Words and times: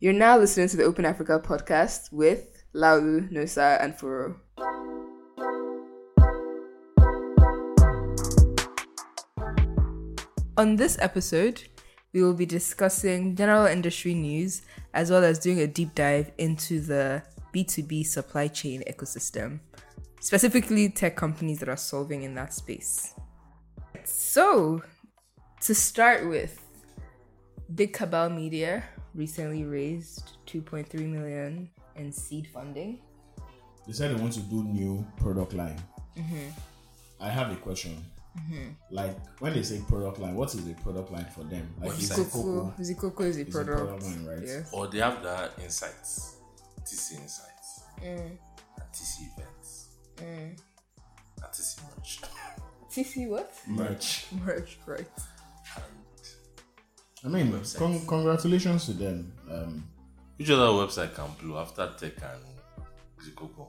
You're 0.00 0.12
now 0.12 0.38
listening 0.38 0.68
to 0.68 0.76
the 0.76 0.84
Open 0.84 1.04
Africa 1.04 1.42
podcast 1.44 2.12
with 2.12 2.62
Laolu, 2.72 3.32
Nosa, 3.32 3.82
and 3.82 3.98
Furo. 3.98 4.36
On 10.56 10.76
this 10.76 10.96
episode, 11.00 11.64
we 12.12 12.22
will 12.22 12.32
be 12.32 12.46
discussing 12.46 13.34
general 13.34 13.66
industry 13.66 14.14
news 14.14 14.62
as 14.94 15.10
well 15.10 15.24
as 15.24 15.40
doing 15.40 15.58
a 15.58 15.66
deep 15.66 15.96
dive 15.96 16.30
into 16.38 16.78
the 16.78 17.20
B2B 17.52 18.06
supply 18.06 18.46
chain 18.46 18.84
ecosystem, 18.88 19.58
specifically 20.20 20.90
tech 20.90 21.16
companies 21.16 21.58
that 21.58 21.68
are 21.68 21.76
solving 21.76 22.22
in 22.22 22.36
that 22.36 22.54
space. 22.54 23.14
So, 24.04 24.80
to 25.62 25.74
start 25.74 26.28
with, 26.28 26.64
Big 27.74 27.92
Cabal 27.92 28.30
Media 28.30 28.84
recently 29.14 29.64
raised 29.64 30.36
2.3 30.46 30.94
million 31.08 31.70
in 31.96 32.12
seed 32.12 32.48
funding. 32.52 33.00
They 33.86 33.92
said 33.92 34.10
they 34.16 34.20
want 34.20 34.34
to 34.34 34.40
do 34.40 34.64
new 34.64 35.06
product 35.16 35.54
line. 35.54 35.80
Mm-hmm. 36.16 36.50
I 37.20 37.28
have 37.28 37.50
a 37.50 37.56
question. 37.56 38.04
Mm-hmm. 38.38 38.68
Like 38.90 39.16
when 39.40 39.54
they 39.54 39.62
say 39.62 39.80
product 39.88 40.18
line, 40.18 40.34
what 40.34 40.54
is 40.54 40.68
a 40.68 40.74
product 40.74 41.10
line 41.10 41.26
for 41.34 41.42
them? 41.44 41.68
Like 41.80 41.98
is 41.98 42.10
it 42.10 42.30
Coco? 42.30 42.72
Zikoko, 42.78 43.14
Zikoko 43.14 43.24
is 43.24 43.36
a 43.38 43.40
It's 43.40 43.48
a 43.54 43.64
product. 43.64 43.78
product 43.78 44.02
line, 44.04 44.26
right? 44.26 44.42
Yes. 44.46 44.70
Or 44.72 44.84
oh, 44.84 44.86
they 44.88 44.98
have 44.98 45.22
the 45.22 45.50
insights, 45.62 46.36
TC 46.84 47.20
insights, 47.20 47.82
Mm. 48.00 48.38
and 48.76 48.92
TC 48.92 49.26
events, 49.36 49.88
mm. 50.16 50.22
and 50.22 50.56
TC 51.52 51.80
merch. 51.82 52.20
TC 52.90 53.28
what? 53.28 53.52
Merch. 53.66 54.26
Merch, 54.44 54.78
right. 54.86 55.06
I 57.24 57.28
mean, 57.28 57.52
Websites. 57.52 57.76
con- 57.78 58.06
congratulations 58.06 58.86
to 58.86 58.92
them. 58.92 59.32
Um, 59.50 59.84
Which 60.36 60.50
other 60.50 60.66
website 60.66 61.14
can 61.14 61.26
blow 61.42 61.58
after 61.58 61.90
Tech 61.98 62.12
and 62.22 62.44
Zikoko? 63.26 63.68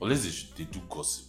Unless 0.00 0.24
they, 0.24 0.30
should, 0.30 0.56
they 0.56 0.64
do 0.64 0.80
gossip. 0.88 1.26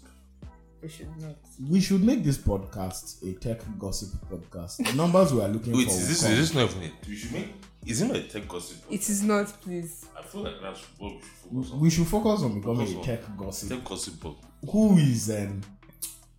They 0.81 0.88
should 0.88 1.16
not. 1.22 1.36
we 1.70 1.80
should 1.80 2.03
make 2.03 2.23
this 2.23 2.38
podcast 2.38 3.22
a 3.30 3.33
tech 3.39 3.61
gossip 3.80 4.09
podcast. 4.30 4.78
The 4.86 4.94
numbers 4.94 5.33
we 5.33 5.42
are 5.42 5.47
looking 5.47 5.73
Wait, 5.73 5.86
for. 5.88 5.92
is 5.94 6.00
will 6.02 6.08
this, 6.08 6.23
is 6.23 6.38
this 6.39 6.53
not 6.53 6.70
even 6.70 6.83
it? 6.83 6.94
We 7.08 7.16
should 7.16 7.31
make. 7.31 7.53
Is 7.86 8.02
it 8.02 8.08
not 8.08 8.16
a 8.17 8.23
tech 8.23 8.48
gossip? 8.48 8.77
It 8.89 9.09
is 9.09 9.23
not, 9.23 9.48
please. 9.61 10.05
I 10.17 10.23
feel 10.23 10.42
like 10.42 10.55
that's 10.61 10.81
what 10.98 11.14
we 11.14 11.20
should 11.20 11.27
focus 11.67 11.72
on. 11.72 11.80
we 11.80 11.89
should 11.89 12.08
focus 12.08 12.42
on 12.44 12.59
becoming 12.59 12.88
Focus 12.88 13.02
a 13.03 13.05
tech 13.05 13.38
gossip. 13.38 13.70
Tech 13.70 13.83
gossip 13.86 14.20
book. 14.20 14.38
Who 14.72 14.98
is 14.98 15.30
um, 15.30 15.61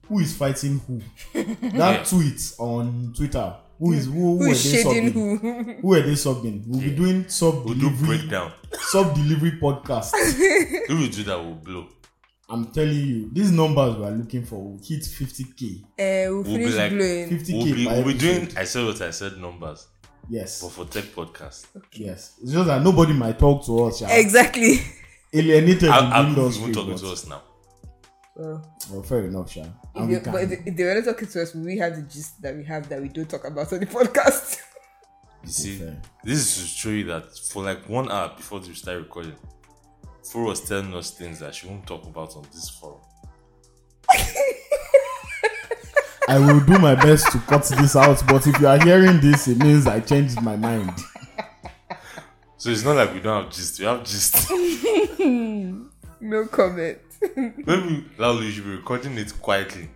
who 0.09 0.19
is 0.21 0.37
fighting 0.37 0.79
who? 0.87 1.01
that 1.33 1.73
Yeah. 1.75 2.05
tweet 2.05 2.55
on 2.59 3.13
Twitter. 3.17 3.55
Who 3.79 3.93
is 3.93 4.07
who? 4.07 4.13
Who, 4.13 4.39
Who 4.39 4.45
are 4.45 4.49
they 4.49 4.55
shading 4.55 5.13
subbing? 5.13 5.13
who? 5.13 5.73
Who 5.83 5.95
are 5.95 6.01
they 6.03 6.13
subbing? 6.13 6.63
We'll 6.67 6.81
be 6.81 6.91
doing 6.91 7.29
sub 7.29 7.65
We'll 7.65 7.75
do 7.75 7.81
delivery 7.81 8.19
breakdown. 8.19 8.53
sub 8.79 9.15
delivery 9.15 9.53
podcast. 9.61 10.11
if 10.15 10.89
we 10.99 11.09
do 11.09 11.23
that, 11.25 11.39
we'll 11.43 11.55
blow. 11.55 11.87
I'm 12.49 12.67
telling 12.73 12.95
you, 12.95 13.31
these 13.33 13.51
numbers 13.51 13.97
we 13.97 14.05
are 14.05 14.11
looking 14.11 14.45
for 14.45 14.57
will 14.63 14.79
hit 14.79 15.01
50k. 15.01 15.83
Eh, 15.99 16.29
we'll 16.29 16.45
be 16.45 16.51
finish 16.57 16.75
like 16.75 16.91
blowing. 16.93 17.29
50k 17.31 17.53
We'll 17.65 17.75
be, 17.75 17.87
per 17.87 17.95
we'll 17.95 18.05
be 18.05 18.15
doing. 18.19 18.49
I 18.57 18.65
said 18.65 18.85
what 18.85 19.01
I 19.01 19.11
said 19.11 19.39
numbers, 19.39 19.89
Yes, 20.29 20.63
but 20.63 20.71
for 20.71 20.85
tech 20.85 21.05
podcast, 21.15 21.67
yes. 21.93 22.39
It's 22.43 22.53
just 22.53 22.67
that 22.67 22.83
nobody 22.83 23.13
might 23.13 23.39
talk 23.39 23.65
to 23.67 23.85
us. 23.85 24.01
Yeah. 24.03 24.13
Exactly. 24.13 24.79
Alienated 25.33 25.89
I'll, 25.91 26.07
in 26.07 26.13
I'll 26.13 26.23
the 26.23 26.31
even 26.31 26.43
industry. 26.45 26.73
talking 26.75 26.93
but- 26.93 27.01
to 27.01 27.09
us 27.13 27.27
now. 27.27 27.39
So, 27.39 27.54
Well, 28.37 29.03
fair 29.05 29.27
enough, 29.27 29.51
Sha. 29.53 29.61
if 29.61 29.67
And 29.95 30.11
they, 30.11 30.17
but 30.19 30.25
can- 30.25 30.53
if, 30.53 30.67
if 30.67 30.77
they 30.77 30.85
were 30.85 30.95
not 30.95 31.05
talking 31.05 31.29
to 31.29 31.43
us, 31.43 31.55
we 31.55 31.79
have 31.79 31.95
the 31.97 32.03
gist 32.03 32.43
that 32.43 32.57
we 32.57 32.65
have 32.65 32.89
that 32.89 33.01
we 33.01 33.09
don't 33.09 33.29
talk 33.29 33.45
about 33.47 33.73
on 33.73 33.81
the 33.81 33.87
podcast. 33.99 34.59
You 35.45 35.51
see, 35.51 35.77
fair. 35.79 36.01
this 36.25 36.39
is 36.39 36.55
to 36.63 36.67
show 36.69 36.89
you 36.89 37.05
that 37.05 37.37
for 37.53 37.63
like 37.63 37.89
one 37.89 38.11
hour 38.11 38.33
before 38.37 38.61
we 38.61 38.75
start 38.75 38.99
recording, 38.99 39.35
Furo 40.25 40.47
was 40.49 40.61
telling 40.63 40.93
us 40.95 41.11
things 41.13 41.39
that 41.41 41.55
she 41.55 41.67
won't 41.69 41.87
talk 41.87 42.05
about 42.07 42.35
on 42.35 42.45
this 42.53 42.71
forum. 42.71 43.01
I 46.27 46.39
will 46.39 46.61
do 46.61 46.79
my 46.79 46.95
best 46.95 47.31
to 47.33 47.39
cut 47.41 47.63
this 47.65 47.95
out, 47.95 48.23
but 48.27 48.47
if 48.47 48.59
you 48.59 48.67
are 48.67 48.83
hearing 48.83 49.21
this, 49.21 49.47
it 49.47 49.59
means 49.59 49.87
I 49.87 50.01
changed 50.01 50.41
my 50.41 50.57
mind. 50.57 50.93
So 52.57 52.71
it's 52.71 52.83
not 52.83 52.97
like 52.97 53.13
we 53.13 53.21
don't 53.21 53.45
have 53.45 53.53
gist. 53.53 53.79
We 53.79 53.85
have 53.85 54.03
gist. 54.05 54.51
no 56.21 56.47
comment. 56.47 56.99
Maybe 57.37 58.05
Laolu, 58.19 58.45
you 58.45 58.51
should 58.51 58.65
be 58.65 58.71
recording 58.71 59.17
it 59.19 59.33
quietly. 59.41 59.89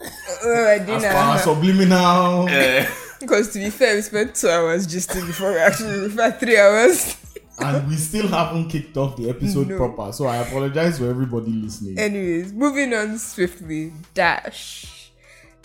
oh, 0.00 0.64
I 0.66 0.74
As 0.74 0.86
didn't. 0.86 1.02
per 1.02 1.08
our 1.16 1.38
subliminal. 1.38 2.48
Eh, 2.48 2.86
Because 3.20 3.52
to 3.52 3.58
be 3.58 3.70
fair, 3.70 3.94
we 3.94 4.02
spent 4.02 4.34
two 4.34 4.48
hours 4.48 4.86
just 4.86 5.08
before 5.14 5.52
we 5.52 5.58
actually 5.58 6.00
referred 6.00 6.38
three 6.40 6.58
hours. 6.58 7.16
and 7.58 7.88
we 7.88 7.96
still 7.96 8.28
haven't 8.28 8.68
kicked 8.68 8.96
off 8.96 9.16
the 9.16 9.30
episode 9.30 9.68
No. 9.68 9.76
proper. 9.78 10.12
So 10.12 10.26
I 10.26 10.36
apologize 10.38 10.98
for 10.98 11.08
everybody 11.08 11.50
listening. 11.52 11.98
Anyways, 11.98 12.52
moving 12.52 12.92
on 12.92 13.16
swiftly. 13.18 13.92
Dash. 14.12 15.10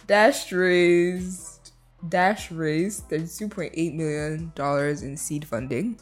Dash 0.07 0.51
raised 0.51 1.71
Dash 2.07 2.49
raised 2.51 3.09
$32.8 3.09 3.93
million 3.95 4.51
in 5.03 5.17
seed 5.17 5.45
funding 5.45 5.99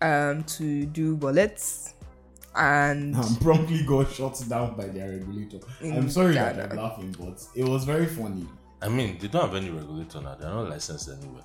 um 0.00 0.42
to 0.44 0.84
do 0.86 1.14
wallets 1.16 1.94
and 2.54 3.14
and 3.16 3.40
promptly 3.40 3.82
got 3.84 4.10
shut 4.10 4.42
down 4.48 4.76
by 4.76 4.86
their 4.86 5.10
regulator. 5.12 5.58
I'm 5.82 6.10
sorry 6.10 6.34
that 6.34 6.70
I'm 6.70 6.76
laughing, 6.76 7.14
but 7.18 7.42
it 7.54 7.64
was 7.64 7.84
very 7.84 8.06
funny. 8.06 8.46
I 8.80 8.88
mean, 8.88 9.18
they 9.20 9.28
don't 9.28 9.42
have 9.46 9.54
any 9.54 9.70
regulator 9.70 10.20
now. 10.20 10.34
They're 10.34 10.48
not 10.50 10.68
licensed 10.68 11.08
anywhere. 11.08 11.44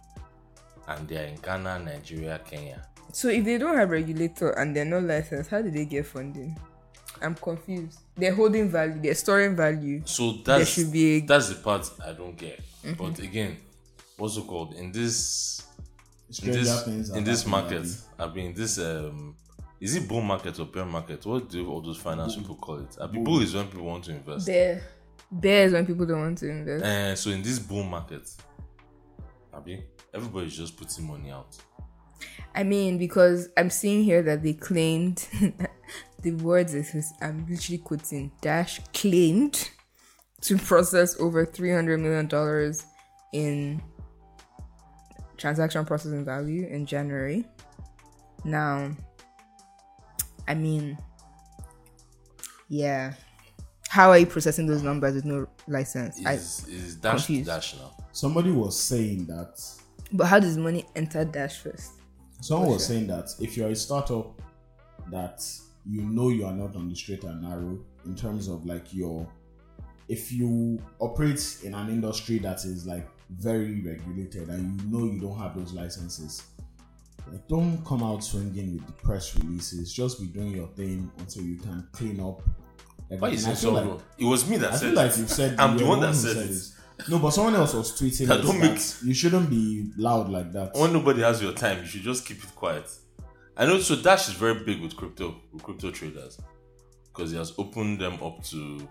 And 0.88 1.07
they're 1.07 1.25
in 1.28 1.35
Ghana, 1.35 1.79
Nigeria, 1.79 2.40
Kenya. 2.50 2.81
so 3.12 3.28
if 3.29 3.44
they 3.45 3.57
don't 3.57 3.75
have 3.78 3.90
regulator 3.90 4.50
and 4.51 4.75
they're 4.75 4.85
not 4.85 5.03
licensed, 5.03 5.50
how 5.50 5.62
did 5.62 5.73
they 5.73 5.85
get 5.85 6.06
funding? 6.06 6.57
I'm 7.22 7.35
confused. 7.35 8.00
They're 8.16 8.34
holding 8.34 8.69
value, 8.69 9.00
they're 9.01 9.16
storing 9.16 9.56
value. 9.56 10.01
So 10.06 10.34
that's 10.45 10.69
should 10.69 10.91
be 10.91 11.18
a- 11.18 11.25
that's 11.25 11.50
the 11.50 11.56
part 11.56 11.89
I 12.06 12.13
don't 12.13 12.38
get. 12.38 12.59
But 12.97 13.19
again, 13.19 13.57
what's 14.18 14.38
it 14.38 14.47
called 14.47 14.74
in 14.75 14.91
this 14.91 15.63
in 16.41 16.51
this 16.51 16.88
in 16.88 17.24
this 17.24 17.44
happened, 17.44 17.47
market? 17.51 17.88
Abi. 18.19 18.31
I 18.31 18.34
mean, 18.34 18.53
this 18.53 18.78
um, 18.79 19.35
is 19.79 19.95
it 19.95 20.07
bull 20.07 20.21
market 20.21 20.59
or 20.59 20.65
bear 20.65 20.85
market? 20.85 21.25
What 21.25 21.49
do 21.49 21.69
all 21.69 21.81
those 21.81 21.97
finance 21.97 22.35
people 22.35 22.55
call 22.55 22.79
it? 22.79 22.97
A 22.99 23.07
mean, 23.07 23.23
bull 23.23 23.41
is 23.41 23.53
when 23.53 23.67
people 23.67 23.85
want 23.85 24.03
to 24.05 24.11
invest. 24.11 24.47
Bear. 24.47 24.81
Bear 25.31 25.65
is 25.65 25.73
when 25.73 25.85
people 25.85 26.05
don't 26.05 26.19
want 26.21 26.38
to 26.39 26.49
invest. 26.49 26.85
And 26.85 27.17
so 27.17 27.29
in 27.29 27.41
this 27.41 27.59
bull 27.59 27.83
market, 27.83 28.29
Abi, 29.53 29.83
everybody's 30.13 30.55
just 30.57 30.77
putting 30.77 31.05
money 31.07 31.31
out. 31.31 31.55
I 32.55 32.63
mean, 32.63 32.97
because 32.97 33.49
I'm 33.57 33.69
seeing 33.69 34.03
here 34.03 34.23
that 34.23 34.41
they 34.41 34.53
claimed 34.53 35.27
the 36.21 36.31
words 36.31 36.73
is 36.73 36.95
is- 36.95 37.13
I'm 37.21 37.45
literally 37.47 37.77
quoting 37.77 38.31
Dash 38.41 38.79
claimed 38.94 39.69
to 40.41 40.57
process 40.57 41.19
over 41.19 41.45
three 41.45 41.71
hundred 41.71 41.99
million 41.99 42.27
dollars 42.27 42.85
in 43.33 43.81
transaction 45.38 45.85
processing 45.85 46.25
value 46.25 46.67
in 46.67 46.85
January. 46.85 47.45
Now, 48.44 48.91
I 50.47 50.53
mean, 50.55 50.97
yeah, 52.69 53.13
how 53.89 54.09
are 54.09 54.17
you 54.17 54.25
processing 54.25 54.67
those 54.67 54.83
numbers 54.83 55.15
with 55.15 55.25
no 55.25 55.47
license? 55.67 56.19
I, 56.25 56.33
Is 56.33 56.67
is 56.67 56.95
dash 56.95 57.21
to 57.21 57.25
confused. 57.27 57.47
dash 57.49 57.75
now? 57.77 57.91
Somebody 58.11 58.51
was 58.51 58.79
saying 58.79 59.25
that 59.27 59.61
but 60.11 60.25
how 60.25 60.39
does 60.39 60.57
money 60.57 60.85
enter 60.95 61.25
Dash 61.25 61.57
first? 61.59 61.91
someone 62.39 62.69
was 62.69 62.85
sure. 62.85 62.95
saying 62.95 63.07
that 63.07 63.29
if 63.41 63.57
you're 63.57 63.69
a 63.69 63.75
startup 63.75 64.39
that 65.11 65.43
you 65.85 66.01
know 66.03 66.29
you 66.29 66.45
are 66.45 66.53
not 66.53 66.75
on 66.75 66.87
the 66.87 66.95
straight 66.95 67.23
and 67.23 67.41
narrow 67.41 67.79
in 68.05 68.15
terms 68.15 68.47
of 68.47 68.65
like 68.65 68.93
your 68.93 69.27
if 70.07 70.31
you 70.31 70.79
operate 70.99 71.57
in 71.63 71.73
an 71.73 71.89
industry 71.89 72.37
that 72.37 72.63
is 72.63 72.85
like 72.85 73.07
very 73.31 73.81
regulated 73.81 74.47
and 74.49 74.79
you 74.81 74.87
know 74.87 75.05
you 75.11 75.19
don't 75.19 75.37
have 75.37 75.55
those 75.57 75.73
licenses 75.73 76.43
like 77.31 77.47
don't 77.47 77.83
come 77.85 78.03
out 78.03 78.24
swinging 78.24 78.74
with 78.74 78.85
the 78.85 78.94
press 78.94 79.35
releases 79.38 79.94
just 79.94 80.19
be 80.19 80.27
doing 80.27 80.51
your 80.56 80.68
thing 80.69 81.12
until 81.19 81.44
you 81.44 81.57
can 81.57 81.88
clean 81.91 82.19
up 82.19 82.41
Why 83.07 83.15
everything. 83.29 83.45
you 83.45 83.51
I 83.51 83.56
say 83.56 83.62
so? 83.62 83.71
like- 83.74 84.00
it 84.18 84.25
was 84.25 84.50
me 84.50 84.57
that 84.57 84.74
I 84.74 84.75
said 84.75 84.85
feel 84.88 84.95
like 84.95 85.18
you've 85.18 85.29
said 85.29 85.56
I'm 85.59 85.77
the 85.77 85.85
one 85.85 86.00
that 86.01 86.07
who 86.07 86.13
said 86.13 86.38
it. 86.38 87.09
No, 87.09 87.19
but 87.19 87.29
someone 87.29 87.53
else 87.56 87.74
was 87.75 87.91
tweeting 88.00 88.27
That 88.27 88.41
don't 88.41 88.59
make- 88.59 88.81
you 89.03 89.13
shouldn't 89.13 89.50
be 89.51 89.91
loud 89.97 90.29
like 90.29 90.51
that. 90.53 90.74
When 90.74 90.91
nobody 90.94 91.21
has 91.21 91.41
your 91.41 91.53
time, 91.53 91.81
you 91.81 91.85
should 91.85 92.01
just 92.01 92.25
keep 92.25 92.44
it 92.44 92.56
quiet. 92.56 92.89
I 93.56 93.65
know. 93.68 93.79
So 93.79 93.95
Dash 93.95 94.27
is 94.29 94.33
very 94.33 94.63
big 94.63 94.81
with 94.81 94.95
crypto, 94.95 95.35
with 95.53 95.62
crypto 95.62 95.91
traders, 95.91 96.39
because 97.07 97.29
he 97.31 97.38
has 97.38 97.53
opened 97.59 98.00
them 98.00 98.13
up 98.24 98.44
to 98.45 98.88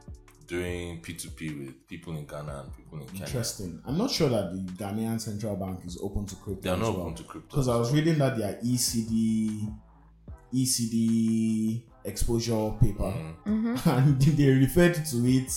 doing 0.47 1.01
P2P 1.01 1.67
with 1.67 1.89
people 1.89 2.17
in 2.17 2.27
Ghana 2.27 2.63
and 2.65 2.77
people 2.77 2.99
in 3.01 3.07
Kenya. 3.07 3.27
Interesting. 3.27 3.81
I'm 3.85 3.99
not 3.99 4.11
sure 4.11 4.29
that 4.29 4.53
the 4.53 4.73
Ghanaian 4.85 5.21
central 5.21 5.57
bank 5.57 5.81
is 5.85 5.99
open 6.03 6.27
to 6.27 6.37
crypto. 6.37 6.63
They 6.63 6.71
are 6.71 6.75
as 6.75 6.81
not 6.81 6.93
well. 6.93 7.03
open 7.03 7.15
to 7.17 7.25
crypto. 7.25 7.49
Because 7.49 7.69
I 7.69 7.77
was 7.77 7.93
reading 7.93 8.19
that 8.19 8.37
their 8.39 8.59
E 8.63 8.75
eCedi 8.77 9.73
eCedi 10.55 11.83
exposure 12.05 12.73
paper, 12.81 13.03
mm-hmm. 13.05 13.67
Mm-hmm. 13.67 13.89
and 13.91 14.23
they 14.23 14.51
referred 14.51 14.95
to 14.95 15.27
it 15.27 15.53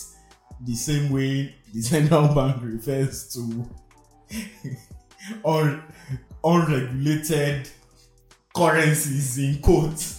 the 0.66 0.76
same 0.76 1.12
way 1.12 1.56
the 1.74 1.82
central 1.82 2.28
bank 2.36 2.58
refers 2.62 3.32
to 3.34 3.70
un- 5.46 5.84
unregulated 6.44 7.70
currencies 8.56 9.38
in 9.38 9.62
quotes. 9.62 10.19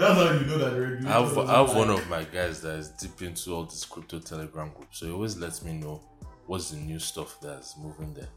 That's 0.00 0.14
how 0.14 0.32
you 0.32 0.46
know 0.46 0.56
that 0.56 1.02
the 1.02 1.08
I 1.08 1.12
have, 1.12 1.38
I 1.38 1.58
have 1.58 1.76
one 1.76 1.90
of 1.90 2.08
my 2.08 2.24
guys 2.24 2.62
that 2.62 2.76
is 2.76 2.88
deep 2.88 3.20
into 3.20 3.52
all 3.52 3.64
this 3.64 3.84
crypto 3.84 4.18
telegram 4.18 4.70
group, 4.70 4.88
so 4.92 5.04
he 5.04 5.12
always 5.12 5.36
lets 5.36 5.62
me 5.62 5.74
know 5.74 6.00
what's 6.46 6.70
the 6.70 6.78
new 6.78 6.98
stuff 6.98 7.38
that's 7.42 7.76
moving 7.76 8.14
there. 8.14 8.30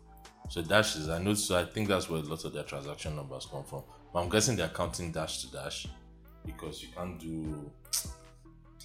So 0.50 0.62
Dash 0.62 0.98
is 0.98 1.07
I 1.07 1.19
know 1.19 1.33
so 1.36 1.57
I 1.57 1.63
think 1.63 1.88
that's 1.88 2.10
where 2.10 2.19
a 2.19 2.24
lot 2.24 2.44
of 2.44 2.51
their 2.51 2.63
transaction 2.63 3.15
numbers 3.15 3.48
come 3.50 3.63
from. 3.63 3.83
But 4.12 4.19
I'm 4.19 4.30
guessing 4.30 4.57
they're 4.57 4.68
counting 4.68 5.13
Dash 5.13 5.42
to 5.44 5.51
Dash 5.54 5.88
because 6.45 6.83
you 6.83 6.89
can't 6.94 7.18
do 7.18 7.71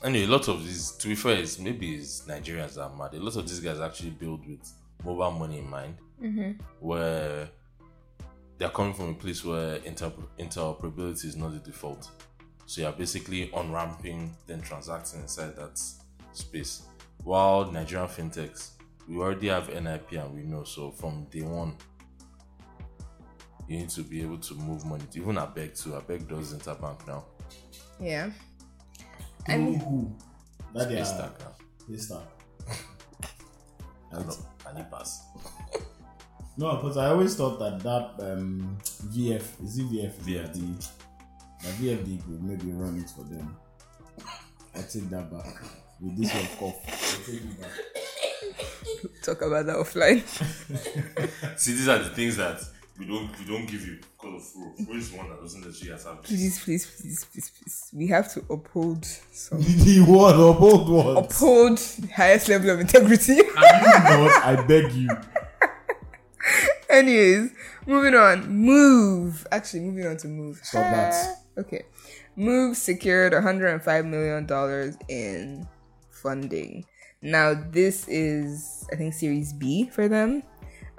anyway, 0.05 0.27
a 0.27 0.29
lot 0.29 0.47
of 0.47 0.65
these 0.65 0.93
to 0.93 1.09
be 1.09 1.17
fair, 1.17 1.37
it's 1.37 1.59
maybe 1.59 1.97
it's 1.97 2.23
Nigerians 2.29 2.75
that 2.75 2.83
are 2.83 2.97
mad. 2.97 3.13
A 3.13 3.21
lot 3.21 3.35
of 3.35 3.49
these 3.49 3.59
guys 3.59 3.81
actually 3.81 4.11
build 4.11 4.47
with 4.47 4.73
mobile 5.05 5.33
money 5.33 5.59
in 5.59 5.69
mind 5.69 5.97
mm-hmm. 6.23 6.53
where 6.79 7.49
they're 8.57 8.69
coming 8.69 8.95
from 8.95 9.09
a 9.09 9.15
place 9.15 9.45
where 9.45 9.77
inter- 9.79 10.13
interoperability 10.39 11.25
is 11.25 11.35
not 11.35 11.53
the 11.53 11.59
default. 11.59 12.09
So 12.69 12.83
you're 12.83 12.93
basically 12.93 13.51
on 13.53 13.73
ramping, 13.73 14.37
then 14.47 14.61
transacting 14.61 15.23
inside 15.23 15.57
that 15.57 15.81
space. 16.33 16.83
While 17.25 17.73
Nigerian 17.73 18.09
fintechs, 18.09 18.73
we 19.09 19.17
already 19.17 19.49
have 19.49 19.69
NIP 19.69 20.13
and 20.13 20.35
we 20.35 20.43
know. 20.43 20.65
So 20.65 20.91
from 20.91 21.25
day 21.31 21.41
one, 21.41 21.75
you 23.67 23.79
need 23.79 23.89
to 23.89 24.03
be 24.03 24.21
able 24.21 24.37
to 24.37 24.55
move 24.55 24.85
money. 24.85 25.05
Even 25.15 25.37
Abeg 25.37 25.83
too. 25.83 25.93
Abeg 25.93 26.29
does 26.29 26.53
interbank 26.53 27.07
now. 27.07 27.25
Yeah. 27.99 28.31
Through 29.47 29.77
who? 29.77 30.13
That 30.75 30.91
they 30.91 31.01
are 31.01 31.05
Paystack 31.05 31.41
now. 31.41 31.55
Paystack. 31.89 32.23
I 34.13 34.19
know. 34.19 34.37
I 34.69 34.77
need 34.77 34.91
pass. 34.91 35.23
No, 36.59 36.77
because 36.77 36.99
I 36.99 37.07
always 37.07 37.35
thought 37.35 37.59
that 37.61 37.81
that 37.81 38.31
um, 38.31 38.77
VF 39.07 39.65
is 39.65 39.79
it 39.79 39.87
VF 39.91 40.15
VFD. 40.19 40.89
That 41.63 41.75
VFD 41.75 42.25
could 42.25 42.43
maybe 42.43 42.71
run 42.73 42.99
it 42.99 43.11
for 43.11 43.25
them. 43.25 43.57
I 44.75 44.81
take 44.83 45.09
that 45.11 45.31
back. 45.31 45.63
With 46.01 46.17
this 46.17 46.33
your 46.33 46.45
cough, 46.59 46.77
I 46.87 47.31
take 47.31 47.41
it 47.43 47.61
back. 47.61 47.71
Talk 49.23 49.43
about 49.43 49.67
that 49.67 49.77
offline. 49.77 50.23
See, 51.59 51.73
these 51.73 51.89
are 51.89 51.99
the 51.99 52.11
things 52.11 52.37
that 52.37 52.61
we 52.99 53.07
don't 53.07 53.29
we 53.39 53.45
don't 53.47 53.67
give 53.67 53.87
you 53.87 53.99
because 53.99 54.35
of 54.37 54.43
Furo. 54.53 54.75
Furo 54.87 54.97
is 54.97 55.13
one 55.13 55.29
that 55.31 55.41
doesn't 55.41 55.65
let 55.65 55.81
you 55.83 55.91
guys 55.91 56.05
have 56.05 56.23
this. 56.23 56.31
please, 56.31 56.65
please, 56.65 56.87
please, 57.01 57.25
please, 57.25 57.51
please. 57.51 57.91
We 57.93 58.07
have 58.09 58.33
to 58.35 58.45
uphold 58.51 59.05
some 59.05 59.61
the 59.63 60.05
what 60.07 60.35
uphold 60.35 60.89
what? 60.89 61.25
uphold 61.25 61.81
highest 62.15 62.49
level 62.49 62.71
of 62.71 62.81
integrity. 62.81 63.37
Can 63.37 63.45
you 63.45 63.49
not? 63.49 64.45
I 64.45 64.65
beg 64.67 64.93
you. 64.93 65.09
Anyways, 66.91 67.51
moving 67.87 68.15
on. 68.15 68.45
Moove. 68.45 69.47
Actually, 69.53 69.81
moving 69.81 70.07
on 70.07 70.17
to 70.19 70.27
Moove. 70.29 70.65
Stop 70.65 70.91
that. 70.93 71.13
Ah. 71.15 71.35
Okay. 71.59 71.83
Moove 72.37 72.77
secured 72.77 73.33
105 73.33 74.07
million 74.07 74.47
dollars 74.47 74.97
in 75.09 75.67
funding. 76.11 76.85
Now 77.21 77.55
this 77.71 78.07
is 78.09 78.87
I 78.93 78.97
think 78.97 79.15
Series 79.15 79.53
B 79.53 79.89
for 79.89 80.09
them. 80.09 80.43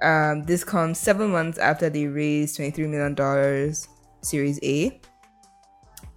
Um, 0.02 0.44
this 0.44 0.64
comes 0.64 0.98
seven 0.98 1.32
months 1.32 1.58
after 1.58 1.90
they 1.90 2.08
raised 2.08 2.58
23 2.58 2.88
million 2.88 3.16
dollars 3.16 3.88
Series 4.22 4.60
A. 4.64 5.00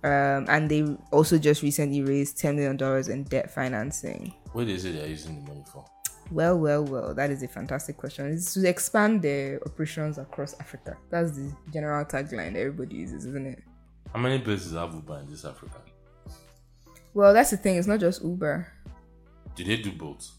Um, 0.05 0.47
and 0.49 0.69
they 0.69 0.85
also 1.13 1.39
just 1.39 1.63
recently 1.63 2.03
raised 2.03 2.37
10 2.39 2.57
million 2.57 2.77
dollars 2.77 3.09
in 3.09 3.23
debt 3.25 3.51
financing. 3.51 4.35
What 4.53 4.67
is 4.67 4.85
it 4.85 4.97
they're 4.97 5.07
using 5.07 5.37
the 5.37 5.49
money 5.49 5.65
for? 5.73 5.85
Well, 6.33 6.59
well, 6.59 6.85
well, 6.85 7.15
that 7.15 7.31
is 7.31 7.43
a 7.43 7.49
fantastic 7.49 7.97
question. 7.97 8.33
It's 8.33 8.55
to 8.55 8.69
expand 8.69 9.23
their 9.23 9.61
operations 9.67 10.19
across 10.19 10.59
Africa. 10.59 10.97
That's 11.11 11.33
the 11.33 11.55
general 11.73 12.05
tagline 12.05 12.57
everybody 12.57 12.97
uses, 12.97 13.27
isn't 13.27 13.47
it? 13.47 13.63
How 14.13 14.19
many 14.21 14.39
places 14.41 14.73
have 14.73 14.95
Uber 14.95 15.19
in 15.21 15.31
this 15.31 15.45
Africa? 15.45 15.81
Well, 17.15 17.33
that's 17.33 17.51
the 17.51 17.57
thing. 17.57 17.77
It's 17.77 17.87
not 17.87 18.01
just 18.01 18.23
Uber. 18.23 18.67
Do 19.55 19.65
they 19.65 19.77
do 19.77 19.93
both? 19.93 20.31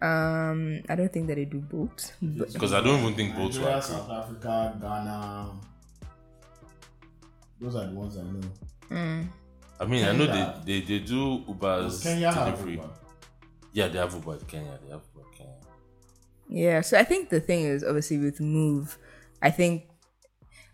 Um, 0.00 0.82
I 0.88 0.94
don't 0.94 1.12
think 1.12 1.26
that 1.26 1.36
they 1.36 1.44
do 1.44 1.58
both. 1.58 2.12
Because 2.22 2.72
I 2.72 2.80
don't 2.80 3.00
even 3.00 3.14
think 3.14 3.34
both 3.34 3.54
Nigeria, 3.54 3.76
were 3.76 3.82
South 3.82 4.10
Africa, 4.10 4.76
Ghana. 4.80 5.50
Those 7.60 7.74
are 7.76 7.86
the 7.86 7.92
ones 7.94 8.16
I 8.16 8.22
know. 8.22 9.24
I 9.80 9.84
mean, 9.84 10.04
I 10.04 10.12
know 10.12 10.26
they, 10.26 10.80
they, 10.80 10.86
they 10.86 10.98
do 11.04 11.44
Uber's 11.48 12.02
Kenya 12.02 12.32
delivery. 12.32 12.74
Uber? 12.74 12.90
Yeah, 13.72 13.88
they 13.88 13.98
have 13.98 14.14
Uber 14.14 14.34
in 14.34 14.40
Kenya. 14.40 14.78
They 14.84 14.90
have 14.90 15.02
Uber 15.14 15.26
in 15.28 15.36
Kenya. 15.36 15.54
yeah, 16.48 16.80
so 16.80 16.98
I 16.98 17.04
think 17.04 17.28
the 17.30 17.40
thing 17.40 17.64
is 17.64 17.84
obviously 17.84 18.18
with 18.18 18.38
Moove, 18.38 18.96
I 19.42 19.50
think, 19.50 19.84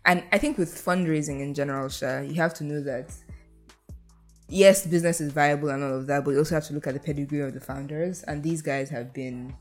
and 0.05 0.23
I 0.31 0.37
think 0.37 0.57
with 0.57 0.73
fundraising 0.73 1.41
in 1.41 1.53
general, 1.53 1.89
Sha, 1.89 2.19
you 2.19 2.35
have 2.35 2.53
to 2.55 2.63
know 2.63 2.81
that 2.83 3.13
yes, 4.47 4.85
business 4.85 5.21
is 5.21 5.31
viable 5.33 5.69
and 5.69 5.83
all 5.83 5.95
of 5.95 6.07
that, 6.07 6.23
but 6.23 6.31
you 6.31 6.37
also 6.37 6.55
have 6.55 6.65
to 6.67 6.73
look 6.73 6.87
at 6.87 6.93
the 6.93 6.99
pedigree 6.99 7.41
of 7.41 7.53
the 7.53 7.59
founders, 7.59 8.23
and 8.23 8.43
these 8.43 8.61
guys 8.61 8.89
have 8.89 9.13
been 9.13 9.55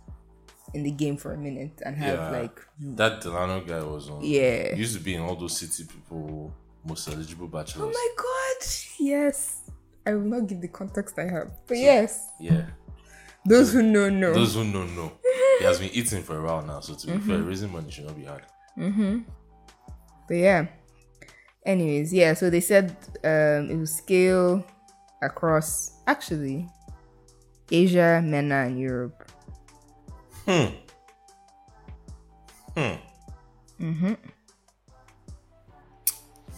in 0.75 0.82
the 0.82 0.91
game 0.91 1.17
for 1.17 1.32
a 1.32 1.38
minute 1.38 1.81
and 1.85 1.96
have 1.96 2.19
Yeah. 2.19 2.31
like 2.31 2.61
That 2.81 3.20
Delano 3.20 3.61
guy 3.61 3.82
was 3.82 4.11
on. 4.11 4.23
Yeah. 4.23 4.75
Used 4.75 4.96
to 4.96 5.02
be 5.02 5.14
in 5.14 5.23
all 5.23 5.37
those 5.37 5.56
city 5.56 5.85
people, 5.85 6.52
most 6.85 7.08
eligible 7.08 7.49
bachelors. 7.49 7.94
Oh 7.96 7.99
my 8.00 8.08
god! 8.17 8.67
Yes. 8.99 9.61
I 10.06 10.14
will 10.14 10.29
not 10.29 10.46
give 10.49 10.61
the 10.61 10.69
context 10.69 11.19
I 11.19 11.25
have. 11.25 11.50
But 11.67 11.79
yes. 11.79 12.29
Yeah. 12.38 12.67
Those 13.46 13.73
who 13.73 13.82
know 13.82 14.08
know. 14.08 14.35
Those 14.35 14.55
who 14.55 14.70
don't 14.70 14.94
know, 14.96 15.12
he 15.58 15.64
has 15.64 15.79
been 15.79 15.91
eating 15.91 16.23
for 16.23 16.38
a 16.38 16.43
while 16.43 16.62
now. 16.62 16.81
So 16.81 16.94
to 16.94 17.06
be 17.06 17.12
fair, 17.12 17.38
mm-hmm. 17.38 17.49
raising 17.49 17.73
money 17.73 17.91
should 17.91 18.06
not 18.06 18.17
be 18.17 18.25
hard. 18.25 18.43
Mm-hmm. 18.76 19.20
But 20.28 20.34
yeah. 20.34 20.66
Anyways, 21.64 22.12
yeah, 22.12 22.34
so 22.34 22.50
they 22.50 22.60
said 22.60 22.96
um 23.24 23.70
it 23.70 23.76
will 23.76 23.86
scale 23.86 24.64
across 25.22 25.92
actually 26.06 26.68
Asia, 27.70 28.20
MENA, 28.22 28.66
and 28.66 28.78
Europe. 28.78 29.24
Hmm. 30.44 30.66
Hmm. 32.74 32.94
Mm-hmm. 33.80 34.14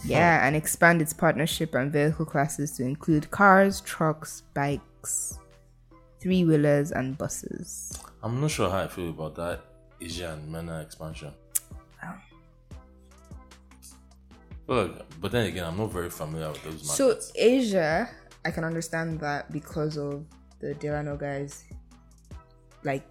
Yeah, 0.03 0.45
and 0.45 0.55
expand 0.55 1.01
its 1.01 1.13
partnership 1.13 1.75
and 1.75 1.91
vehicle 1.91 2.25
classes 2.25 2.71
to 2.77 2.83
include 2.83 3.29
cars, 3.31 3.81
trucks, 3.81 4.43
bikes, 4.53 5.39
three 6.19 6.43
wheelers, 6.43 6.91
and 6.91 7.17
buses. 7.17 7.99
I'm 8.23 8.39
not 8.39 8.51
sure 8.51 8.69
how 8.69 8.83
I 8.83 8.87
feel 8.87 9.09
about 9.09 9.35
that 9.35 9.61
Asia 9.99 10.33
and 10.33 10.51
MENA 10.51 10.81
expansion. 10.81 11.33
Well, 14.67 14.91
but 15.21 15.31
then 15.31 15.47
again, 15.47 15.65
I'm 15.65 15.77
not 15.77 15.91
very 15.91 16.09
familiar 16.09 16.49
with 16.49 16.63
those 16.63 16.87
markets. 16.87 17.27
So. 17.27 17.31
Asia, 17.35 18.09
I 18.45 18.51
can 18.51 18.63
understand 18.63 19.19
that 19.21 19.51
because 19.51 19.97
of 19.97 20.25
the 20.59 20.73
Delano 20.73 21.15
guys, 21.15 21.63
like 22.83 23.09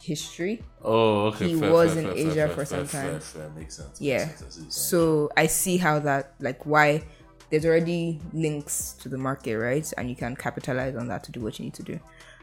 history. 0.00 0.62
oh, 0.82 1.26
okay. 1.26 1.48
he 1.48 1.60
fair, 1.60 1.72
was 1.72 1.94
fair, 1.94 2.02
in 2.02 2.14
fair, 2.14 2.46
Asia 2.46 2.48
for 2.54 2.64
some 2.64 2.88
time. 2.88 3.20
Fair, 3.20 3.50
Makes 3.50 3.76
sense. 3.76 4.00
Yeah. 4.00 4.26
Makes 4.26 4.38
sense. 4.38 4.42
I 4.42 4.50
see 4.50 4.60
what 4.60 4.64
you're 4.64 4.70
saying. 4.70 4.70
So 4.70 5.30
I 5.36 5.46
see 5.46 5.76
how 5.76 5.98
that, 6.00 6.34
like, 6.40 6.64
why 6.64 7.04
there's 7.50 7.64
already 7.64 8.20
links 8.32 8.92
to 9.00 9.08
the 9.08 9.18
market, 9.18 9.58
right? 9.58 9.90
And 9.96 10.08
you 10.08 10.16
can 10.16 10.34
capitalize 10.34 10.96
on 10.96 11.08
that 11.08 11.24
to 11.24 11.32
do 11.32 11.40
what 11.40 11.58
you 11.58 11.66
need 11.66 11.74
to 11.74 11.82
do. 11.82 12.00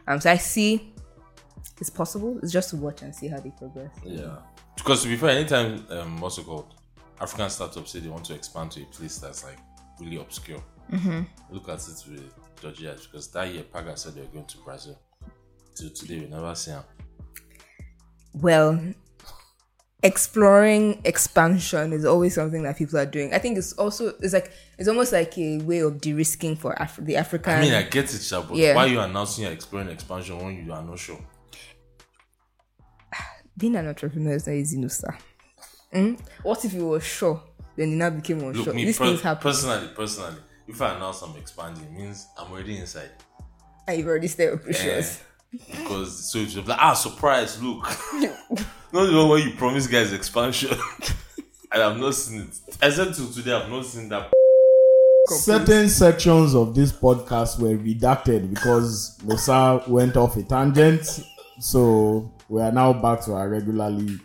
Um, 0.07 0.19
so 0.19 0.31
I 0.31 0.37
see 0.37 0.93
it's 1.79 1.89
possible. 1.89 2.39
It's 2.41 2.51
just 2.51 2.69
to 2.71 2.77
watch 2.77 3.01
and 3.01 3.13
see 3.13 3.27
how 3.27 3.39
they 3.39 3.51
progress. 3.51 3.91
Yeah. 4.03 4.37
Because 4.75 5.03
to 5.03 5.07
be 5.07 5.15
fair, 5.17 5.31
anytime 5.31 5.85
um, 5.89 6.21
what's 6.21 6.37
it 6.37 6.45
called? 6.45 6.73
African 7.21 7.49
startups 7.49 7.91
say 7.91 7.99
they 7.99 8.09
want 8.09 8.25
to 8.25 8.33
expand 8.33 8.71
to 8.71 8.81
a 8.81 8.85
place 8.85 9.17
that's 9.19 9.43
like 9.43 9.57
really 9.99 10.17
obscure. 10.17 10.63
Mm-hmm. 10.91 11.21
Look 11.53 11.69
at 11.69 11.79
it 11.87 12.03
with 12.09 12.33
Georgia 12.61 12.95
because 13.01 13.29
that 13.31 13.53
year 13.53 13.63
Paga 13.63 13.95
said 13.97 14.15
they 14.15 14.21
were 14.21 14.27
going 14.27 14.45
to 14.45 14.57
Brazil. 14.59 14.99
Till 15.75 15.89
today 15.89 16.19
we 16.19 16.27
never 16.27 16.53
see 16.55 16.71
him. 16.71 16.83
Well, 18.33 18.79
exploring 20.03 21.01
expansion 21.05 21.93
is 21.93 22.03
always 22.03 22.35
something 22.35 22.63
that 22.63 22.77
people 22.77 22.99
are 22.99 23.05
doing. 23.05 23.33
I 23.33 23.39
think 23.39 23.57
it's 23.57 23.73
also 23.73 24.13
it's 24.19 24.33
like 24.33 24.51
it's 24.77 24.89
almost 24.89 25.13
like 25.13 25.37
a 25.37 25.59
way 25.59 25.79
of 25.79 26.01
de-risking 26.01 26.55
for 26.57 26.73
Af- 26.73 26.99
the 27.01 27.15
African. 27.15 27.53
I 27.53 27.61
mean, 27.61 27.73
I 27.73 27.83
get 27.83 28.13
it, 28.13 28.21
Sha, 28.21 28.41
but 28.41 28.57
Yeah. 28.57 28.75
why 28.75 28.85
are 28.85 28.87
you 28.87 28.99
announcing 28.99 29.45
you're 29.45 29.53
exploring 29.53 29.87
expansion 29.89 30.37
when 30.43 30.65
you 30.65 30.73
are 30.73 30.83
not 30.83 30.99
sure? 30.99 31.19
being 33.57 33.75
an 33.75 33.87
entrepreneur 33.87 34.33
is 34.33 34.45
not 34.47 34.53
easy, 34.53 34.77
no 34.77 34.87
sir. 34.89 35.15
Mm? 35.93 36.19
What 36.43 36.63
if 36.65 36.73
you 36.73 36.87
were 36.87 36.99
sure? 36.99 37.41
Then 37.75 37.91
you 37.91 37.95
now 37.97 38.09
became 38.09 38.37
unsure. 38.39 38.51
Look, 38.53 38.57
unsure. 38.59 38.73
me 38.73 38.85
These 38.85 38.97
per- 38.97 39.05
things 39.05 39.21
happen. 39.21 39.41
personally, 39.43 39.87
personally, 39.95 40.37
if 40.67 40.81
I 40.81 40.95
announce 40.95 41.21
I'm 41.21 41.35
expanding, 41.37 41.83
it 41.83 41.91
means 41.91 42.27
I'm 42.37 42.51
already 42.51 42.77
inside. 42.77 43.09
and 43.87 43.97
you've 43.97 44.07
already 44.07 44.27
started 44.27 44.53
Eh, 44.53 44.61
operations. 44.61 45.19
because 45.51 46.31
so 46.31 46.37
if 46.39 46.53
you're 46.53 46.63
like, 46.63 46.79
ah, 46.79 46.93
surprise, 46.93 47.61
look. 47.61 47.83
not 48.13 49.05
the 49.05 49.15
one 49.17 49.29
where 49.29 49.39
you 49.39 49.55
promise 49.55 49.87
guys 49.87 50.13
expansion. 50.13 50.69
and 51.71 51.83
I've 51.83 51.97
not 51.97 52.13
seen 52.15 52.41
it. 52.41 52.59
I 52.81 52.89
said 52.89 53.13
till 53.13 53.31
today, 53.31 53.53
I've 53.53 53.69
not 53.69 53.85
seen 53.85 54.09
that. 54.09 54.31
Certain 55.27 55.87
sections 55.89 56.53
of 56.53 56.75
this 56.75 56.91
podcast 56.91 57.57
were 57.59 57.77
redacted 57.77 58.49
because 58.53 59.17
Musa 59.23 59.81
went 59.87 60.17
off 60.17 60.35
a 60.37 60.43
tangent. 60.43 61.05
So 61.59 62.31
we 62.49 62.61
are 62.61 62.71
now 62.71 62.91
back 62.93 63.21
to 63.25 63.33
our 63.33 63.47
regularly, 63.49 64.19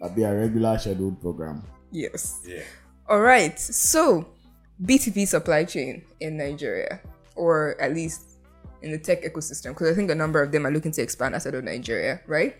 uh, 0.00 0.08
be 0.08 0.22
a 0.22 0.34
regular 0.34 0.78
scheduled 0.78 1.20
program. 1.20 1.62
Yes. 1.90 2.40
Yeah. 2.46 2.62
All 3.08 3.20
right. 3.20 3.58
So 3.58 4.26
B2B 4.84 5.26
supply 5.26 5.64
chain 5.64 6.02
in 6.20 6.36
Nigeria, 6.36 7.00
or 7.36 7.80
at 7.80 7.94
least 7.94 8.38
in 8.82 8.92
the 8.92 8.98
tech 8.98 9.22
ecosystem, 9.22 9.70
because 9.70 9.90
I 9.90 9.94
think 9.94 10.10
a 10.10 10.14
number 10.14 10.42
of 10.42 10.52
them 10.52 10.66
are 10.66 10.70
looking 10.70 10.92
to 10.92 11.02
expand 11.02 11.34
outside 11.34 11.54
of 11.54 11.64
Nigeria, 11.64 12.20
right? 12.26 12.56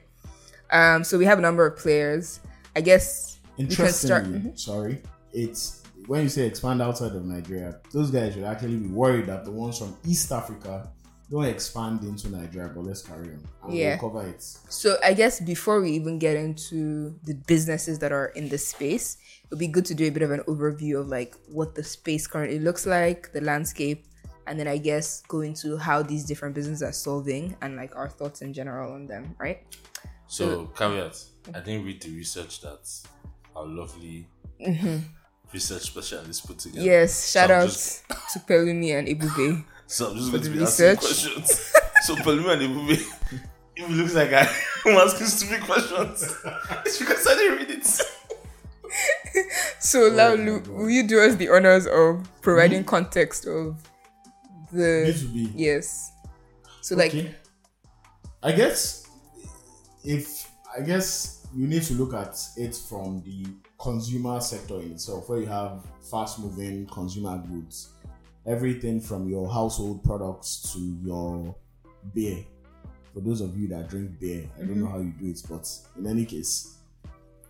Um, 0.70 1.04
so 1.04 1.16
we 1.18 1.24
have 1.24 1.38
a 1.38 1.42
number 1.42 1.66
of 1.66 1.78
players. 1.78 2.40
I 2.74 2.80
guess 2.80 3.38
we 3.56 3.66
can 3.66 3.88
start. 3.92 4.24
mm-hmm. 4.24 4.48
Interestingly, 4.48 4.56
sorry, 4.56 5.02
it's 5.32 5.82
when 6.06 6.22
you 6.22 6.28
say 6.28 6.46
expand 6.46 6.82
outside 6.82 7.12
of 7.12 7.24
Nigeria, 7.24 7.80
those 7.92 8.10
guys 8.10 8.34
should 8.34 8.44
actually 8.44 8.76
be 8.76 8.88
worried 8.88 9.26
that 9.26 9.44
the 9.44 9.50
ones 9.50 9.78
from 9.78 9.96
East 10.06 10.32
Africa 10.32 10.90
don't 11.30 11.44
expand 11.44 12.02
into 12.02 12.28
Nigeria. 12.30 12.70
But 12.74 12.84
let's 12.84 13.02
carry 13.02 13.28
on. 13.28 13.42
And 13.64 13.74
Yeah. 13.74 13.98
we'll 14.00 14.10
cover 14.10 14.28
it. 14.28 14.42
So 14.42 14.96
I 15.04 15.12
guess 15.14 15.40
before 15.40 15.80
we 15.80 15.92
even 15.92 16.18
get 16.18 16.36
into 16.36 17.18
the 17.24 17.34
businesses 17.34 17.98
that 18.00 18.12
are 18.12 18.26
in 18.26 18.48
the 18.48 18.58
space, 18.58 19.16
it 19.44 19.50
would 19.50 19.58
be 19.58 19.68
good 19.68 19.84
to 19.86 19.94
do 19.94 20.06
a 20.06 20.10
bit 20.10 20.22
of 20.22 20.30
an 20.30 20.40
overview 20.48 21.00
of 21.00 21.08
like 21.08 21.34
what 21.48 21.74
the 21.74 21.84
space 21.84 22.26
currently 22.26 22.58
looks 22.58 22.86
like, 22.86 23.32
the 23.32 23.40
landscape, 23.40 24.04
and 24.46 24.58
then 24.58 24.66
I 24.68 24.78
guess 24.78 25.22
go 25.28 25.40
into 25.40 25.76
how 25.76 26.02
these 26.02 26.24
different 26.24 26.54
businesses 26.54 26.82
are 26.82 26.92
solving 26.92 27.56
and 27.60 27.76
like 27.76 27.94
our 27.94 28.08
thoughts 28.08 28.40
in 28.42 28.52
general 28.52 28.92
on 28.94 29.06
them, 29.06 29.36
right? 29.38 29.60
So 30.26 30.66
caveat, 30.76 31.16
I 31.54 31.60
didn't 31.60 31.84
read 31.84 32.02
the 32.02 32.14
research 32.16 32.60
that 32.62 32.88
our 33.56 33.66
lovely 33.66 34.26
mm-hmm. 34.60 34.98
research 35.52 35.82
specialist 35.82 36.46
put 36.46 36.58
together. 36.58 36.84
Yes, 36.84 37.30
shout 37.30 37.48
So 37.48 37.54
out 37.54 37.64
just- 37.68 38.08
to 38.32 38.38
Pelumi 38.40 38.98
and 38.98 39.08
Ibube. 39.08 39.64
So 39.88 40.10
I'm 40.10 40.16
just 40.16 40.30
going 40.30 40.42
to 40.42 40.50
the 40.50 40.56
be 40.58 40.62
asking 40.62 40.96
questions. 40.96 41.72
so 42.02 42.14
Pelumi 42.16 42.52
and 42.52 42.62
Ibube, 42.62 42.90
if 43.74 43.88
it 43.88 43.90
looks 43.90 44.14
like 44.14 44.32
I 44.34 44.42
am 44.86 44.98
asking 44.98 45.26
stupid 45.26 45.62
questions, 45.62 46.36
it's 46.84 46.98
because 46.98 47.26
I 47.26 47.34
didn't 47.34 47.58
read 47.58 47.70
it. 47.70 47.86
So 49.80 50.06
oh 50.06 50.14
now, 50.14 50.34
my 50.34 50.42
Lu, 50.42 50.60
will 50.68 50.90
you 50.90 51.06
do 51.06 51.20
us 51.20 51.36
the 51.36 51.48
honors 51.48 51.86
of 51.86 52.28
providing 52.42 52.84
context 52.84 53.46
of 53.46 53.82
the 54.70 55.06
B2B. 55.08 55.52
yes? 55.54 56.12
So 56.82 56.94
like 56.94 57.14
I 58.42 58.52
guess 58.52 59.08
if 60.04 60.50
I 60.76 60.82
guess 60.82 61.46
you 61.54 61.66
need 61.66 61.82
to 61.84 61.94
look 61.94 62.12
at 62.12 62.38
it 62.56 62.76
from 62.76 63.22
the 63.24 63.46
consumer 63.80 64.38
sector 64.40 64.80
itself, 64.80 65.30
where 65.30 65.40
you 65.40 65.46
have 65.46 65.82
fast 66.10 66.40
moving 66.40 66.86
consumer 66.86 67.38
goods, 67.38 67.92
everything 68.48 69.00
from 69.00 69.28
your 69.28 69.52
household 69.52 70.02
products 70.02 70.72
to 70.72 70.80
your 71.04 71.54
beer. 72.14 72.44
For 73.12 73.20
those 73.20 73.40
of 73.40 73.56
you 73.58 73.68
that 73.68 73.88
drink 73.88 74.18
beer, 74.18 74.48
I 74.56 74.60
don't 74.60 74.78
know 74.78 74.88
how 74.88 74.98
you 74.98 75.12
do 75.18 75.26
it, 75.26 75.42
but 75.48 75.68
in 75.96 76.06
any 76.06 76.24
case, 76.24 76.78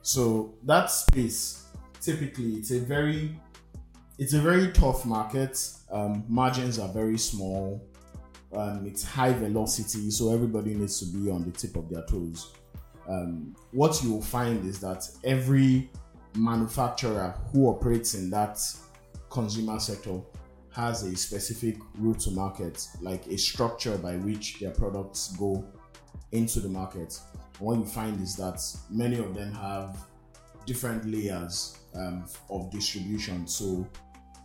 so 0.03 0.55
that 0.65 0.91
space 0.91 1.67
typically 2.01 2.55
it's 2.55 2.71
a 2.71 2.81
very 2.81 3.39
it's 4.19 4.33
a 4.33 4.41
very 4.41 4.73
tough 4.73 5.05
market. 5.05 5.59
Um, 5.91 6.25
margins 6.29 6.79
are 6.79 6.89
very 6.89 7.19
small 7.19 7.83
um, 8.53 8.87
it's 8.87 9.05
high 9.05 9.33
velocity, 9.33 10.11
so 10.11 10.33
everybody 10.33 10.75
needs 10.75 10.99
to 11.01 11.07
be 11.07 11.31
on 11.31 11.45
the 11.45 11.51
tip 11.51 11.77
of 11.77 11.89
their 11.91 12.03
toes. 12.03 12.53
Um, 13.09 13.55
what 13.73 14.03
you 14.03 14.13
will 14.13 14.23
find 14.23 14.67
is 14.67 14.81
that 14.81 15.09
every 15.25 15.91
manufacturer 16.35 17.35
who 17.53 17.69
operates 17.69 18.15
in 18.15 18.31
that 18.31 18.59
consumer 19.31 19.79
sector 19.79 20.21
has 20.79 21.03
a 21.03 21.17
specific 21.17 21.77
route 21.97 22.21
to 22.21 22.31
market, 22.31 22.87
like 23.01 23.27
a 23.27 23.37
structure 23.37 23.99
by 23.99 24.15
which 24.19 24.61
their 24.61 24.71
products 24.71 25.35
go 25.37 25.65
into 26.31 26.61
the 26.61 26.69
market. 26.69 27.19
And 27.59 27.67
what 27.67 27.79
you 27.79 27.85
find 27.85 28.21
is 28.23 28.37
that 28.37 28.61
many 28.89 29.19
of 29.19 29.35
them 29.35 29.53
have 29.55 29.99
different 30.67 31.05
layers 31.05 31.77
um, 31.97 32.27
of 32.49 32.71
distribution. 32.71 33.49
So 33.49 33.85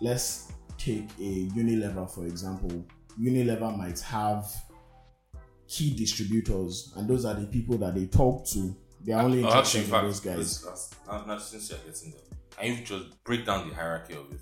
let's 0.02 0.52
take 0.80 1.08
a 1.20 1.48
Unilever 1.50 2.10
for 2.10 2.26
example. 2.26 2.84
Unilever 3.22 3.78
might 3.78 4.00
have 4.00 4.52
key 5.68 5.96
distributors, 5.96 6.94
and 6.98 7.08
those 7.08 7.26
are 7.26 7.36
the 7.36 7.46
people 7.46 7.78
that 7.78 7.94
they 7.94 8.08
talk 8.08 8.48
to. 8.48 8.76
They 9.06 9.12
are 9.14 9.22
only 9.22 9.44
Oh, 9.44 9.48
interested 9.50 9.84
in 9.84 9.92
those 9.92 10.20
guys. 10.20 10.66
not, 11.06 11.28
not 11.28 11.42
since 11.44 11.70
you're 11.70 11.78
getting 11.80 12.10
there, 12.12 12.22
can 12.58 12.78
you 12.80 12.84
just 12.84 13.24
break 13.24 13.46
down 13.46 13.70
the 13.70 13.76
hierarchy 13.76 14.14
of 14.16 14.32
it? 14.32 14.42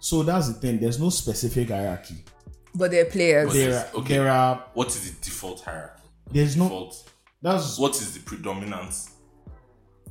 So 0.00 0.22
that's 0.22 0.48
the 0.48 0.54
thing. 0.54 0.78
There's 0.80 1.00
no 1.00 1.10
specific 1.10 1.68
hierarchy. 1.68 2.24
but 2.74 2.90
they're 2.92 3.06
players. 3.06 3.46
What 3.48 3.54
There 3.54 3.70
is- 3.70 3.94
okay. 3.94 4.14
there 4.14 4.28
are. 4.30 4.64
What 4.74 4.88
is 4.88 5.10
the 5.10 5.20
default 5.24 5.60
hierarchy? 5.62 6.02
There's 6.30 6.56
no. 6.56 6.64
Default. 6.64 7.10
That's 7.42 7.78
What 7.78 7.92
is 7.96 8.14
the 8.14 8.20
predominance? 8.20 9.10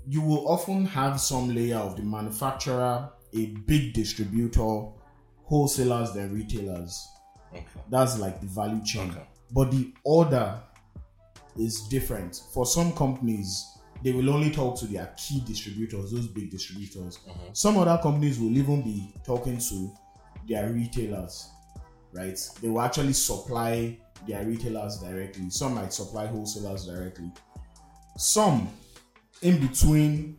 you 0.09 0.21
will 0.21 0.47
often 0.47 0.85
have 0.85 1.19
some 1.19 1.53
layer 1.53 1.77
of 1.77 1.97
the 1.97 2.01
manufacturer, 2.01 3.09
a 3.33 3.45
big 3.67 3.93
distributor, 3.93 4.85
wholesalers, 5.43 6.13
then 6.13 6.33
retailers. 6.33 7.05
Okay. 7.53 7.65
That's 7.89 8.17
like 8.17 8.39
the 8.39 8.47
value 8.47 8.81
chain. 8.85 9.09
Okay. 9.11 9.27
But 9.51 9.71
the 9.71 9.93
order 10.05 10.59
is 11.57 11.81
different. 11.89 12.41
For 12.53 12.65
some 12.65 12.93
companies, 12.93 13.65
they 14.03 14.11
will 14.11 14.29
only 14.29 14.51
talk 14.51 14.79
to 14.79 14.85
their 14.85 15.13
key 15.17 15.41
distributors, 15.45 16.11
those 16.11 16.27
big 16.27 16.51
distributors. 16.51 17.19
Mm-hmm. 17.27 17.53
Some 17.53 17.77
other 17.77 17.99
companies 18.01 18.39
will 18.39 18.55
even 18.57 18.81
be 18.81 19.13
talking 19.25 19.57
to 19.57 19.91
their 20.47 20.69
retailers, 20.69 21.49
right? 22.13 22.37
They 22.61 22.69
will 22.69 22.81
actually 22.81 23.13
supply 23.13 23.97
their 24.27 24.43
retailers 24.45 24.97
directly. 24.99 25.49
Some 25.49 25.75
might 25.75 25.93
supply 25.93 26.27
wholesalers 26.27 26.85
directly. 26.85 27.31
Some 28.17 28.69
in 29.41 29.59
between 29.59 30.37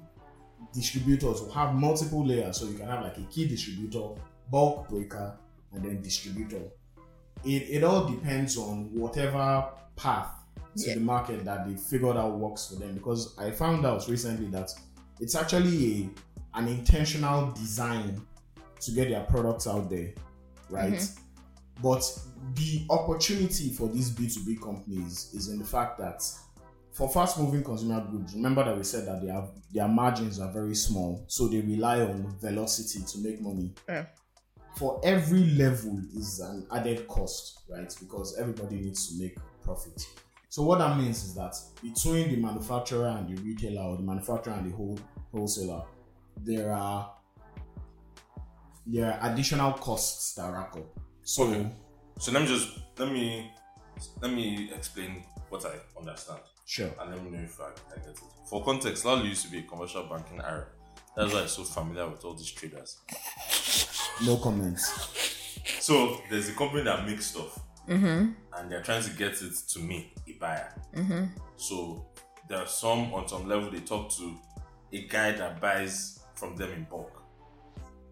distributors 0.73 1.41
will 1.41 1.53
have 1.53 1.75
multiple 1.75 2.25
layers. 2.25 2.59
So 2.59 2.67
you 2.67 2.79
can 2.79 2.87
have 2.87 3.03
like 3.03 3.19
a 3.19 3.23
key 3.23 3.47
distributor, 3.49 4.21
bulk 4.51 4.89
breaker, 4.89 5.37
and 5.73 5.85
then 5.85 6.03
distributor. 6.03 6.63
It, 7.45 7.63
it 7.71 7.85
all 7.85 8.09
depends 8.09 8.57
on 8.57 8.93
whatever 8.93 9.69
path 9.97 10.38
to 10.79 10.89
Yeah. 10.89 10.95
the 10.95 11.01
market 11.01 11.45
that 11.45 11.67
they 11.69 11.77
figured 11.77 12.17
out 12.17 12.39
works 12.39 12.69
for 12.69 12.77
them. 12.77 12.95
Because 12.95 13.37
I 13.39 13.51
found 13.51 13.85
out 13.87 14.07
recently 14.09 14.47
that 14.49 14.71
it's 15.21 15.35
actually 15.35 16.03
a 16.03 16.11
an 16.59 16.67
intentional 16.67 17.53
design 17.53 18.21
to 18.81 18.91
get 18.93 19.11
their 19.11 19.23
products 19.25 19.67
out 19.67 19.89
there, 19.91 20.13
right? 20.71 20.95
Mm-hmm. 20.95 21.83
But 21.83 22.19
the 22.55 22.87
opportunity 22.91 23.71
for 23.71 23.89
these 23.89 24.11
B2B 24.11 24.61
companies 24.61 25.31
is 25.35 25.49
in 25.49 25.59
the 25.59 25.65
fact 25.65 25.99
that 25.99 26.25
for 26.93 27.09
fast 27.09 27.39
moving 27.39 27.63
consumer 27.63 28.05
goods, 28.11 28.35
remember 28.35 28.65
that 28.65 28.77
we 28.77 28.83
said 28.83 29.07
that 29.07 29.23
they 29.23 29.29
have 29.29 29.51
their 29.73 29.87
margins 29.87 30.41
are 30.41 30.51
very 30.51 30.75
small, 30.75 31.25
so 31.29 31.47
they 31.47 31.61
rely 31.61 32.01
on 32.01 32.35
velocity 32.41 33.05
to 33.05 33.19
make 33.19 33.41
money. 33.41 33.73
Yeah. 33.89 34.07
For 34.77 35.01
every 35.05 35.45
level 35.51 36.01
is 36.17 36.41
an 36.41 36.67
added 36.73 37.07
cost, 37.07 37.61
right? 37.69 37.95
Because 38.01 38.37
everybody 38.39 38.77
needs 38.77 39.09
to 39.09 39.23
make 39.23 39.37
profit. 39.63 40.07
So 40.51 40.63
what 40.63 40.79
that 40.79 40.97
means 40.97 41.25
is 41.25 41.35
that 41.35 41.55
between 41.83 42.31
the 42.31 42.37
manufacturer 42.37 43.09
and 43.09 43.29
the 43.29 43.41
retailer, 43.43 43.83
or 43.83 43.97
the 43.97 44.03
manufacturer 44.03 44.55
and 44.55 44.71
the 44.71 44.77
whole 44.77 44.99
wholesaler, 45.33 45.83
there 46.43 46.73
are 46.73 47.13
there 48.87 49.13
are 49.13 49.31
additional 49.33 49.73
costs 49.73 50.35
that 50.35 50.51
rack 50.53 50.75
up. 50.77 50.87
So 51.23 51.45
Okay. 51.45 51.71
So 52.19 52.33
let 52.33 52.43
me 52.43 52.49
just 52.49 52.69
let 52.99 53.13
me 53.13 53.53
let 54.23 54.33
me 54.33 54.71
explain 54.75 55.23
what 55.51 55.65
I 55.67 55.75
understand. 55.99 56.41
sure. 56.65 56.91
and 57.01 57.11
let 57.11 57.23
me 57.23 57.31
know 57.31 57.43
if 57.45 57.61
I, 57.61 57.67
I 57.95 57.99
get 57.99 58.09
it. 58.09 58.19
For 58.49 58.65
context, 58.65 59.05
Laolu 59.05 59.29
used 59.29 59.45
to 59.45 59.51
be 59.51 59.59
a 59.59 59.63
commercial 59.63 60.05
banking 60.05 60.41
area. 60.41 60.67
That's 61.17 61.33
why 61.33 61.41
I'm 61.43 61.49
so 61.49 61.65
familiar 61.65 62.09
with 62.09 62.25
all 62.25 62.35
these 62.35 62.51
traders. 62.51 62.99
No 64.25 64.37
comments. 64.37 64.85
So 65.81 66.21
there's 66.31 66.49
a 66.49 66.53
company 66.55 66.83
that 66.85 67.07
makes 67.07 67.27
stuff, 67.27 67.59
Mm-hmm. 67.89 68.31
and 68.57 68.71
they're 68.71 68.83
trying 68.83 69.03
to 69.03 69.11
get 69.11 69.33
it 69.43 69.55
to 69.69 69.79
me, 69.79 70.13
a 70.29 70.33
buyer. 70.33 70.75
Mm-hmm. 70.95 71.25
So 71.57 72.05
there 72.49 72.59
are 72.59 72.67
some 72.67 73.13
on 73.15 73.27
some 73.29 73.49
level 73.49 73.71
they 73.71 73.81
talk 73.81 74.11
to 74.17 74.35
a 74.93 75.07
guy 75.07 75.33
that 75.33 75.61
buys 75.61 76.21
from 76.35 76.57
them 76.57 76.71
in 76.73 76.85
bulk 76.91 77.23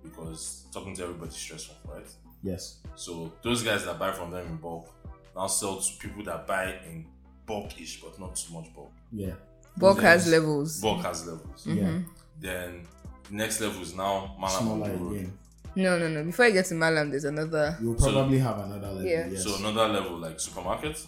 because 0.03 0.67
talking 0.73 0.95
to 0.97 1.03
everybody 1.05 1.29
is 1.31 1.37
stressful, 1.37 1.77
right? 1.93 2.07
Yes. 2.43 2.79
So 2.95 3.33
those 3.43 3.63
guys 3.63 3.85
that 3.85 3.99
buy 3.99 4.13
from 4.13 4.31
them 4.31 4.47
in 4.47 4.57
bulk 4.57 4.93
now 5.35 5.47
sell 5.47 5.77
to 5.81 5.99
people 5.99 6.23
that 6.25 6.47
buy 6.47 6.75
in 6.87 7.07
bulkish 7.47 8.01
but 8.03 8.19
not 8.19 8.37
too 8.37 8.55
much 8.55 8.73
bulk. 8.75 8.93
Yeah. 9.13 9.35
Bulk 9.77 10.01
has 10.01 10.31
levels. 10.31 10.81
Bulk 10.81 11.03
has 11.05 11.27
levels. 11.27 11.67
Mm-hmm. 11.67 11.79
Yeah. 11.79 11.99
Then 12.41 12.87
the 13.29 13.35
next 13.35 13.61
level 13.61 13.83
is 13.83 13.95
now 13.95 14.37
Malam 14.39 14.69
on 14.69 14.79
Smaller 14.79 14.93
the 14.93 14.99
road. 14.99 15.13
again. 15.17 15.39
No, 15.77 15.99
no, 15.99 16.09
no. 16.09 16.25
Before 16.25 16.47
I 16.47 16.51
get 16.51 16.65
to 16.67 16.75
Malam, 16.75 17.11
there's 17.11 17.25
another. 17.25 17.77
You 17.81 17.91
will 17.93 17.99
So- 18.01 18.13
probably 18.13 18.39
have 18.39 18.59
another 18.59 18.89
level. 18.89 19.03
Yeah. 19.05 19.29
Yes. 19.29 19.45
So 19.45 19.57
another 19.57 19.93
level 19.93 20.17
like 20.19 20.41
supermarket. 20.41 21.07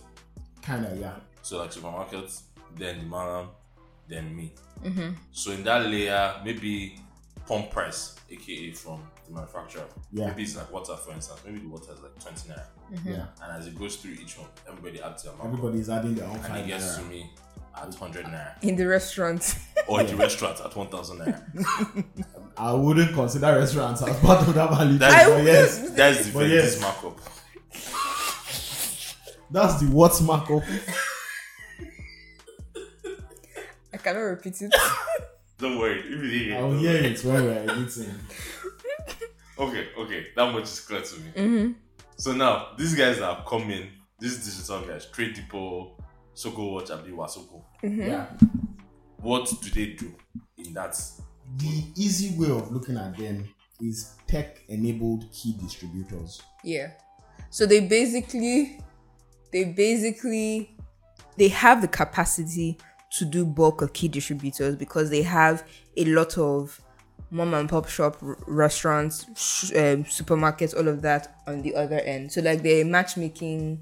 Kinda, 0.63 0.95
yeah. 1.01 1.17
So 1.43 1.59
like 1.59 1.73
supermarket, 1.73 2.31
then 2.77 2.99
the 3.01 3.07
Malam, 3.07 3.49
then 4.09 4.37
me. 4.37 4.53
Mm-hmm. 4.85 5.11
So 5.33 5.53
in 5.53 5.65
that 5.65 5.87
layer, 5.87 6.35
maybe 6.45 7.01
pump 7.47 7.71
price, 7.71 8.15
aka 8.31 8.73
from 8.73 9.01
the 9.27 9.33
manufacturer. 9.35 9.87
Yeah. 10.13 10.29
Maybe 10.29 10.43
it's 10.43 10.57
like 10.57 10.71
water, 10.71 10.97
for 10.97 11.13
instance. 11.15 11.41
Maybe 11.47 11.61
the 11.61 11.69
water 11.69 11.93
is 11.95 12.01
like 12.03 12.19
20 12.21 12.49
naira. 12.51 12.65
Yeah. 13.05 13.27
And 13.43 13.53
as 13.59 13.67
it 13.67 13.79
goes 13.79 13.97
through 13.97 14.13
each 14.13 14.39
one, 14.39 14.49
everybody 14.69 15.01
adds 15.03 15.23
their 15.23 15.33
amount. 15.33 15.49
Everybody's 15.55 15.89
adding 15.89 16.15
their 16.15 16.27
own 16.27 16.37
And 16.37 16.45
five 16.45 16.65
it 16.65 16.69
gets 16.69 16.97
to 16.97 17.03
me 17.05 17.31
at 17.83 17.95
100 17.95 18.25
naira. 18.27 18.63
In 18.63 18.77
the 18.77 18.87
restaurant. 18.87 19.57
or 19.87 20.01
in 20.01 20.07
the 20.07 20.17
restaurant 20.17 20.61
at 20.65 20.75
1,000 20.75 21.19
naira. 21.19 22.05
I 22.57 22.73
wouldn't 22.73 23.15
consider 23.15 23.59
restaurants 23.59 24.03
as 24.03 24.17
part 24.21 24.47
of 24.47 24.55
that 24.55 24.71
value. 24.71 24.99
That's, 24.99 25.15
chain, 25.25 25.31
but 25.35 25.45
yes, 25.45 25.91
that's 25.91 26.27
the 26.27 26.33
But 26.33 26.39
very 26.41 26.53
yes. 26.55 26.81
markup. 26.81 27.19
that's 29.51 29.81
the 29.81 29.87
what 29.87 30.21
markup. 30.23 30.63
I 33.93 33.97
cannot 33.97 34.21
repeat 34.21 34.61
it. 34.63 34.75
Don't 35.59 35.79
worry. 35.79 36.01
If 36.01 36.07
you 36.07 36.17
didn't 36.31 36.45
hear 36.45 36.57
I'll 36.59 36.73
hear 36.73 36.97
it 36.97 37.25
when 37.25 37.45
we're 37.45 37.53
editing. 37.53 38.15
Okay, 39.59 39.89
okay. 39.99 40.27
That 40.37 40.53
much 40.53 40.65
is 40.65 40.81
clear 40.81 41.01
to 41.03 41.17
me. 41.17 41.31
Mm-hmm. 41.35 41.73
So 42.17 42.33
now, 42.33 42.69
these 42.77 42.95
guys 42.95 43.19
that 43.19 43.35
have 43.35 43.45
come 43.45 43.69
in, 43.71 43.89
these 44.21 44.45
digital 44.45 44.83
guys, 44.83 45.07
Trade 45.07 45.35
Depot, 45.35 45.97
Sokowatch, 46.43 46.91
Abi 46.91 47.11
Wasoko, 47.11 47.63
Yeah. 47.83 48.27
what 49.21 49.53
do 49.63 49.71
they 49.71 49.95
do 49.95 50.15
in 50.57 50.73
that? 50.75 50.97
The 51.57 51.85
easy 51.97 52.37
way 52.39 52.51
of 52.51 52.71
looking 52.71 52.97
at 52.97 53.17
them 53.17 53.49
is 53.81 54.13
tech-enabled 54.27 55.25
key 55.33 55.55
distributors. 55.61 56.43
Yeah. 56.63 56.91
So 57.51 57.65
they 57.67 57.81
basically, 57.81 58.79
they 59.53 59.65
basically, 59.65 60.77
they 61.37 61.49
have 61.49 61.81
the 61.81 61.89
capacity 61.89 62.77
to 63.19 63.25
do 63.25 63.45
bulk 63.47 63.81
of 63.83 63.93
key 63.93 64.09
distributors 64.09 64.77
because 64.77 65.09
they 65.11 65.23
have 65.23 65.67
a 65.97 66.05
lot 66.05 66.37
of 66.39 66.81
mom 67.31 67.55
and 67.55 67.69
pop 67.69 67.89
shop 67.89 68.17
r- 68.23 68.37
restaurants, 68.47 69.25
sh- 69.35 69.73
um, 69.73 70.05
supermarkets, 70.05 70.77
all 70.77 70.87
of 70.89 71.03
that 71.03 71.41
on 71.47 71.63
the 71.63 71.75
other 71.75 71.99
end. 72.01 72.31
So 72.33 72.41
like 72.43 72.63
they're 72.63 72.85
matchmaking, 72.85 73.81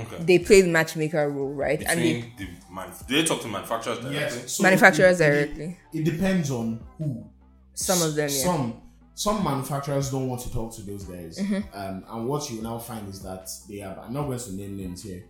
Okay. 0.00 0.22
they 0.24 0.38
play 0.38 0.60
the 0.62 0.68
matchmaker 0.68 1.28
role, 1.30 1.52
right? 1.52 1.82
and 1.86 1.98
they 2.00 2.14
Between 2.22 2.32
the 2.68 2.74
man, 2.74 2.90
do 3.08 3.16
they 3.22 3.24
talk 3.26 3.40
to 3.42 3.48
manufacturers 3.48 3.98
directly? 4.00 4.48
So 4.48 4.62
Manufacturers 4.62 5.20
it- 5.20 5.24
it- 5.24 5.30
directly. 5.54 5.78
It 5.92 6.04
depends 6.04 6.50
on 6.50 6.80
who. 6.98 7.26
some 7.74 8.02
of 8.02 8.14
them, 8.14 8.28
yeah. 8.30 8.44
Some 8.44 8.82
some 9.14 9.44
manufacturers 9.44 10.10
don't 10.10 10.28
want 10.28 10.40
to 10.42 10.50
talk 10.52 10.74
to 10.76 10.82
those 10.82 11.04
guys, 11.04 11.38
Mm-hmm. 11.38 11.60
um, 11.78 12.04
and 12.10 12.26
what 12.28 12.50
you 12.50 12.62
now 12.62 12.78
find 12.78 13.06
is 13.08 13.20
that 13.22 13.50
they 13.68 13.78
have. 13.78 13.98
I'm 13.98 14.12
not 14.14 14.24
going 14.26 14.38
to 14.38 14.52
name 14.52 14.76
names 14.78 15.02
here, 15.02 15.24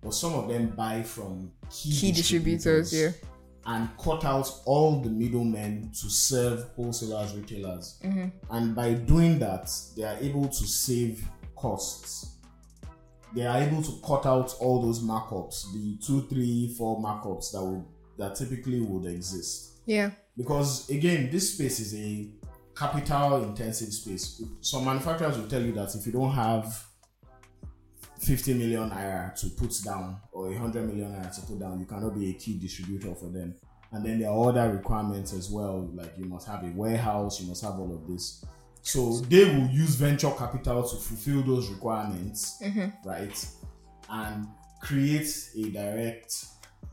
but 0.00 0.14
some 0.14 0.34
of 0.34 0.48
them 0.48 0.68
buy 0.76 1.02
from 1.02 1.50
key, 1.70 1.90
Key 1.92 2.12
distributors, 2.12 2.92
yeah. 2.92 3.10
and 3.66 3.88
cut 3.98 4.24
out 4.24 4.48
all 4.64 5.00
the 5.00 5.08
middlemen 5.10 5.90
to 5.92 6.08
serve 6.08 6.66
wholesalers, 6.76 7.34
retailers, 7.34 7.98
Mm-hmm. 8.04 8.26
and 8.54 8.76
by 8.76 8.94
doing 8.94 9.38
that, 9.40 9.68
they 9.96 10.04
are 10.04 10.18
able 10.20 10.46
to 10.48 10.66
save 10.66 11.26
costs. 11.56 12.31
They 13.34 13.46
are 13.46 13.58
able 13.58 13.82
to 13.82 13.92
cut 14.06 14.26
out 14.26 14.54
all 14.60 14.82
those 14.82 15.00
markups, 15.00 15.72
the 15.72 15.96
two, 16.04 16.22
three, 16.28 16.74
four 16.76 17.00
markups 17.00 17.52
that 17.52 17.62
would 17.64 17.84
that 18.18 18.36
typically 18.36 18.80
would 18.80 19.10
exist. 19.10 19.70
Yeah. 19.86 20.12
because 20.36 20.88
again 20.90 21.28
this 21.32 21.54
space 21.54 21.80
is 21.80 21.94
a 21.94 22.28
capital 22.76 23.42
intensive 23.44 23.92
space. 23.92 24.42
Some 24.60 24.84
manufacturers 24.84 25.36
will 25.38 25.48
tell 25.48 25.62
you 25.62 25.72
that 25.72 25.94
if 25.94 26.06
you 26.06 26.12
don't 26.12 26.32
have 26.32 26.86
50 28.20 28.54
million 28.54 28.88
naira 28.90 29.34
to 29.40 29.48
put 29.48 29.74
down 29.84 30.20
or 30.30 30.46
100 30.46 30.86
million 30.86 31.10
naira 31.12 31.34
to 31.34 31.40
put 31.42 31.58
down 31.58 31.80
you 31.80 31.86
cannot 31.86 32.14
be 32.16 32.30
a 32.30 32.34
key 32.34 32.58
distributor 32.58 33.14
for 33.14 33.26
them. 33.30 33.54
And 33.90 34.06
then 34.06 34.20
there 34.20 34.30
are 34.30 34.48
other 34.48 34.70
requirements 34.72 35.32
as 35.32 35.50
well 35.50 35.90
like 35.92 36.16
you 36.16 36.24
must 36.26 36.46
have 36.46 36.62
a 36.64 36.70
warehouse 36.74 37.40
you 37.40 37.48
must 37.48 37.62
have 37.62 37.78
all 37.78 37.92
of 37.92 38.06
this 38.06 38.44
so 38.82 39.20
they 39.28 39.44
will 39.44 39.68
use 39.68 39.94
venture 39.94 40.30
capital 40.30 40.82
to 40.82 40.96
fulfill 40.96 41.42
those 41.42 41.70
requirements 41.70 42.62
right 43.04 43.46
and 44.10 44.46
create 44.80 45.28
a 45.56 45.70
direct 45.70 46.46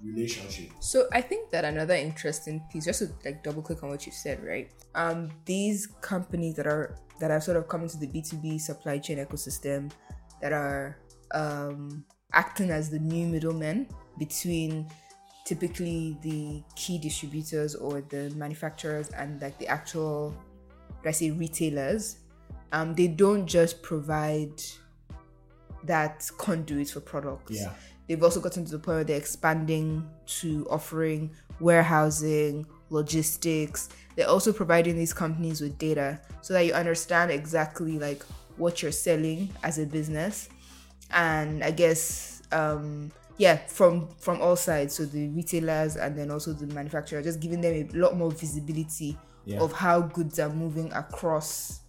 relationship 0.04 0.72
So 0.80 1.08
I 1.12 1.22
think 1.22 1.52
that 1.52 1.66
another 1.66 1.96
interesting 1.96 2.64
piece, 2.72 2.86
just 2.86 3.00
to 3.00 3.10
like 3.26 3.44
double 3.44 3.62
click 3.62 3.84
on 3.84 3.90
what 3.90 4.06
you 4.06 4.12
said, 4.12 4.44
right? 4.44 4.72
Um, 4.96 5.30
these 5.46 5.88
companies 6.02 6.56
that 6.56 6.68
are 6.68 6.96
that 7.20 7.32
have 7.32 7.44
sort 7.44 7.58
of 7.58 7.68
come 7.68 7.82
into 7.84 7.98
the 7.98 8.08
B 8.08 8.22
two 8.22 8.38
B 8.38 8.58
supply 8.58 8.98
chain 8.98 9.18
ecosystem, 9.18 9.92
that 10.42 10.54
are 10.54 10.98
um, 11.34 12.06
acting 12.34 12.70
as 12.70 12.90
the 12.90 13.00
new 13.00 13.28
middlemen 13.28 13.88
between 14.18 14.88
typically 15.46 16.18
the 16.22 16.64
key 16.76 16.98
distributors 16.98 17.76
or 17.76 18.02
the 18.10 18.30
manufacturers 18.36 19.10
and 19.10 19.42
like 19.42 19.58
the 19.58 19.68
actual, 19.68 20.36
let's 21.04 21.20
say, 21.20 21.32
retailers. 21.32 22.18
Um, 22.72 22.94
they 22.94 23.08
don't 23.08 23.48
just 23.48 23.82
provide 23.82 24.62
that 25.86 26.30
conduit 26.38 26.90
for 26.90 27.00
products 27.00 27.56
yeah 27.56 27.74
they've 28.10 28.22
also 28.22 28.42
gotten 28.42 28.66
to 28.66 28.72
the 28.72 28.80
point 28.80 28.96
where 28.98 29.04
they're 29.06 29.18
expanding 29.18 30.06
to 30.26 30.68
offering 30.70 31.32
warehousing, 31.60 32.66
logistics. 32.90 33.90
They're 34.16 34.28
also 34.28 34.52
providing 34.52 34.98
these 34.98 35.14
companies 35.14 35.62
with 35.62 35.78
data 35.78 36.20
so 36.42 36.54
that 36.54 36.66
you 36.66 36.74
understand 36.74 37.32
exactly 37.32 38.00
like 38.00 38.24
what 38.58 38.82
you're 38.82 38.92
selling 38.92 39.54
as 39.64 39.78
a 39.78 39.86
business. 39.86 40.50
And 41.12 41.64
I 41.64 41.72
guess 41.72 42.42
um 42.52 43.12
yeah, 43.38 43.56
from 43.68 44.10
from 44.18 44.42
all 44.42 44.56
sides. 44.56 44.96
So 44.96 45.06
the 45.06 45.30
retailers 45.30 45.96
and 45.96 46.18
then 46.18 46.32
also 46.32 46.52
the 46.52 46.68
manufacturer, 46.74 47.22
just 47.22 47.40
giving 47.40 47.62
them 47.62 47.74
a 47.74 47.98
lot 47.98 48.18
more 48.18 48.32
visibility 48.32 49.18
Yeah. 49.46 49.60
of 49.62 49.72
how 49.72 50.02
goods 50.02 50.40
are 50.40 50.50
moving 50.50 50.92
across 50.94 51.80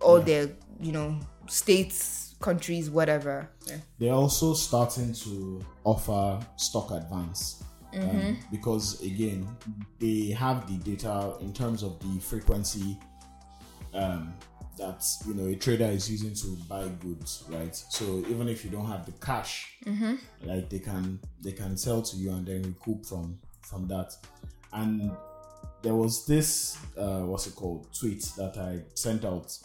all 0.00 0.20
their, 0.20 0.48
you 0.80 0.92
know, 0.92 1.18
states, 1.48 2.34
countries, 2.40 2.88
whatever. 2.90 3.50
Yeah. 3.68 3.76
they're 3.98 4.14
also 4.14 4.54
starting 4.54 5.12
to 5.12 5.60
offer 5.84 6.40
stock 6.56 6.90
advance 6.92 7.62
um, 7.94 8.00
Mm-hmm. 8.00 8.34
because 8.52 9.00
again 9.02 9.46
they 9.98 10.30
have 10.30 10.66
the 10.66 10.78
data 10.90 11.34
in 11.40 11.52
terms 11.52 11.82
of 11.82 11.98
the 11.98 12.20
frequency 12.20 12.96
um, 13.92 14.32
that 14.78 15.04
you 15.26 15.34
know 15.34 15.46
a 15.46 15.56
trader 15.56 15.86
is 15.86 16.08
using 16.10 16.32
to 16.34 16.56
buy 16.68 16.86
goods 17.00 17.44
right 17.48 17.74
so 17.74 18.18
even 18.28 18.48
if 18.48 18.64
you 18.64 18.70
don't 18.70 18.86
have 18.86 19.04
the 19.06 19.12
cash 19.24 19.76
Mm-hmm. 19.84 20.14
like 20.44 20.70
they 20.70 20.78
can 20.78 21.18
they 21.42 21.52
can 21.52 21.76
sell 21.76 22.00
to 22.00 22.16
you 22.16 22.30
and 22.30 22.46
then 22.46 22.62
recoup 22.62 23.04
from 23.04 23.38
from 23.62 23.88
that 23.88 24.12
and 24.72 25.10
there 25.82 25.94
was 25.94 26.26
this 26.26 26.78
uh 26.98 27.20
what's 27.20 27.46
it 27.46 27.54
called 27.54 27.86
tweet 27.92 28.22
that 28.36 28.56
i 28.58 28.80
sent 28.94 29.24
out 29.24 29.56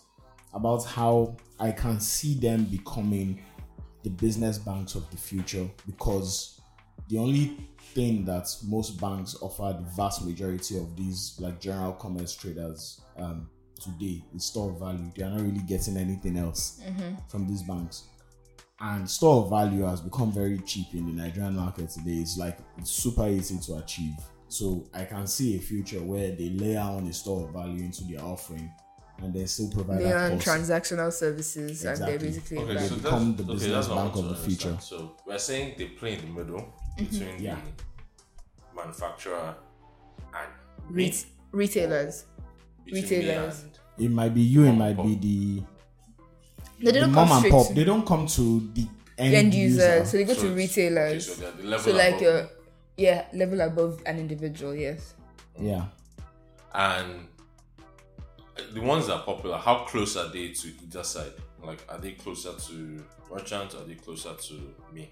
about 0.54 0.84
how 0.86 1.36
i 1.60 1.71
can 1.71 1.99
see 1.99 2.36
them 2.36 2.63
becoming 2.65 3.41
the 4.04 4.10
business 4.10 4.58
banks 4.58 4.95
of 4.95 5.10
the 5.12 5.17
future 5.17 5.67
because 5.86 6.62
the 7.10 7.17
only 7.17 7.58
thing 7.93 8.23
that 8.25 8.47
most 8.65 8.99
banks 8.99 9.36
offer 9.41 9.75
the 9.80 9.89
vast 9.95 10.23
majority 10.25 10.78
of 10.78 10.95
these 10.95 11.36
like 11.39 11.60
general 11.60 11.93
commerce 11.93 12.36
traders 12.36 13.01
um, 13.17 13.49
today 13.82 14.23
is 14.36 14.45
store 14.45 14.71
of 14.71 14.80
value 14.80 15.12
they 15.15 15.23
are 15.23 15.30
not 15.32 15.41
really 15.41 15.63
getting 15.67 15.97
anything 15.97 16.38
else 16.38 16.82
from 17.28 17.47
these 17.47 17.63
banks 17.63 18.04
and 18.82 19.10
store 19.10 19.43
of 19.43 19.49
value 19.49 19.84
has 19.84 20.01
become 20.01 20.32
very 20.32 20.60
cheap 20.60 20.88
in 20.93 21.06
the 21.06 21.23
Nigerian 21.23 21.56
market 21.56 21.89
today. 21.89 22.15
It's 22.15 22.38
like 22.38 22.58
it's 22.78 22.91
super 22.91 23.28
easy 23.28 23.58
to 23.60 23.78
achieve. 23.78 24.15
So 24.47 24.88
I 24.93 25.05
can 25.05 25.27
see 25.27 25.58
a 25.58 25.60
future 25.60 25.99
where 26.01 26.31
they 26.31 26.49
layer 26.49 26.79
on 26.79 27.08
a 27.08 27.13
store 27.13 27.47
of 27.47 27.53
value 27.53 27.84
into 27.84 28.03
their 28.05 28.21
offering 28.23 28.71
and 29.21 29.34
they 29.34 29.45
still 29.45 29.69
provide 29.71 29.99
They 29.99 30.12
are 30.12 30.29
that 30.29 30.39
transactional 30.39 31.12
services 31.12 31.84
and 31.84 31.97
they're 31.97 32.19
basically 32.19 32.58
Okay, 32.60 32.73
like- 32.75 32.89
so 32.89 32.95
become 32.95 33.36
the 33.36 33.43
okay, 33.43 33.53
business 33.53 33.88
that's 33.88 33.88
bank 33.88 34.15
of 34.15 34.29
the 34.29 34.36
future. 34.36 34.77
So 34.81 35.15
we're 35.25 35.39
saying 35.39 35.75
they 35.77 35.86
play 35.86 36.13
in 36.13 36.21
the 36.21 36.27
middle 36.43 36.60
mm-hmm. 36.60 37.03
between 37.05 37.41
Yeah. 37.41 37.55
the 37.55 38.75
manufacturer 38.75 39.55
and 40.34 40.49
Re- 40.89 41.13
retailers. 41.51 42.25
Retailers. 42.91 43.63
and- 43.63 43.79
It 43.97 44.12
might 44.12 44.34
be 44.34 44.41
you, 44.41 44.65
it 44.65 44.73
might 44.73 44.97
and 44.97 45.03
be 45.08 45.13
pop. 45.15 45.21
the, 45.21 45.63
No, 46.84 46.91
they 46.91 46.91
the 46.91 46.99
don't 46.99 47.12
mom 47.13 47.27
come 47.29 47.43
and 47.43 47.51
pop. 47.51 47.67
They 47.73 47.84
don't 47.84 48.05
come 48.05 48.27
to 48.27 48.71
the 48.73 48.88
end, 49.17 49.34
end 49.34 49.53
user. 49.53 49.95
users. 49.97 50.12
So 50.12 50.17
they 50.17 50.23
go 50.25 50.34
So 50.34 50.41
to 50.41 50.53
retailers. 50.53 51.29
Okay, 51.29 51.41
so 51.41 51.51
the 51.51 51.63
level 51.63 51.91
so 51.91 51.97
like 51.97 52.10
above 52.10 52.21
your 52.21 52.49
yeah, 52.97 53.25
level 53.34 53.62
above 53.62 54.01
an 54.05 54.19
individual, 54.19 54.75
yes. 54.75 55.13
Yeah. 55.60 55.86
and 56.73 57.27
the 58.73 58.81
ones 58.81 59.08
that 59.08 59.15
are 59.15 59.23
popular, 59.23 59.58
how 59.58 59.86
close 59.86 60.15
are 60.17 60.29
they 60.29 60.49
to 60.49 60.67
either 60.84 61.03
side? 61.03 61.31
Like, 61.63 61.84
are 61.89 61.97
they 61.97 62.12
closer 62.12 62.53
to 62.53 63.03
merchant? 63.31 63.73
Are 63.75 63.84
they 63.86 63.95
closer 63.95 64.34
to 64.34 64.73
me? 64.93 65.12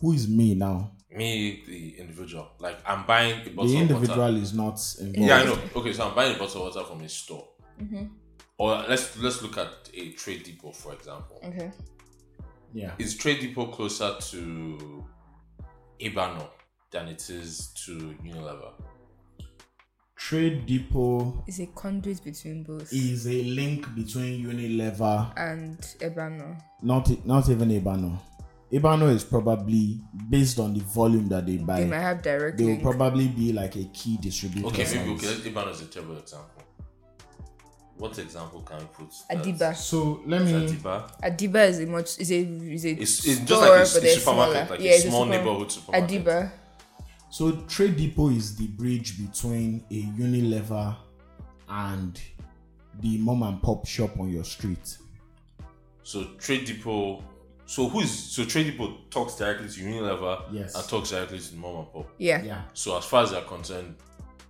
Who 0.00 0.12
is 0.12 0.28
me 0.28 0.54
now? 0.54 0.90
Me, 1.10 1.62
the 1.66 1.98
individual. 1.98 2.48
Like, 2.58 2.78
I'm 2.84 3.06
buying 3.06 3.46
a 3.46 3.50
bottle 3.50 3.70
The 3.72 3.78
of 3.80 3.90
water. 3.90 3.94
individual 3.94 4.36
is 4.36 4.52
not 4.52 4.80
involved. 5.00 5.18
Yeah, 5.18 5.36
I 5.36 5.44
know. 5.44 5.58
Okay, 5.76 5.92
so 5.92 6.08
I'm 6.08 6.14
buying 6.14 6.34
a 6.36 6.38
bottle 6.38 6.66
of 6.66 6.74
water 6.74 6.86
from 6.86 7.00
a 7.02 7.08
store. 7.08 7.48
Mm-hmm. 7.80 8.04
Or 8.58 8.84
let's 8.88 9.16
let's 9.18 9.42
look 9.42 9.56
at 9.58 9.68
a 9.94 10.10
trade 10.12 10.42
depot, 10.42 10.72
for 10.72 10.92
example. 10.94 11.40
Okay. 11.44 11.70
Yeah. 12.72 12.92
Is 12.98 13.16
Trade 13.16 13.40
Depot 13.40 13.66
closer 13.68 14.16
to 14.20 15.04
Ebeano 16.00 16.48
than 16.96 17.08
it 17.08 17.28
is 17.30 17.68
to 17.84 17.92
Unilever? 18.24 18.72
Trade 20.16 20.64
Depot 20.66 21.44
It's 21.46 21.58
a 21.60 21.66
conduit 21.66 22.24
between 22.24 22.62
both 22.62 22.90
is 22.92 23.26
a 23.28 23.42
link 23.42 23.94
between 23.94 24.44
Unilever, 24.44 25.30
and 25.36 25.78
Ebeano. 26.00 26.58
not 26.82 27.26
not 27.26 27.48
even 27.50 27.68
Ebeano. 27.68 28.18
Ebeano 28.72 29.14
is 29.14 29.22
probably 29.24 30.00
based 30.30 30.58
on 30.58 30.72
the 30.74 30.80
volume 30.80 31.28
that 31.28 31.46
they 31.46 31.58
buy. 31.58 31.80
They 31.80 31.86
might 31.86 32.00
have 32.00 32.22
direct 32.22 32.56
they 32.56 32.64
will 32.64 32.70
link. 32.72 32.82
probably 32.82 33.28
be 33.28 33.52
like 33.52 33.76
a 33.76 33.84
key 33.92 34.16
distributor. 34.20 34.66
Okay, 34.68 34.84
maybe 34.84 35.18
size. 35.18 35.40
okay. 35.40 35.50
Iban 35.50 35.70
is 35.70 35.82
a 35.82 35.86
terrible 35.86 36.16
example. 36.16 36.62
What 37.98 38.18
example 38.18 38.60
can 38.62 38.78
we 38.78 38.84
put? 38.92 39.10
Adiba. 39.30 39.74
So 39.76 40.22
let 40.26 40.42
me. 40.42 40.52
Adiba? 40.52 41.10
Adiba 41.22 41.68
is 41.68 41.80
a 41.80 41.86
much 41.86 42.18
is 42.18 42.30
a 42.32 42.36
is 42.38 42.84
a 42.86 42.90
It's, 42.90 43.26
it's 43.26 43.40
just 43.40 43.60
like 43.60 43.70
a, 43.70 43.72
but 43.72 44.04
a 44.04 44.08
supermarket, 44.18 44.22
smaller. 44.22 44.66
like 44.70 44.80
yeah, 44.80 44.90
a 44.90 44.94
it's 44.94 45.04
small 45.04 45.24
super- 45.24 45.36
neighborhood 45.36 45.72
supermarket. 45.72 46.24
Adiba. 46.24 46.50
So 47.36 47.52
Trade 47.68 47.96
Depot 47.98 48.30
is 48.30 48.56
the 48.56 48.66
bridge 48.66 49.18
between 49.18 49.84
a 49.90 50.04
Unilever 50.18 50.96
and 51.68 52.18
the 53.00 53.18
mom 53.18 53.42
and 53.42 53.62
pop 53.62 53.86
shop 53.86 54.18
on 54.18 54.30
your 54.30 54.42
street. 54.42 54.96
So 56.02 56.28
Trade 56.38 56.64
Depot. 56.64 57.22
So 57.66 57.90
who 57.90 58.00
is 58.00 58.10
so 58.10 58.46
Trade 58.46 58.70
Depot 58.70 59.00
talks 59.10 59.36
directly 59.36 59.68
to 59.68 59.80
Unilever 59.82 60.44
Yes. 60.50 60.74
and 60.76 60.88
talks 60.88 61.10
directly 61.10 61.38
to 61.38 61.56
mom 61.56 61.76
and 61.80 61.92
pop. 61.92 62.08
Yeah. 62.16 62.42
Yeah. 62.42 62.62
So 62.72 62.96
as 62.96 63.04
far 63.04 63.24
as 63.24 63.32
they're 63.32 63.42
concerned, 63.42 63.96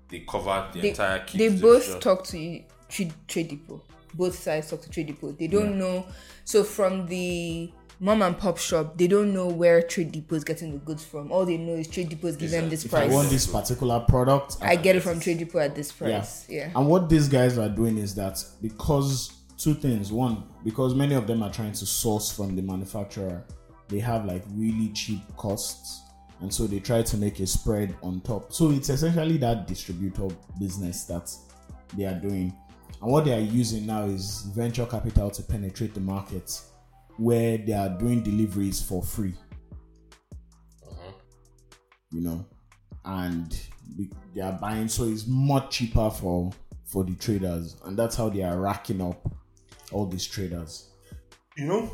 they 0.09 0.21
cover 0.21 0.69
the 0.73 0.81
They, 0.83 0.91
entire 0.91 1.19
key 1.25 1.39
they 1.39 1.49
distribution. 1.49 1.93
both 1.95 2.01
talk 2.01 2.25
to 2.27 2.63
trade, 2.89 3.13
trade 3.27 3.49
depot. 3.49 3.83
Both 4.15 4.39
sides 4.39 4.71
talk 4.71 4.83
to 4.83 4.91
trade 4.91 5.09
depot. 5.09 5.33
They 5.33 5.49
don't 5.49 5.77
know. 5.77 6.07
So 6.45 6.63
from 6.63 7.09
the 7.09 7.69
mom 7.99 8.23
and 8.23 8.39
pop 8.39 8.59
shop, 8.59 8.97
they 8.99 9.07
don't 9.07 9.33
know 9.33 9.49
where 9.49 9.83
trade 9.83 10.13
depot 10.13 10.37
is 10.37 10.45
getting 10.45 10.73
the 10.73 10.79
goods 10.79 11.05
from. 11.05 11.33
All 11.33 11.47
they 11.47 11.57
know 11.57 11.75
is 11.75 11.89
trade 11.89 12.09
depot 12.09 12.29
is 12.29 12.37
giving 12.37 12.61
them 12.61 12.71
this 12.71 12.85
If 12.85 12.95
I 12.95 13.07
want 13.07 13.31
this 13.31 13.47
particular 13.47 14.01
product. 14.01 14.59
I 14.61 14.77
get 14.77 14.97
it 14.97 15.01
from 15.01 15.21
trade 15.21 15.39
depot 15.39 15.61
at 15.61 15.75
this 15.75 15.93
price. 15.93 16.47
Yeah. 16.49 16.71
And 16.75 16.87
what 16.87 17.09
these 17.09 17.29
guys 17.29 17.59
are 17.59 17.69
doing 17.69 17.99
is 17.99 18.15
that 18.17 18.45
because 18.61 19.33
two 19.57 19.75
things. 19.75 20.13
One, 20.13 20.45
because 20.65 20.95
many 20.95 21.15
of 21.15 21.27
them 21.27 21.43
are 21.43 21.51
trying 21.51 21.73
to 21.73 21.87
source 21.87 22.31
from 22.31 22.57
the 22.57 22.63
manufacturer, 22.63 23.45
they 23.89 23.99
have 24.01 24.25
like 24.25 24.45
really 24.53 24.89
cheap 24.91 25.21
costs. 25.37 26.03
And 26.41 26.53
so 26.53 26.67
they 26.67 26.81
try 26.81 27.03
to 27.03 27.17
make 27.17 27.41
a 27.41 27.47
spread 27.47 27.95
on 28.03 28.21
top. 28.21 28.53
So 28.53 28.71
it's 28.71 28.91
essentially 28.91 29.39
that 29.39 29.67
distributor 29.67 30.29
business 30.61 31.05
that 31.05 31.33
they 31.97 32.05
are 32.05 32.19
doing. 32.19 32.55
And 33.01 33.11
what 33.11 33.25
they 33.25 33.33
are 33.33 33.41
using 33.41 33.87
now 33.87 34.05
is 34.05 34.43
venture 34.55 34.85
capital 34.85 35.31
to 35.31 35.43
penetrate 35.43 35.95
the 35.95 36.01
market 36.01 36.61
where 37.19 37.59
they 37.59 37.73
are 37.73 37.89
doing 37.89 38.23
deliveries 38.23 38.81
for 38.83 39.03
free. 39.03 39.35
You 42.11 42.21
know, 42.21 42.47
and 43.05 43.59
they 44.35 44.41
are 44.41 44.53
buying, 44.53 44.89
so 44.89 45.05
it's 45.05 45.27
much 45.27 45.71
cheaper 45.79 46.11
for 46.11 46.51
for 46.85 47.05
the 47.05 47.15
traders, 47.17 47.77
and 47.85 47.97
that's 47.99 48.15
how 48.17 48.29
they 48.29 48.43
are 48.43 48.59
racking 48.61 49.01
up 49.03 49.29
all 49.93 50.07
these 50.07 50.27
traders. 50.27 50.91
You 51.57 51.67
know, 51.67 51.91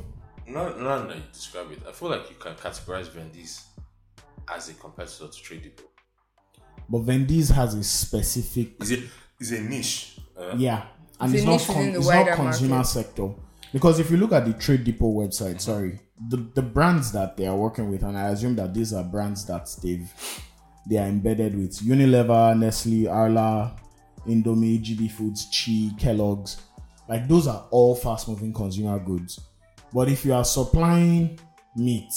now, 0.47 0.69
now 0.75 1.07
that 1.07 1.17
you 1.17 1.23
describe 1.33 1.71
it, 1.73 1.81
I 1.89 1.93
feel 1.93 2.11
like 2.11 2.29
you 2.29 2.37
can 2.37 2.55
categorize 2.55 3.07
Vendease 3.09 3.63
as 4.55 4.69
a 4.69 4.75
competitor 4.75 5.29
to 5.29 5.43
Trade 5.43 5.63
Depot. 5.63 5.85
But 6.89 7.03
Vendease 7.07 7.51
has 7.53 7.75
a 7.75 7.83
specific, 7.83 8.75
Is 8.83 8.91
it 8.91 9.05
is 9.41 9.53
a 9.53 9.61
niche? 9.61 10.19
Uh, 10.37 10.55
yeah, 10.57 10.85
and 11.21 11.33
It's 11.35 11.43
it's, 11.45 11.69
not 11.69 11.75
con- 11.75 11.95
it's 11.95 12.09
not 12.09 12.37
consumer 12.37 12.75
market. 12.77 12.89
sector 12.89 13.31
because 13.73 13.99
if 13.99 14.11
you 14.11 14.17
look 14.17 14.33
at 14.33 14.45
the 14.45 14.53
Trade 14.53 14.85
Depot 14.85 15.13
website, 15.13 15.61
sorry, 15.61 16.01
the 16.29 16.37
the 16.55 16.63
brands 16.63 17.13
that 17.13 17.37
they 17.37 17.47
are 17.47 17.57
working 17.57 17.91
with, 17.91 18.03
and 18.03 18.17
I 18.17 18.29
assume 18.29 18.57
that 18.57 18.75
these 18.75 18.93
are 18.93 19.05
brands 19.05 19.45
that 19.47 19.69
they've 19.83 20.11
they 20.89 20.99
are 20.99 21.07
embedded 21.07 21.57
with 21.57 21.79
Unilever, 21.81 22.59
Nestle, 22.59 23.09
Arla, 23.09 23.77
Indomie, 24.27 24.83
GB 24.83 25.11
Foods, 25.11 25.47
Chi, 25.47 25.91
Kellogg's. 25.99 26.61
Like 27.09 27.29
those 27.29 27.47
are 27.47 27.67
all 27.71 27.95
fast 27.95 28.29
moving 28.29 28.53
consumer 28.53 28.99
goods. 28.99 29.41
But 29.93 30.09
if 30.09 30.25
you 30.25 30.33
are 30.35 30.45
supplying 30.45 31.39
meat, 31.77 32.13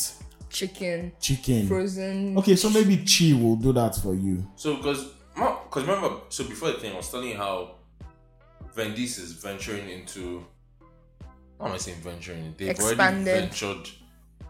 Chicken, 0.50 1.12
chicken, 1.20 1.68
frozen. 1.68 2.38
okay, 2.38 2.56
so 2.56 2.70
maybe 2.70 2.98
Chi 2.98 3.34
will 3.34 3.58
do 3.58 3.74
that 3.74 3.96
for 3.96 4.14
you. 4.16 4.48
So 4.56 4.78
because 4.78 5.10
because 5.36 5.84
remember, 5.84 6.22
so 6.30 6.46
before 6.46 6.70
the 6.72 6.78
thing, 6.80 6.94
I 6.94 6.96
was 6.96 7.12
telling 7.12 7.30
you 7.30 7.36
how 7.36 7.76
Vendease 8.76 9.20
is 9.20 9.34
venturing 9.34 9.90
into. 9.90 10.46
How 11.60 11.68
am 11.68 11.74
I 11.74 11.78
saying 11.78 11.98
venturing? 12.02 12.54
They've 12.58 12.78
already 12.80 13.24
ventured. 13.24 13.90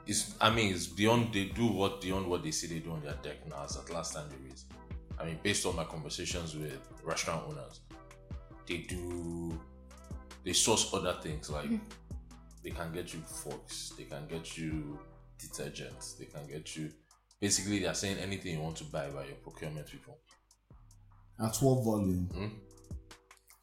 It's 0.07 0.35
I 0.39 0.49
mean 0.49 0.73
it's 0.73 0.87
beyond 0.87 1.33
they 1.33 1.45
do 1.45 1.67
what 1.67 2.01
beyond 2.01 2.27
what 2.27 2.43
they 2.43 2.51
say 2.51 2.67
they 2.67 2.79
do 2.79 2.91
on 2.91 3.01
their 3.01 3.15
deck 3.23 3.47
now. 3.49 3.63
As 3.63 3.77
at 3.77 3.89
last 3.91 4.13
time 4.13 4.25
they 4.29 4.49
raised. 4.49 4.65
I 5.19 5.25
mean, 5.25 5.39
based 5.41 5.65
on 5.65 5.75
my 5.75 5.85
conversations 5.85 6.55
with 6.55 6.77
restaurant 7.03 7.43
owners, 7.47 7.79
they 8.67 8.79
do 8.79 9.59
they 10.43 10.53
source 10.53 10.93
other 10.93 11.13
things 11.21 11.49
like 11.49 11.67
hmm. 11.67 11.77
they 12.63 12.71
can 12.71 12.91
get 12.91 13.13
you 13.13 13.19
forks, 13.21 13.93
they 13.97 14.03
can 14.03 14.27
get 14.27 14.57
you 14.57 14.99
detergents, 15.39 16.17
they 16.17 16.25
can 16.25 16.45
get 16.47 16.75
you 16.75 16.91
basically 17.39 17.79
they 17.79 17.87
are 17.87 17.93
saying 17.93 18.17
anything 18.17 18.55
you 18.55 18.61
want 18.61 18.77
to 18.77 18.83
buy 18.85 19.07
by 19.09 19.25
your 19.25 19.35
procurement 19.35 19.87
people. 19.87 20.17
At 21.39 21.55
what 21.57 21.83
volume? 21.83 22.29
Hmm? 22.33 22.47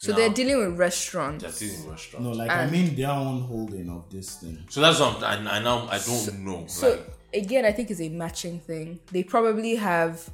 So 0.02 0.10
Now, 0.10 0.18
they're 0.18 0.30
dealing 0.30 0.58
with 0.58 0.78
restaurants. 0.80 1.44
they're 1.44 1.52
dealing 1.52 1.84
with 1.84 1.92
restaurants. 1.92 2.26
No, 2.26 2.32
like 2.32 2.50
I 2.50 2.62
And- 2.62 2.72
mean 2.72 2.96
their 2.96 3.10
own 3.10 3.42
holding 3.42 3.88
of 3.88 4.10
this 4.10 4.34
thing. 4.34 4.58
So 4.68 4.80
that's 4.80 4.98
what 4.98 5.22
I'm, 5.22 5.46
I, 5.46 5.58
I 5.58 5.58
now 5.60 5.86
I 5.88 5.98
don't 6.00 6.40
know. 6.40 6.64
So 6.66 6.90
like, 6.90 7.12
again, 7.32 7.64
I 7.64 7.70
think 7.70 7.88
it's 7.88 8.00
a 8.00 8.08
matching 8.08 8.58
thing. 8.58 8.98
They 9.12 9.22
probably 9.22 9.76
have 9.76 10.28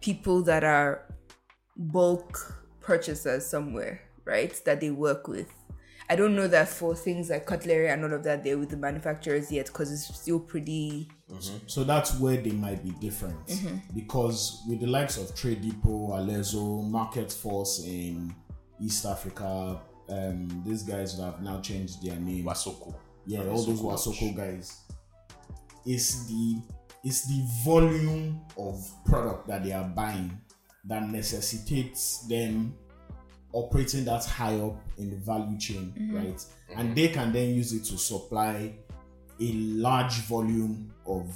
people 0.00 0.42
that 0.44 0.64
are 0.64 1.02
bulk 1.76 2.64
purchasers 2.80 3.44
somewhere, 3.44 4.00
right? 4.24 4.58
That 4.64 4.80
they 4.80 4.90
work 4.90 5.28
with. 5.28 5.52
I 6.08 6.16
don't 6.16 6.34
know 6.34 6.48
that 6.48 6.68
for 6.68 6.94
things 6.94 7.28
like 7.28 7.44
cutlery 7.44 7.90
and 7.90 8.04
all 8.04 8.12
of 8.14 8.22
that, 8.24 8.42
they're 8.42 8.56
with 8.56 8.70
the 8.70 8.78
manufacturers 8.78 9.52
yet 9.52 9.66
because 9.66 9.92
it's 9.92 10.18
still 10.18 10.40
pretty. 10.40 11.10
Mm-hmm. 11.30 11.56
So 11.66 11.84
that's 11.84 12.18
where 12.18 12.38
they 12.38 12.52
might 12.52 12.82
be 12.82 12.92
different 12.92 13.46
mm-hmm. 13.48 13.76
because 13.94 14.62
with 14.66 14.80
the 14.80 14.86
likes 14.86 15.18
of 15.18 15.34
Trade 15.34 15.60
Depot, 15.60 16.08
Alezo, 16.12 16.88
Market 16.88 17.30
Force 17.30 17.84
in 17.84 18.34
East 18.80 19.04
Africa, 19.06 19.80
um, 20.08 20.62
these 20.66 20.82
guys 20.82 21.16
that 21.16 21.24
have 21.24 21.42
now 21.42 21.60
changed 21.60 22.02
their 22.04 22.16
name. 22.16 22.44
Wasoko. 22.44 22.94
yeah, 23.26 23.40
all 23.46 23.62
those 23.62 23.80
Wasoko. 23.80 24.12
Wasoko 24.14 24.36
guys. 24.36 24.80
It's 25.86 26.26
the 26.26 26.60
it's 27.02 27.26
the 27.26 27.42
volume 27.64 28.40
of 28.58 28.86
product 29.04 29.46
that 29.48 29.62
they 29.64 29.72
are 29.72 29.84
buying 29.88 30.38
that 30.86 31.06
necessitates 31.08 32.26
them 32.28 32.74
operating 33.52 34.04
that 34.06 34.24
high 34.24 34.56
up 34.58 34.76
in 34.98 35.10
the 35.10 35.16
value 35.16 35.58
chain, 35.58 36.10
right? 36.14 36.42
And 36.76 36.94
they 36.96 37.08
can 37.08 37.32
then 37.32 37.54
use 37.54 37.72
it 37.72 37.84
to 37.84 37.98
supply 37.98 38.74
a 39.40 39.52
large 39.52 40.14
volume 40.22 40.92
of 41.06 41.26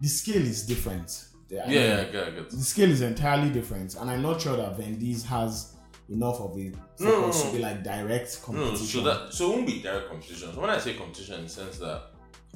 the 0.00 0.08
scale 0.08 0.42
is 0.42 0.64
different. 0.66 1.26
The- 1.48 1.66
I 1.66 1.70
Yeah, 1.70 1.80
mean, 1.80 1.90
yeah, 1.90 2.00
I 2.08 2.12
get, 2.12 2.24
I 2.28 2.30
get. 2.30 2.50
the 2.50 2.56
scale 2.56 2.90
is 2.90 3.00
entirely 3.02 3.50
different, 3.50 3.94
and 3.96 4.10
I'm 4.10 4.22
not 4.22 4.40
sure 4.40 4.56
that 4.56 4.78
Vendease 4.78 5.22
has 5.24 5.74
enough 6.10 6.40
of 6.40 6.56
a 6.58 6.70
focus 6.70 7.00
No, 7.00 7.26
no, 7.26 7.32
to 7.32 7.52
be 7.52 7.58
like 7.58 7.82
direct 7.84 8.38
No, 8.40 8.44
competition. 8.46 8.86
so 8.86 9.00
that 9.02 9.32
so 9.34 9.50
it 9.52 9.54
won't 9.54 9.66
be 9.66 9.80
direct 9.82 10.08
competition. 10.08 10.52
So 10.54 10.60
when 10.60 10.70
I 10.70 10.78
say 10.78 10.94
competition, 10.94 11.34
in 11.40 11.44
the 11.44 11.50
sense 11.50 11.78
that 11.78 12.02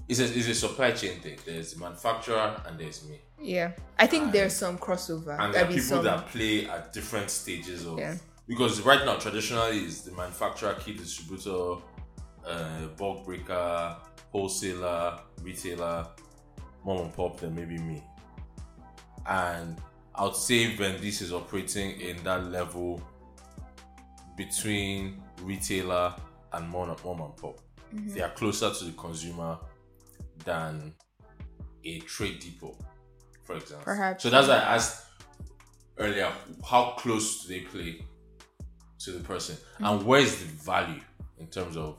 it's 0.08 0.20
a, 0.20 0.24
it's 0.24 0.48
a 0.48 0.54
supply 0.54 0.90
chain 0.92 1.20
thing. 1.20 1.38
There's 1.46 1.74
the 1.74 1.80
manufacturer 1.80 2.60
and 2.66 2.78
there's 2.78 3.04
me, 3.08 3.20
Yeah, 3.40 3.72
I 3.98 4.06
think 4.06 4.32
there's 4.32 4.54
some 4.54 4.78
crossover. 4.78 5.38
and 5.38 5.54
there 5.54 5.64
are 5.64 5.68
people 5.68 5.82
some- 5.82 6.04
that 6.04 6.26
play 6.28 6.66
at 6.68 6.92
different 6.92 7.30
stages 7.30 7.86
of. 7.86 7.98
Yeah. 7.98 8.16
Because 8.48 8.80
right 8.80 9.04
now, 9.06 9.16
traditionally, 9.16 9.84
is 9.84 10.02
the 10.02 10.10
manufacturer, 10.12 10.74
key 10.74 10.94
distributor, 10.94 11.76
uh, 12.44 12.86
bulk 12.98 13.24
breaker, 13.24 13.96
wholesaler, 14.32 15.20
retailer, 15.42 16.08
mom 16.84 16.98
and 17.02 17.14
pop, 17.14 17.38
then 17.38 17.54
maybe 17.54 17.78
me. 17.78 18.02
And 19.26 19.76
I 20.14 20.24
would 20.24 20.34
say 20.36 20.74
Vendease 20.74 21.22
is 21.22 21.32
operating 21.32 22.00
in 22.00 22.22
that 22.24 22.50
level 22.50 23.00
between 24.37 25.23
retailer 25.42 26.14
and 26.53 26.68
mom 26.68 26.90
and, 26.90 27.05
mom 27.05 27.21
and 27.21 27.37
pop. 27.37 27.59
Mm-hmm. 27.95 28.14
They 28.14 28.21
are 28.21 28.31
closer 28.31 28.73
to 28.73 28.85
the 28.85 28.92
consumer 28.92 29.59
than 30.45 30.95
a 31.85 31.99
trade 32.01 32.40
depot, 32.40 32.77
for 33.45 33.57
example. 33.57 33.85
Perhaps. 33.85 34.23
So 34.23 34.31
that's 34.31 34.49
why 34.49 34.55
I 34.55 34.75
asked 34.77 35.07
earlier 35.99 36.31
how 36.64 36.95
close 36.99 37.45
do 37.45 37.49
they 37.53 37.61
play 37.61 38.05
to 38.99 39.12
the 39.12 39.21
person 39.21 39.57
mm-hmm. 39.57 39.85
and 39.85 40.07
where 40.07 40.21
is 40.21 40.38
the 40.38 40.47
value 40.47 41.01
in 41.38 41.47
terms 41.49 41.77
of 41.77 41.99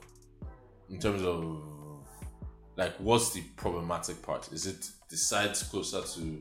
in 0.90 0.98
terms 0.98 1.22
of 1.22 1.62
like 2.76 2.94
what's 2.98 3.30
the 3.30 3.42
problematic 3.56 4.20
part 4.22 4.52
is 4.52 4.66
it 4.66 4.88
the 5.10 5.16
sites 5.16 5.62
closer 5.62 6.02
to 6.02 6.40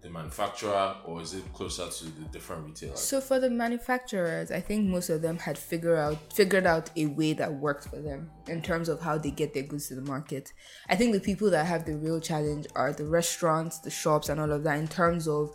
the 0.00 0.10
manufacturer 0.10 0.94
or 1.04 1.20
is 1.20 1.34
it 1.34 1.52
closer 1.52 1.88
to 1.88 2.04
the 2.04 2.24
different 2.30 2.64
retailers 2.64 3.00
So 3.00 3.20
for 3.20 3.40
the 3.40 3.50
manufacturers, 3.50 4.50
I 4.50 4.60
think 4.60 4.88
most 4.88 5.10
of 5.10 5.22
them 5.22 5.38
had 5.38 5.58
figured 5.58 5.98
out 5.98 6.32
figured 6.32 6.66
out 6.66 6.90
a 6.96 7.06
way 7.06 7.32
that 7.32 7.52
worked 7.52 7.88
for 7.88 8.00
them 8.00 8.30
in 8.46 8.62
terms 8.62 8.88
of 8.88 9.00
how 9.00 9.18
they 9.18 9.30
get 9.30 9.54
their 9.54 9.64
goods 9.64 9.88
to 9.88 9.96
the 9.96 10.02
market. 10.02 10.52
I 10.88 10.96
think 10.96 11.12
the 11.12 11.20
people 11.20 11.50
that 11.50 11.66
have 11.66 11.84
the 11.84 11.96
real 11.96 12.20
challenge 12.20 12.66
are 12.76 12.92
the 12.92 13.06
restaurants, 13.06 13.80
the 13.80 13.90
shops, 13.90 14.28
and 14.28 14.40
all 14.40 14.52
of 14.52 14.62
that 14.64 14.78
in 14.78 14.88
terms 14.88 15.26
of 15.26 15.52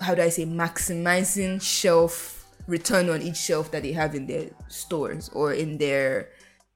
how 0.00 0.14
do 0.14 0.22
I 0.22 0.30
say 0.30 0.46
maximizing 0.46 1.60
shelf 1.60 2.46
return 2.66 3.10
on 3.10 3.22
each 3.22 3.36
shelf 3.36 3.70
that 3.72 3.82
they 3.82 3.92
have 3.92 4.14
in 4.14 4.26
their 4.26 4.50
stores 4.68 5.28
or 5.30 5.52
in 5.52 5.78
their 5.78 6.30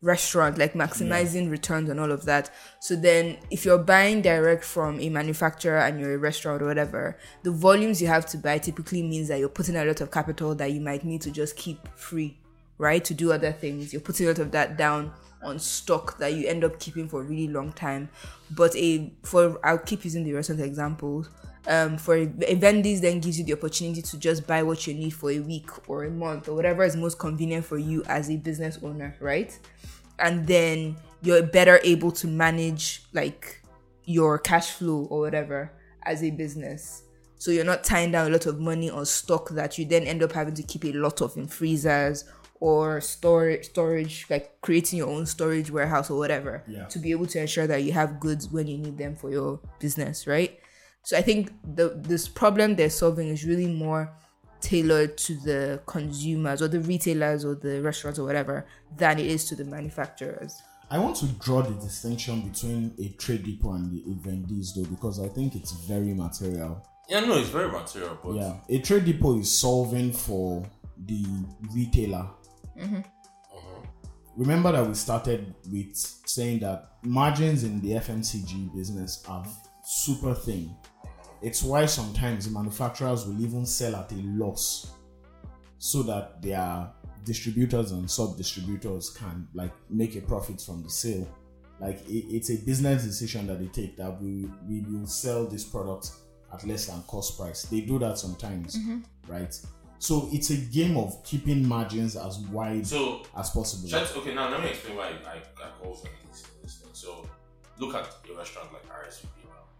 restaurant, 0.07 0.57
like 0.57 0.73
maximizing 0.75 1.51
returns 1.51 1.91
and 1.91 1.99
all 1.99 2.13
of 2.13 2.25
that. 2.25 2.51
So 2.79 2.95
then, 2.95 3.39
if 3.51 3.65
you're 3.65 3.79
buying 3.79 4.23
direct 4.23 4.65
from 4.65 5.01
a 5.01 5.09
manufacturer 5.09 5.79
and 5.79 6.01
you're 6.01 6.15
a 6.15 6.19
restaurant 6.19 6.63
or 6.63 6.67
whatever, 6.67 7.19
the 7.43 7.51
volumes 7.51 8.01
you 8.01 8.07
have 8.07 8.25
to 8.27 8.39
buy 8.39 8.59
typically 8.59 9.03
means 9.03 9.29
that 9.29 9.41
you're 9.41 9.49
putting 9.49 9.77
a 9.77 9.85
lot 9.85 10.01
of 10.01 10.11
capital 10.11 10.55
that 10.55 10.73
you 10.73 10.81
might 10.81 11.05
need 11.05 11.21
to 11.23 11.31
just 11.31 11.57
keep 11.57 11.89
free, 11.97 12.39
right? 12.79 13.05
To 13.05 13.15
do 13.15 13.33
other 13.33 13.53
things. 13.53 13.93
You're 13.93 14.01
putting 14.01 14.27
a 14.27 14.31
lot 14.31 14.39
of 14.39 14.53
that 14.53 14.79
down 14.79 15.13
on 15.43 15.59
stock 15.59 16.19
that 16.19 16.35
you 16.35 16.47
end 16.47 16.65
up 16.65 16.79
keeping 16.79 17.09
for 17.09 17.21
a 17.21 17.25
really 17.25 17.49
long 17.49 17.73
time. 17.73 18.09
But 18.51 18.75
a 18.77 19.13
for 19.23 19.59
I'll 19.65 19.79
keep 19.79 20.05
using 20.05 20.25
the 20.25 20.33
restaurant 20.33 20.61
examples. 20.61 21.29
Um, 21.69 21.99
for 21.99 22.15
a, 22.15 22.23
a 22.23 22.57
Vendease 22.57 23.01
then 23.01 23.19
gives 23.19 23.41
you 23.41 23.45
the 23.45 23.55
opportunity 23.55 24.01
to 24.01 24.19
just 24.19 24.47
buy 24.47 24.63
what 24.63 24.87
you 24.87 24.95
need 24.95 25.11
for 25.11 25.33
a 25.33 25.41
week 25.41 25.69
or 25.89 26.05
a 26.05 26.11
month 26.11 26.49
or 26.49 26.55
whatever 26.55 26.85
is 26.85 26.95
most 26.95 27.19
convenient 27.19 27.65
for 27.65 27.77
you 27.77 28.05
as 28.05 28.31
a 28.31 28.37
business 28.37 28.79
owner, 28.85 29.17
right? 29.19 29.59
And 30.19 30.47
then 30.47 30.97
you're 31.23 31.43
better 31.43 31.81
able 31.83 32.13
to 32.13 32.27
manage 32.27 33.03
like 33.13 33.63
your 34.05 34.39
cash 34.39 34.71
flow 34.73 35.07
or 35.11 35.21
whatever 35.21 35.73
as 36.05 36.23
a 36.23 36.31
business. 36.31 37.03
So 37.39 37.51
you're 37.51 37.65
not 37.65 37.85
tying 37.85 38.13
down 38.13 38.29
a 38.29 38.31
lot 38.31 38.47
of 38.47 38.61
money 38.61 38.89
on 38.91 39.05
stock 39.07 39.51
that 39.51 39.77
you 39.79 39.85
then 39.85 40.05
end 40.05 40.23
up 40.23 40.33
having 40.33 40.55
to 40.55 40.63
keep 40.63 40.85
a 40.85 40.93
lot 40.93 41.21
of 41.21 41.37
in 41.37 41.47
freezers 41.47 42.25
or 42.61 43.03
storage 43.03 43.67
storage 43.67 44.25
like 44.31 44.59
creating 44.63 44.97
your 44.99 45.09
own 45.09 45.27
storage 45.27 45.71
warehouse 45.71 46.09
or 46.09 46.17
whatever 46.17 46.65
Yeah. 46.67 46.87
to 46.87 46.99
be 46.99 47.11
able 47.11 47.27
to 47.27 47.39
ensure 47.41 47.67
that 47.67 47.83
you 47.83 47.93
have 47.93 48.19
goods 48.21 48.49
when 48.51 48.67
you 48.67 48.79
need 48.79 48.97
them 48.97 49.15
for 49.15 49.31
your 49.31 49.61
business, 49.79 50.27
right? 50.27 50.59
So 51.03 51.19
I 51.19 51.23
think 51.23 51.53
the 51.63 52.01
this 52.03 52.27
problem 52.27 52.75
they're 52.77 52.89
solving 52.91 53.29
is 53.29 53.45
really 53.45 53.67
more 53.67 54.11
tailored 54.67 55.17
to 55.17 55.37
the 55.37 55.81
consumers 55.87 56.61
or 56.61 56.67
the 56.67 56.81
retailers 56.81 57.45
or 57.45 57.55
the 57.55 57.81
restaurants 57.81 58.19
or 58.19 58.25
whatever 58.25 58.67
than 58.97 59.21
it 59.21 59.27
is 59.27 59.45
to 59.45 59.55
the 59.55 59.65
manufacturers. 59.65 60.61
I 60.91 60.99
want 60.99 61.15
to 61.17 61.27
draw 61.27 61.63
the 61.63 61.75
distinction 61.75 62.49
between 62.49 62.93
a 62.99 63.09
trade 63.17 63.45
depot 63.45 63.75
and 63.75 63.93
the 63.93 64.03
Vendease 64.29 64.75
though, 64.75 64.91
because 64.91 65.21
I 65.21 65.29
think 65.29 65.55
it's 65.55 65.71
very 65.71 66.13
material. 66.15 66.85
Yeah, 67.09 67.21
no, 67.21 67.39
it's 67.39 67.49
very 67.49 67.71
material, 67.71 68.19
but 68.21 68.35
Yeah, 68.35 68.55
a 68.69 68.79
trade 68.81 69.05
depot 69.05 69.39
is 69.39 69.57
solving 69.57 70.13
for 70.13 70.65
the 70.97 71.25
retailer. 71.73 72.29
Mm-hmm. 72.77 72.97
Uh-huh. 72.97 73.87
Remember 74.37 74.73
that 74.73 74.85
we 74.87 74.95
started 74.95 75.55
with 75.71 75.95
saying 75.95 76.59
that 76.61 76.91
margins 77.03 77.63
in 77.63 77.81
the 77.81 77.91
FMCG 77.93 78.75
business 78.75 79.23
are 79.29 79.47
super 79.85 80.35
thin. 80.35 80.75
It's 81.43 81.63
why 81.63 81.87
sometimes 81.87 82.47
the 82.47 82.53
manufacturers 82.53 83.27
will 83.27 83.41
even 83.41 83.67
sell 83.67 83.97
at 83.97 84.11
a 84.13 84.17
loss 84.17 84.93
so 85.79 86.03
that 86.05 86.41
their 86.43 86.89
distributors 87.25 87.93
and 87.93 88.11
sub 88.11 88.37
distributors 88.37 89.11
can 89.11 89.47
like 89.55 89.73
make 89.91 90.17
a 90.17 90.21
profit 90.21 90.61
from 90.61 90.83
the 90.83 90.91
sale. 90.91 91.29
Like 91.81 91.99
it, 92.09 92.25
it's 92.35 92.51
a 92.51 92.57
business 92.57 93.05
decision 93.05 93.47
that 93.49 93.59
they 93.61 93.67
take 93.67 93.97
that 93.99 94.21
we 94.23 94.49
we 94.67 94.81
will 94.81 95.07
sell 95.07 95.45
this 95.47 95.65
product 95.65 96.11
at 96.53 96.65
less 96.67 96.87
than 96.87 97.03
cost 97.03 97.39
price. 97.39 97.63
They 97.65 97.81
do 97.81 97.99
that 97.99 98.19
sometimes, 98.19 98.79
right? 99.29 99.55
So 99.99 100.29
it's 100.33 100.51
a 100.51 100.57
game 100.57 100.97
of 100.97 101.23
keeping 101.25 101.67
margins 101.67 102.17
as 102.17 102.39
wide 102.39 102.87
so 102.87 103.23
as 103.37 103.51
possible. 103.51 103.89
Try 103.89 104.05
to- 104.05 104.19
okay, 104.21 104.35
now 104.35 104.51
let 104.51 104.63
me 104.63 104.69
explain 104.71 104.97
why 104.97 105.09
I, 105.27 105.37
I 105.63 105.71
call 105.83 105.95
for 105.95 106.09
this, 106.29 106.45
this 106.63 106.77
thing. 106.77 106.91
So, 106.93 107.27
look 107.79 107.95
at 107.95 108.05
a 108.31 108.37
restaurant 108.37 108.73
like 108.75 108.87
RSVP 108.89 109.27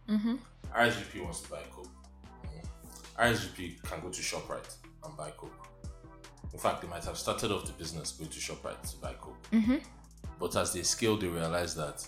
now. 0.09 0.15
Mm-hmm. 0.17 0.35
RSVP 0.77 1.23
wants 1.23 1.41
to 1.41 1.51
buy 1.51 1.63
Coke. 1.71 1.89
RSVP 3.19 3.83
can 3.83 4.01
go 4.01 4.11
to 4.11 4.21
ShopRite 4.21 4.75
and 5.05 5.17
buy 5.17 5.31
Coke. 5.31 5.69
In 6.53 6.59
fact, 6.59 6.83
they 6.83 6.89
might 6.89 7.05
have 7.05 7.17
started 7.17 7.51
off 7.51 7.67
the 7.67 7.73
business 7.73 8.13
going 8.13 8.31
to 8.31 8.39
ShopRite 8.39 8.91
to 8.91 8.97
buy 8.99 9.15
Coke. 9.15 9.43
Mm-hmm. 9.53 9.77
But 10.39 10.55
as 10.57 10.73
they 10.73 10.83
scale, 10.83 11.17
they 11.17 11.29
realize 11.29 11.75
that 11.77 12.07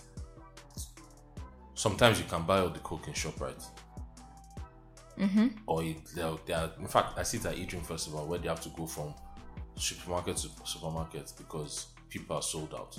sometimes 1.73 2.19
you 2.19 2.25
can 2.25 2.43
buy 2.43 2.59
all 2.59 2.69
the 2.69 2.79
Coke 2.79 3.07
in 3.07 3.13
ShopRite. 3.13 3.65
Mm-hmm. 5.19 5.47
Or 5.65 5.83
they're, 6.15 6.33
they're, 6.45 6.69
in 6.79 6.87
fact, 6.87 7.17
I 7.17 7.23
see 7.23 7.37
it 7.37 7.45
at 7.45 7.55
eDream 7.55 7.85
Festival 7.85 8.25
where 8.27 8.39
they 8.39 8.47
have 8.47 8.61
to 8.61 8.69
go 8.69 8.85
from 8.85 9.13
supermarket 9.75 10.37
to 10.37 10.49
supermarket 10.65 11.33
because 11.37 11.87
people 12.09 12.35
are 12.35 12.41
sold 12.41 12.73
out. 12.73 12.97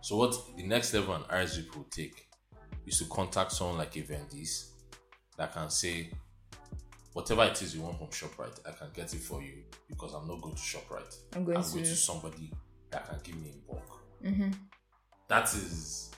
So 0.00 0.16
what 0.16 0.34
the 0.56 0.64
next 0.64 0.92
level 0.94 1.14
an 1.14 1.22
RSVP 1.22 1.76
will 1.76 1.84
take 1.84 2.26
is 2.86 2.98
to 2.98 3.04
contact 3.04 3.52
someone 3.52 3.78
like 3.78 3.94
a 3.96 4.00
Vendease 4.00 4.71
that 5.36 5.52
can 5.54 5.70
say, 5.70 6.10
whatever 7.12 7.44
it 7.44 7.60
is 7.62 7.74
you 7.74 7.82
want 7.82 7.98
from 7.98 8.08
ShopRite, 8.08 8.60
I 8.66 8.72
can 8.72 8.88
get 8.94 9.12
it 9.14 9.20
for 9.20 9.42
you 9.42 9.62
because 9.88 10.14
I'm 10.14 10.26
not 10.26 10.40
going 10.40 10.54
to 10.54 10.60
ShopRite. 10.60 11.16
I'm 11.34 11.44
going 11.44 11.56
I'm 11.58 11.64
to- 11.64 11.70
going 11.72 11.84
to 11.84 11.96
somebody 11.96 12.52
that 12.90 13.08
can 13.08 13.18
give 13.22 13.36
me 13.40 13.50
in 13.50 13.60
bulk. 13.66 14.00
Mm-hmm. 14.24 14.50
That 15.28 15.44
is 15.54 16.10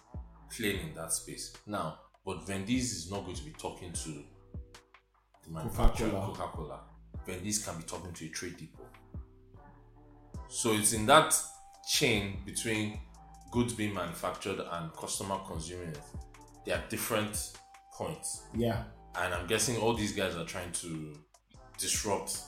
playing 0.57 0.89
in 0.89 0.95
that 0.95 1.13
space. 1.13 1.53
Now, 1.67 1.99
but 2.25 2.47
Vendease 2.47 2.93
is 2.93 3.11
not 3.11 3.25
going 3.25 3.37
to 3.37 3.45
be 3.45 3.53
talking 3.53 3.93
to 3.93 4.09
the 5.45 5.51
manufacturer 5.51 6.11
Coca-Cola. 6.11 6.35
Coca-Cola. 6.37 6.81
Vendease 7.27 7.65
can 7.65 7.77
be 7.79 7.85
talking 7.85 8.13
to 8.13 8.27
a 8.27 8.29
trade 8.29 8.57
depot. 8.57 8.87
So 10.49 10.73
it's 10.73 10.93
in 10.93 11.07
that 11.07 11.37
chain 11.89 12.39
between 12.45 12.99
goods 13.51 13.73
being 13.75 13.95
manufactured 13.95 14.61
and 14.73 14.93
customer 14.95 15.39
consuming 15.47 15.89
it. 15.89 16.01
There 16.67 16.77
are 16.77 16.83
different 16.89 17.53
points. 17.93 18.45
Yeah, 18.57 18.85
And 19.17 19.33
I'm 19.33 19.47
guessing 19.47 19.77
all 19.77 19.95
these 19.95 20.13
guys 20.13 20.37
are 20.37 20.45
trying 20.45 20.73
to 20.73 21.15
disrupt 21.79 22.41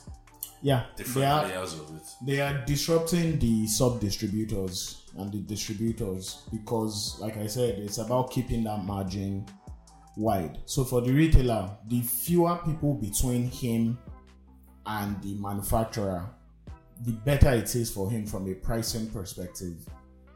yeah. 0.61 0.85
different 0.95 1.15
They 1.15 1.25
are 1.25 1.47
layers 1.47 1.73
of 1.73 1.95
it. 1.95 2.03
they 2.25 2.41
are 2.41 2.65
disrupting 2.65 3.39
the 3.39 3.67
sub 3.67 3.99
distributors 3.99 5.03
and 5.17 5.31
the 5.31 5.39
distributors 5.39 6.43
because, 6.51 7.17
like 7.19 7.37
I 7.37 7.47
said, 7.47 7.79
it's 7.79 7.99
about 7.99 8.31
keeping 8.31 8.63
that 8.65 8.83
margin 8.83 9.45
wide. 10.15 10.59
So 10.65 10.83
for 10.83 11.01
the 11.01 11.11
retailer, 11.11 11.69
the 11.87 12.01
fewer 12.01 12.59
people 12.65 12.95
between 12.95 13.49
him 13.49 13.97
and 14.85 15.21
the 15.21 15.35
manufacturer, 15.35 16.27
the 17.05 17.11
better 17.11 17.51
it 17.51 17.73
is 17.75 17.91
for 17.91 18.09
him 18.09 18.25
from 18.25 18.49
a 18.49 18.55
pricing 18.55 19.07
perspective. 19.09 19.75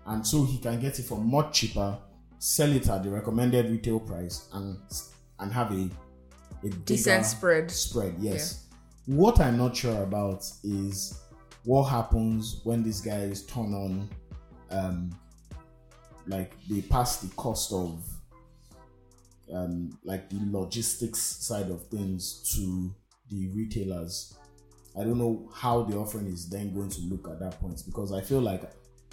And 0.06 0.26
so 0.26 0.46
he 0.46 0.60
can 0.60 0.80
get 0.80 1.00
it 1.00 1.04
for 1.06 1.17
much 1.17 1.54
cheaper, 1.60 1.98
sell 2.38 2.72
it 2.72 2.88
at 2.89 3.04
the 3.04 3.10
recommended 3.10 3.70
retail 3.70 4.00
price, 4.00 4.48
and 4.54 4.78
and 5.39 5.52
have 5.52 5.72
a 5.72 5.89
a 6.63 6.69
Decent 6.69 7.26
spread. 7.26 7.71
Spread, 7.71 8.15
yes. 8.19 8.67
What 9.06 9.39
I'm 9.39 9.58
not 9.58 9.76
sure 9.76 10.04
about 10.04 10.45
is 10.63 11.19
what 11.63 11.84
happens 11.84 12.62
when 12.63 12.84
these 12.84 13.02
guys 13.02 13.43
turn 13.45 13.74
on, 13.74 14.10
um, 14.69 15.12
like 16.28 16.54
they 16.67 16.82
pass 16.82 17.17
the 17.17 17.34
cost 17.36 17.74
of, 17.74 18.04
um, 19.54 19.97
like 20.04 20.30
the 20.30 20.39
logistics 20.45 21.19
side 21.19 21.69
of 21.69 21.88
things 21.88 22.54
to 22.56 22.93
the 23.30 23.50
retailers. 23.50 24.36
I 24.97 25.04
don't 25.04 25.17
know 25.17 25.50
how 25.54 25.84
the 25.84 25.97
offering 25.97 26.28
is 26.28 26.50
then 26.50 26.74
going 26.74 26.89
to 26.89 27.02
look 27.02 27.28
at 27.30 27.39
that 27.39 27.60
point 27.60 27.82
because 27.86 28.12
I 28.12 28.21
feel 28.21 28.41
like 28.41 28.63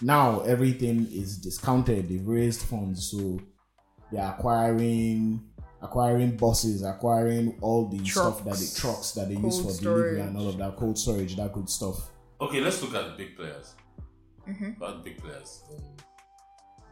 now 0.02 0.40
everything 0.40 1.06
is 1.10 1.38
discounted. 1.38 2.08
They've 2.08 2.26
raised 2.26 2.62
funds, 2.62 3.10
so 3.10 3.40
they're 4.12 4.28
acquiring 4.28 5.47
acquiring 5.82 6.36
buses, 6.36 6.82
acquiring 6.82 7.56
all 7.60 7.86
the 7.88 8.04
stuff 8.04 8.44
that 8.44 8.56
the 8.56 8.80
trucks 8.80 9.12
that 9.12 9.28
they 9.28 9.34
use 9.36 9.60
cold 9.60 9.76
for 9.76 9.82
delivery 9.82 10.20
and 10.20 10.36
all 10.36 10.48
of 10.48 10.58
that 10.58 10.76
cold 10.76 10.98
storage, 10.98 11.36
that 11.36 11.52
good 11.52 11.68
stuff. 11.68 12.10
Okay, 12.40 12.60
let's 12.60 12.80
look 12.82 12.94
at 12.94 13.04
the 13.04 13.16
big 13.24 13.36
players. 13.36 13.74
Mm-hmm. 14.48 14.82
About 14.82 15.04
big 15.04 15.18
players 15.18 15.62
in 15.70 15.82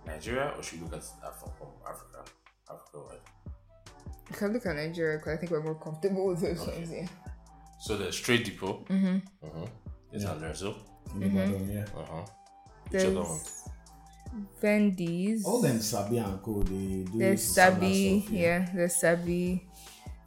Nigeria, 0.07 0.53
or 0.57 0.62
should 0.62 0.79
we 0.81 0.85
look 0.85 0.94
at 0.94 1.01
Af- 1.25 1.40
from 1.59 1.68
Africa? 1.88 2.25
Africa, 2.70 2.99
right? 3.11 3.20
You 4.31 4.37
can 4.37 4.53
look 4.53 4.66
at 4.66 4.77
Nigeria 4.77 5.18
because 5.18 5.35
I 5.35 5.37
think 5.37 5.53
we're 5.53 5.62
more 5.62 5.75
comfortable 5.81 6.27
with 6.27 6.40
those 6.40 6.61
Okay. 6.61 6.79
ones. 6.79 6.90
Yeah. 6.92 7.07
So 7.81 7.96
there's 7.96 8.18
Trade 8.18 8.44
Depot. 8.44 8.85
Mm-hmm. 8.88 9.46
Mm-hmm. 9.46 9.64
There's 10.11 10.25
Yeah. 10.25 10.31
Anderso. 10.35 10.75
in 11.14 11.22
Ibadan, 11.22 11.70
yeah. 11.72 11.85
Uh-huh. 11.96 12.27
Which 12.90 13.05
other 13.05 13.20
one? 13.22 13.40
There's 14.33 14.93
Vendease. 14.93 15.45
All 15.45 15.61
them 15.61 15.81
Sabi 15.81 16.19
and 16.19 16.43
Co. 16.43 16.62
They 16.62 17.05
do 17.05 17.19
There's 17.19 17.43
Sabi. 17.43 18.21
stuff, 18.21 18.33
yeah. 18.33 18.69
There's 18.75 18.97
Sabi. 18.97 19.67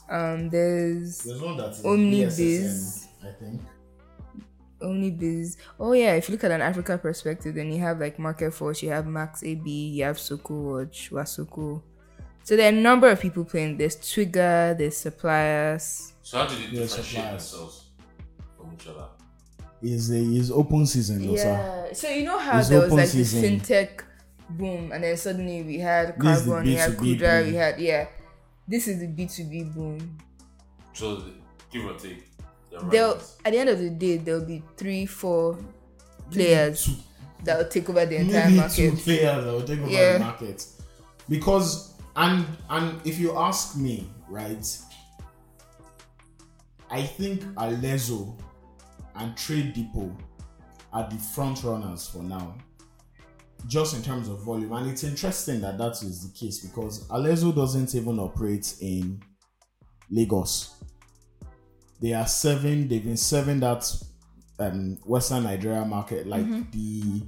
Um. 0.09 0.49
There's 0.49 1.19
There's 1.19 1.41
one 1.41 1.57
that's 1.57 1.81
Omnibiz. 1.81 3.07
I 3.23 3.31
think. 3.33 3.61
Omnibiz. 4.81 5.57
Oh 5.79 5.93
yeah, 5.93 6.13
if 6.13 6.29
you 6.29 6.33
look 6.33 6.43
at 6.43 6.51
an 6.51 6.61
Africa 6.61 6.97
perspective, 6.97 7.55
then 7.55 7.71
you 7.71 7.79
have 7.79 7.99
like 7.99 8.17
Market 8.17 8.53
Force, 8.53 8.81
you 8.81 8.89
have 8.91 9.05
MaxAB, 9.05 9.93
you 9.93 10.03
have 10.05 10.17
Sokowatch, 10.17 11.11
Wasoko. 11.11 11.81
So 12.43 12.55
there 12.55 12.65
are 12.65 12.75
a 12.75 12.81
number 12.81 13.09
of 13.09 13.19
people 13.19 13.43
playing. 13.45 13.77
There's 13.77 13.97
Twiga, 13.97 14.75
there's 14.77 14.97
suppliers. 14.97 16.13
So 16.23 16.39
how 16.39 16.47
do 16.47 16.55
they 16.55 16.67
differentiate 16.75 17.25
themselves 17.31 17.89
from 18.57 18.73
each 18.73 18.87
other? 18.87 19.05
Is 19.81 20.11
a 20.11 20.17
is 20.17 20.51
open 20.51 20.85
season, 20.85 21.25
though, 21.25 21.35
sir. 21.37 21.85
Yeah. 21.87 21.93
So 21.93 22.09
you 22.09 22.25
know 22.25 22.37
how 22.37 22.59
It's 22.59 22.67
there 22.69 22.81
was 22.81 22.91
like 22.93 23.07
season. 23.07 23.41
the 23.41 23.47
fintech 23.63 24.01
boom, 24.49 24.91
and 24.91 25.03
then 25.03 25.15
suddenly 25.15 25.63
we 25.63 25.77
had 25.79 26.19
This 26.19 26.39
is 26.39 26.45
the 26.45 26.51
Carbon, 26.51 26.65
we 26.67 26.75
had 26.75 26.91
B2B 26.97 27.19
boom. 27.19 27.47
we 27.47 27.55
had 27.55 27.79
yeah. 27.79 28.07
This 28.67 28.87
is 28.89 28.99
the 28.99 29.07
B 29.07 29.25
two 29.27 29.45
B 29.45 29.63
boom. 29.63 30.17
So 30.93 31.23
give 31.71 31.85
or 31.85 31.93
take. 31.93 32.25
they're 32.71 32.81
They'll 32.89 33.21
at 33.45 33.53
the 33.53 33.57
end 33.59 33.69
of 33.69 33.79
the 33.79 33.89
day 33.89 34.17
there'll 34.17 34.45
be 34.45 34.61
three, 34.75 35.05
four 35.05 35.57
players. 36.29 36.85
Two. 36.85 36.91
that 37.45 37.57
will 37.57 37.69
take 37.69 37.89
over 37.89 38.05
the 38.05 38.17
entire 38.17 38.45
maybe 38.45 38.57
market. 38.57 38.75
two 38.75 38.91
players 38.97 39.45
that 39.45 39.51
will 39.53 39.63
take 39.63 39.79
over 39.79 39.89
Yeah. 39.89 40.13
the 40.13 40.19
market. 40.19 40.65
Because 41.29 41.93
and 42.17 42.45
and 42.69 42.99
if 43.07 43.17
you 43.17 43.37
ask 43.37 43.77
me, 43.77 44.09
right, 44.27 44.77
I 46.91 47.03
think 47.03 47.41
Alezo 47.55 48.35
and 49.19 49.35
Trade 49.37 49.73
Depot 49.73 50.15
are 50.91 51.07
the 51.09 51.17
front 51.17 51.63
runners 51.63 52.07
for 52.07 52.23
now. 52.23 52.55
Just 53.67 53.95
in 53.95 54.01
terms 54.01 54.29
of 54.29 54.39
volume, 54.43 54.71
and 54.71 54.89
it's 54.89 55.03
interesting 55.03 55.59
that 55.61 55.77
that 55.77 56.01
is 56.01 56.31
the 56.31 56.37
case 56.37 56.59
because 56.59 57.05
Alezo 57.09 57.53
doesn't 57.53 57.93
even 57.93 58.17
operate 58.17 58.75
in 58.79 59.21
Lagos. 60.09 60.75
They 62.01 62.13
are 62.13 62.25
serving. 62.25 62.87
They've 62.87 63.03
been 63.03 63.17
serving 63.17 63.59
that 63.59 63.85
um, 64.59 64.97
Western 65.05 65.43
Nigeria 65.43 65.83
market, 65.83 66.25
like 66.25 66.71
the 66.71 67.21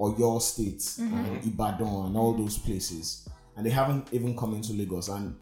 Oyo 0.00 0.40
State 0.40 0.82
and 0.98 1.44
Ibadan 1.44 2.06
and 2.06 2.16
all 2.16 2.32
those 2.32 2.56
places, 2.56 3.28
and 3.56 3.66
they 3.66 3.70
haven't 3.70 4.08
even 4.12 4.34
come 4.36 4.54
into 4.54 4.72
Lagos. 4.72 5.08
And 5.08 5.36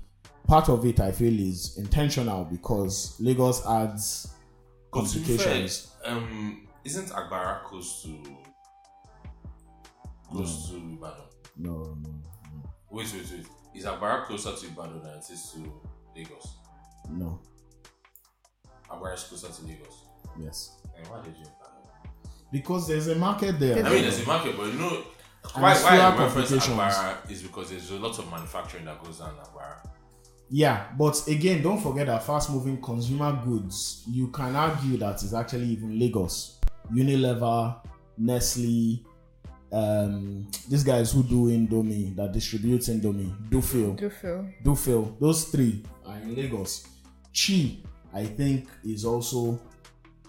part 0.49 0.69
of 0.69 0.85
it, 0.85 0.99
I 0.99 1.12
feel, 1.12 1.38
is 1.38 1.79
intentional 1.79 2.45
because 2.45 3.17
Lagos 3.21 3.65
adds 3.65 4.33
But 4.92 5.07
to 5.09 5.18
be 5.18 5.24
fair, 5.24 5.37
complications. 5.38 5.92
um, 6.05 6.68
isn't 6.85 7.09
Agbara 7.11 7.64
close 7.64 8.02
to 8.02 8.18
close 10.31 10.68
to 10.70 10.76
Ibadan? 10.76 11.24
No, 11.57 11.72
no, 12.02 12.11
no, 12.11 12.70
Wait, 12.90 13.12
wait, 13.14 13.26
wait. 13.33 13.46
Is 13.74 13.85
Agbara 13.87 14.24
closer 14.26 14.52
to 14.55 14.66
Ibadan 14.66 15.02
than 15.02 15.18
it 15.18 15.31
is 15.31 15.52
to 15.55 15.81
Lagos? 16.14 16.57
no. 17.11 17.40
Agbara 18.90 19.14
is 19.14 19.24
closer 19.24 19.48
to 19.48 19.66
Lagos. 19.66 20.05
Yes, 20.38 20.76
And 20.96 21.07
why 21.09 21.22
did 21.22 21.35
you 21.38 21.46
because 22.52 22.87
there's 22.87 23.09
a 23.09 23.14
market 23.14 23.59
there. 23.59 23.85
I 23.85 23.88
mean, 23.88 24.02
there's 24.02 24.22
a 24.22 24.26
market, 24.26 24.55
but 24.59 24.66
you 24.66 24.74
know, 24.74 25.02
why, 25.55 25.74
why 25.74 25.98
I 25.98 26.16
reference. 26.22 26.52
Agbara 26.52 27.31
is 27.31 27.42
because 27.42 27.70
there's 27.70 27.90
a 27.90 27.96
lot 27.96 28.18
of 28.18 28.31
manufacturing 28.31 28.85
that 28.85 29.02
goes 29.02 29.22
on 29.22 29.31
in 29.31 29.37
Agbara. 29.37 29.88
Yeah, 30.55 30.88
but 30.99 31.27
again, 31.29 31.62
don't 31.62 31.81
forget 31.81 32.09
that 32.09 32.25
fast 32.25 32.51
moving 32.51 32.79
consumer 32.79 33.41
goods, 33.43 34.05
you 34.07 34.29
can 34.29 34.55
argue 34.55 34.99
that 34.99 35.15
it's 35.23 35.33
actually 35.33 35.65
even 35.65 35.99
Lagos. 35.99 36.61
Unilever, 36.93 37.81
Nestle, 38.19 39.03
um, 39.73 40.47
these 40.69 40.85
guys 40.85 41.11
who 41.11 41.23
do 41.23 41.47
Indomie, 41.47 42.15
that 42.17 42.33
distribute 42.33 42.83
Indomie, 42.83 43.35
Dufil, 43.49 43.97
Do 43.97 44.11
feel. 44.11 44.47
Dufil, 44.62 45.19
those 45.19 45.45
three 45.45 45.83
are 46.05 46.19
in 46.19 46.37
Lagos. 46.37 46.87
Chi, 47.35 47.79
I 48.12 48.27
think, 48.27 48.69
is 48.85 49.07
also 49.07 49.59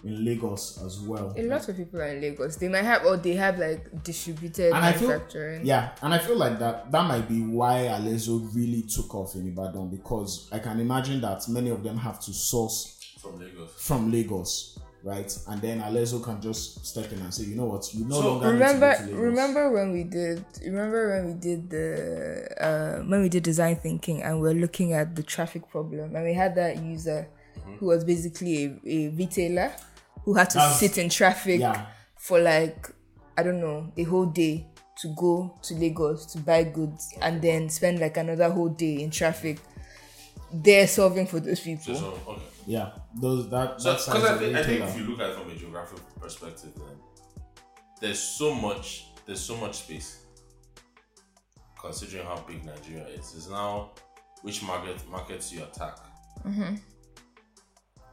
in 0.04 0.24
Lagos 0.24 0.82
as 0.84 1.00
well. 1.00 1.32
A 1.36 1.42
lot 1.44 1.66
of 1.68 1.76
people 1.76 2.00
are 2.00 2.08
in 2.08 2.20
Lagos. 2.20 2.56
They 2.56 2.68
might 2.68 2.84
have, 2.84 3.04
or 3.06 3.16
they 3.16 3.34
have 3.34 3.58
like 3.58 4.02
distributed 4.04 4.72
And 4.72 4.84
I 4.84 4.92
feel- 4.92 5.08
manufacturing. 5.08 5.64
Yeah, 5.66 5.90
and 6.02 6.12
I 6.12 6.18
feel 6.18 6.36
like 6.36 6.58
that 6.58 6.92
that 6.92 7.06
might 7.08 7.28
be 7.28 7.40
why 7.42 7.88
Alerzo 7.90 8.54
really 8.54 8.82
took 8.82 9.14
off 9.14 9.34
in 9.34 9.46
Ibadan 9.48 9.88
because 9.88 10.48
I 10.52 10.58
can 10.58 10.78
imagine 10.80 11.20
that 11.22 11.48
many 11.48 11.70
of 11.70 11.82
them 11.82 11.96
have 11.96 12.20
to 12.20 12.32
source 12.32 13.00
From 13.20 13.40
Lagos. 13.40 13.70
from 13.78 14.12
Lagos, 14.12 14.78
right? 15.02 15.38
And 15.48 15.62
then 15.62 15.80
Alerzo 15.80 16.22
can 16.22 16.40
just 16.42 16.84
step 16.84 17.10
in 17.10 17.20
and 17.20 17.32
say, 17.32 17.44
you 17.44 17.56
know 17.56 17.64
what, 17.64 17.88
you 17.94 18.04
no 18.04 18.20
So, 18.20 18.28
longer 18.28 18.48
remember 18.52 18.88
need 18.90 18.96
to 18.96 19.00
go 19.00 19.06
to 19.06 19.10
Lagos. 19.12 19.24
remember 19.30 19.72
when 19.72 19.92
we 19.92 20.04
did 20.04 20.44
remember 20.62 21.00
when 21.16 21.26
we 21.28 21.34
did 21.40 21.70
the 21.70 21.86
uh 22.60 23.02
when 23.08 23.22
we 23.22 23.28
did 23.30 23.42
design 23.42 23.76
thinking 23.76 24.22
and 24.22 24.38
we're 24.40 24.52
looking 24.64 24.92
at 24.92 25.16
the 25.16 25.22
traffic 25.22 25.66
problem 25.70 26.14
and 26.14 26.24
we 26.24 26.34
had 26.34 26.54
that 26.56 26.76
user 26.82 27.26
who 27.78 27.86
was 27.86 28.04
basically 28.04 28.56
a, 28.66 28.90
a 29.06 29.08
retailer 29.10 29.72
who 30.24 30.34
had 30.34 30.50
to 30.50 30.58
That's- 30.58 30.80
sit 30.80 30.98
in 30.98 31.08
traffic 31.08 31.60
yeah. 31.60 31.86
for 32.18 32.40
like 32.40 32.88
i 33.38 33.42
don't 33.42 33.60
know 33.60 33.92
a 33.96 34.02
whole 34.04 34.26
day 34.26 34.66
to 35.00 35.14
go 35.16 35.58
to 35.62 35.74
lagos 35.74 36.26
to 36.26 36.38
buy 36.38 36.64
goods 36.64 37.12
and 37.20 37.42
then 37.42 37.68
spend 37.68 37.98
like 37.98 38.16
another 38.16 38.50
whole 38.50 38.68
day 38.68 39.02
in 39.02 39.10
traffic 39.10 39.58
they're 40.52 40.86
solving 40.86 41.26
for 41.26 41.40
those 41.40 41.60
people 41.60 41.94
So, 41.94 42.00
so 42.00 42.32
okay. 42.32 42.42
Yeah, 42.66 42.92
those 43.20 43.50
that 43.50 43.76
because 43.76 44.04
size 44.06 44.24
I 44.24 44.32
of 44.34 44.38
think, 44.40 44.56
I 44.56 44.62
think 44.62 44.80
retailer. 44.80 44.86
if 44.90 44.96
you 44.98 45.04
look 45.04 45.20
at 45.20 45.30
it 45.30 45.36
from 45.36 45.50
a 45.50 45.54
geographic 45.54 45.98
perspective, 46.18 46.70
then 46.74 46.96
there's 48.00 48.18
so 48.18 48.54
much, 48.54 49.08
there's 49.26 49.40
so 49.40 49.54
much 49.58 49.74
space. 49.82 50.20
Considering 51.78 52.24
how 52.24 52.42
big 52.48 52.64
Nigeria 52.64 53.06
is, 53.08 53.34
is 53.34 53.50
now 53.50 53.90
which 54.40 54.62
market 54.62 54.96
markets 55.10 55.52
you 55.52 55.62
attack. 55.62 55.98
Mm-hmm. 56.46 56.76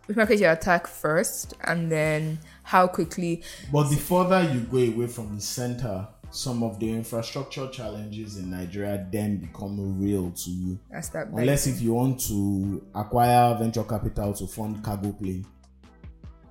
Which 0.05 0.17
market 0.17 0.39
you 0.39 0.49
attack 0.49 0.87
first 0.87 1.53
and 1.63 1.91
then 1.91 2.39
how 2.63 2.87
quickly 2.87 3.41
But 3.71 3.89
the 3.89 3.95
further 3.97 4.41
you 4.53 4.61
go 4.61 4.77
away 4.77 5.07
from 5.07 5.35
the 5.35 5.41
center, 5.41 6.07
some 6.31 6.63
of 6.63 6.79
the 6.79 6.89
infrastructure 6.89 7.67
challenges 7.67 8.37
in 8.37 8.51
Nigeria 8.51 9.05
then 9.11 9.37
become 9.37 9.99
real 10.01 10.31
to 10.31 10.49
you. 10.49 10.79
I 10.95 11.01
start 11.01 11.29
Unless 11.29 11.67
if 11.67 11.81
you 11.81 11.93
want 11.93 12.19
to 12.27 12.81
acquire 12.95 13.55
venture 13.57 13.83
capital 13.83 14.33
to 14.33 14.47
fund 14.47 14.83
cargo 14.83 15.11
plane 15.11 15.45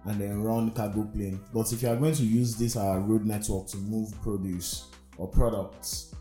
and 0.05 0.21
then 0.21 0.43
run 0.43 0.71
cargo 0.71 1.05
plane. 1.05 1.41
But 1.53 1.73
if 1.73 1.83
you 1.83 1.89
are 1.89 1.97
going 1.97 2.15
to 2.15 2.23
use 2.23 2.57
this 2.57 2.77
uh, 2.77 2.99
road 2.99 3.25
network 3.25 3.67
to 3.69 3.77
move 3.79 4.13
produce 4.23 4.87
or 5.17 5.29
products, 5.29 6.15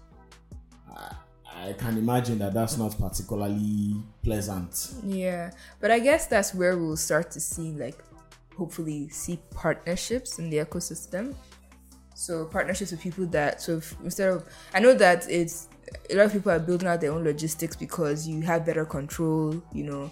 I, 1.67 1.73
can 1.73 1.97
imagine 1.97 2.39
that 2.39 2.53
that's 2.53 2.77
not 2.77 2.97
particularly 2.97 3.95
pleasant. 4.23 4.93
Yeah, 5.03 5.51
but 5.79 5.91
I 5.91 5.99
guess 5.99 6.27
that's 6.27 6.53
where 6.53 6.77
we'll 6.77 6.97
start 6.97 7.31
to 7.31 7.39
see, 7.39 7.71
like, 7.71 7.97
hopefully, 8.57 9.09
see 9.09 9.39
partnerships 9.51 10.39
in 10.39 10.49
the 10.49 10.57
ecosystem. 10.57 11.35
So 12.15 12.45
partnerships 12.45 12.91
with 12.91 12.99
people 12.99 13.25
that 13.27 13.61
so 13.61 13.77
if, 13.77 13.95
instead 14.03 14.27
of 14.27 14.45
I 14.73 14.81
know 14.81 14.93
that 14.93 15.29
it's 15.29 15.69
a 16.09 16.15
lot 16.15 16.25
of 16.25 16.33
people 16.33 16.51
are 16.51 16.59
building 16.59 16.87
out 16.87 16.99
their 16.99 17.13
own 17.13 17.23
logistics 17.23 17.77
because 17.77 18.27
you 18.27 18.41
have 18.41 18.65
better 18.65 18.83
control, 18.83 19.61
you 19.71 19.85
know, 19.85 20.11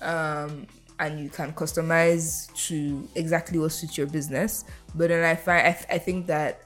um, 0.00 0.66
and 0.98 1.18
you 1.18 1.30
can 1.30 1.54
customize 1.54 2.52
to 2.66 3.08
exactly 3.14 3.58
what 3.58 3.72
suits 3.72 3.96
your 3.96 4.06
business. 4.06 4.66
But 4.94 5.08
then 5.08 5.24
I 5.24 5.34
find 5.34 5.66
I, 5.66 5.94
I 5.94 5.98
think 5.98 6.26
that 6.26 6.62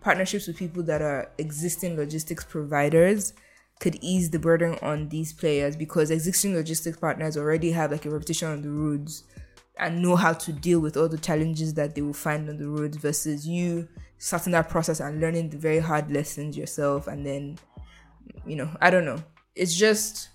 partnerships 0.00 0.48
with 0.48 0.56
people 0.56 0.82
that 0.82 1.00
are 1.00 1.30
existing 1.38 1.96
logistics 1.96 2.44
providers 2.44 3.34
could 3.82 3.98
ease 4.00 4.30
the 4.30 4.38
burden 4.38 4.78
on 4.80 5.08
these 5.08 5.32
players 5.32 5.74
because 5.74 6.12
existing 6.12 6.54
logistics 6.54 6.96
partners 6.96 7.36
already 7.36 7.72
have 7.72 7.90
like 7.90 8.06
a 8.06 8.10
reputation 8.10 8.48
on 8.48 8.62
the 8.62 8.70
roads 8.70 9.24
and 9.76 10.00
know 10.00 10.14
how 10.14 10.32
to 10.32 10.52
deal 10.52 10.78
with 10.78 10.96
all 10.96 11.08
the 11.08 11.18
challenges 11.18 11.74
that 11.74 11.96
they 11.96 12.00
will 12.00 12.12
find 12.12 12.48
on 12.48 12.56
the 12.56 12.68
roads 12.68 12.96
versus 12.96 13.44
you 13.44 13.88
starting 14.18 14.52
that 14.52 14.68
process 14.68 15.00
and 15.00 15.20
learning 15.20 15.50
the 15.50 15.58
very 15.58 15.80
hard 15.80 16.08
lessons 16.12 16.56
yourself 16.56 17.08
and 17.08 17.26
then 17.26 17.58
you 18.46 18.54
know 18.54 18.70
i 18.80 18.88
don't 18.88 19.04
know. 19.04 19.20
It's 19.56 19.76
just 19.76 20.28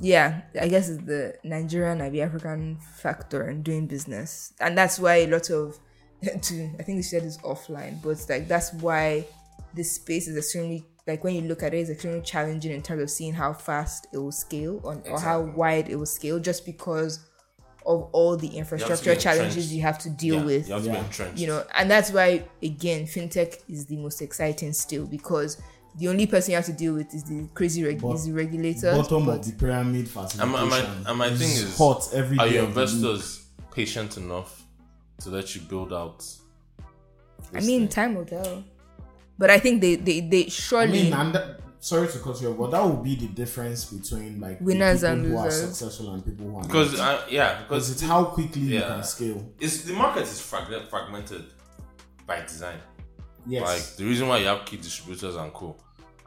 yeah 0.00 0.40
i 0.58 0.66
guess 0.66 0.88
it's 0.88 1.04
the 1.04 1.34
nigerian 1.44 2.00
and 2.00 2.12
the 2.12 2.22
african 2.22 2.78
factor 3.02 3.50
in 3.50 3.62
doing 3.62 3.86
business. 3.86 4.54
And 4.60 4.78
that's 4.78 4.98
why 4.98 5.16
a 5.16 5.26
lot 5.26 5.50
of 5.50 5.78
to 6.40 6.70
i 6.80 6.82
think 6.82 6.96
you 6.96 7.02
said 7.02 7.22
it's 7.22 7.36
offline 7.38 8.02
but 8.02 8.16
like 8.30 8.48
that's 8.48 8.72
why 8.72 9.26
this 9.74 9.92
space 9.92 10.26
is 10.26 10.38
extremely 10.38 10.86
like 11.06 11.22
when 11.24 11.34
you 11.34 11.42
look 11.42 11.62
at 11.62 11.74
it 11.74 11.78
it's 11.78 11.90
extremely 11.90 12.20
challenging 12.22 12.72
in 12.72 12.82
terms 12.82 13.02
of 13.02 13.10
seeing 13.10 13.32
how 13.34 13.52
fast 13.52 14.06
it 14.12 14.18
will 14.18 14.32
scale 14.32 14.80
on 14.84 15.02
or 15.10 15.20
how 15.20 15.40
wide 15.40 15.88
it 15.88 15.96
will 15.96 16.06
scale 16.06 16.38
just 16.38 16.64
because 16.64 17.20
of 17.86 18.08
all 18.12 18.34
the 18.36 18.48
infrastructure 18.48 19.10
entrenched. 19.12 19.22
challenges 19.22 19.74
you 19.74 19.82
have 19.82 19.98
to 19.98 20.08
deal 20.08 20.36
Yeah, 20.36 20.44
with 20.44 20.68
you 20.68 20.74
have 20.74 20.82
to 20.84 21.22
Yeah. 21.24 21.30
be 21.32 21.40
you 21.42 21.46
know 21.46 21.64
and 21.74 21.90
that's 21.90 22.10
why 22.10 22.44
again 22.62 23.04
fintech 23.06 23.58
is 23.68 23.84
the 23.86 23.96
most 23.96 24.22
exciting 24.22 24.72
still 24.72 25.04
because 25.06 25.60
the 25.96 26.08
only 26.08 26.26
person 26.26 26.52
you 26.52 26.56
have 26.56 26.64
to 26.66 26.72
deal 26.72 26.94
with 26.94 27.14
is 27.14 27.22
the 27.24 27.46
crazy 27.54 27.84
reg- 27.84 28.00
But 28.00 28.14
is 28.14 28.24
the 28.24 28.32
regulator 28.32 28.90
Bottom 28.92 29.26
but 29.26 29.40
of 29.40 29.46
the 29.46 29.52
pyramid 29.52 29.96
And 30.00 30.08
facilitation. 30.08 30.50
my- 30.50 30.60
and 30.62 30.70
my- 31.04 31.10
and 31.10 31.18
my 31.18 31.28
thing 31.36 31.50
is, 31.50 31.76
hot 31.76 32.08
every 32.14 32.38
Are 32.38 32.46
your 32.48 32.64
of 32.64 32.74
the 32.74 32.80
week. 32.80 32.88
investors 32.90 33.42
patient 33.70 34.16
enough 34.16 34.64
to 35.18 35.28
let 35.30 35.54
you 35.54 35.60
build 35.60 35.92
out? 35.92 36.24
i 37.52 37.60
mean 37.60 37.80
thing? 37.82 37.88
time 37.88 38.14
will 38.16 38.24
tell 38.24 38.64
but 39.38 39.50
i 39.50 39.58
think 39.58 39.80
they 39.80 39.96
they, 39.96 40.20
they 40.20 40.48
surely. 40.48 40.88
I 40.88 41.02
mean, 41.04 41.12
and 41.12 41.34
that, 41.34 41.60
sorry 41.80 42.08
to 42.08 42.18
cut 42.18 42.40
you 42.40 42.50
off, 42.50 42.58
but 42.58 42.70
that 42.70 42.84
would 42.84 43.02
be 43.04 43.14
the 43.16 43.26
difference 43.28 43.84
between 43.84 44.40
like 44.40 44.58
the 44.58 44.64
Winners 44.64 45.00
people 45.00 45.12
and 45.12 45.26
who 45.26 45.36
are 45.36 45.50
successful 45.50 46.14
and 46.14 46.24
people 46.24 46.46
who 46.50 46.56
are 46.56 46.62
because 46.62 46.96
not. 46.96 47.14
uh, 47.20 47.22
yeah, 47.30 47.58
Because 47.62 47.88
because 47.88 47.90
it's 47.90 48.02
how 48.02 48.24
quickly 48.24 48.62
you 48.62 48.80
can 48.80 49.02
scale. 49.04 49.52
it's 49.60 49.82
the 49.84 49.92
market 49.92 50.22
is 50.22 50.40
fragment, 50.40 50.88
fragmented 50.88 51.44
by 52.26 52.40
design. 52.40 52.78
Yes. 53.46 53.62
Like 53.62 53.96
the 53.98 54.04
reason 54.06 54.28
why 54.28 54.38
you 54.38 54.46
have 54.46 54.64
key 54.64 54.78
distributors 54.78 55.36
and 55.36 55.52
co, 55.52 55.76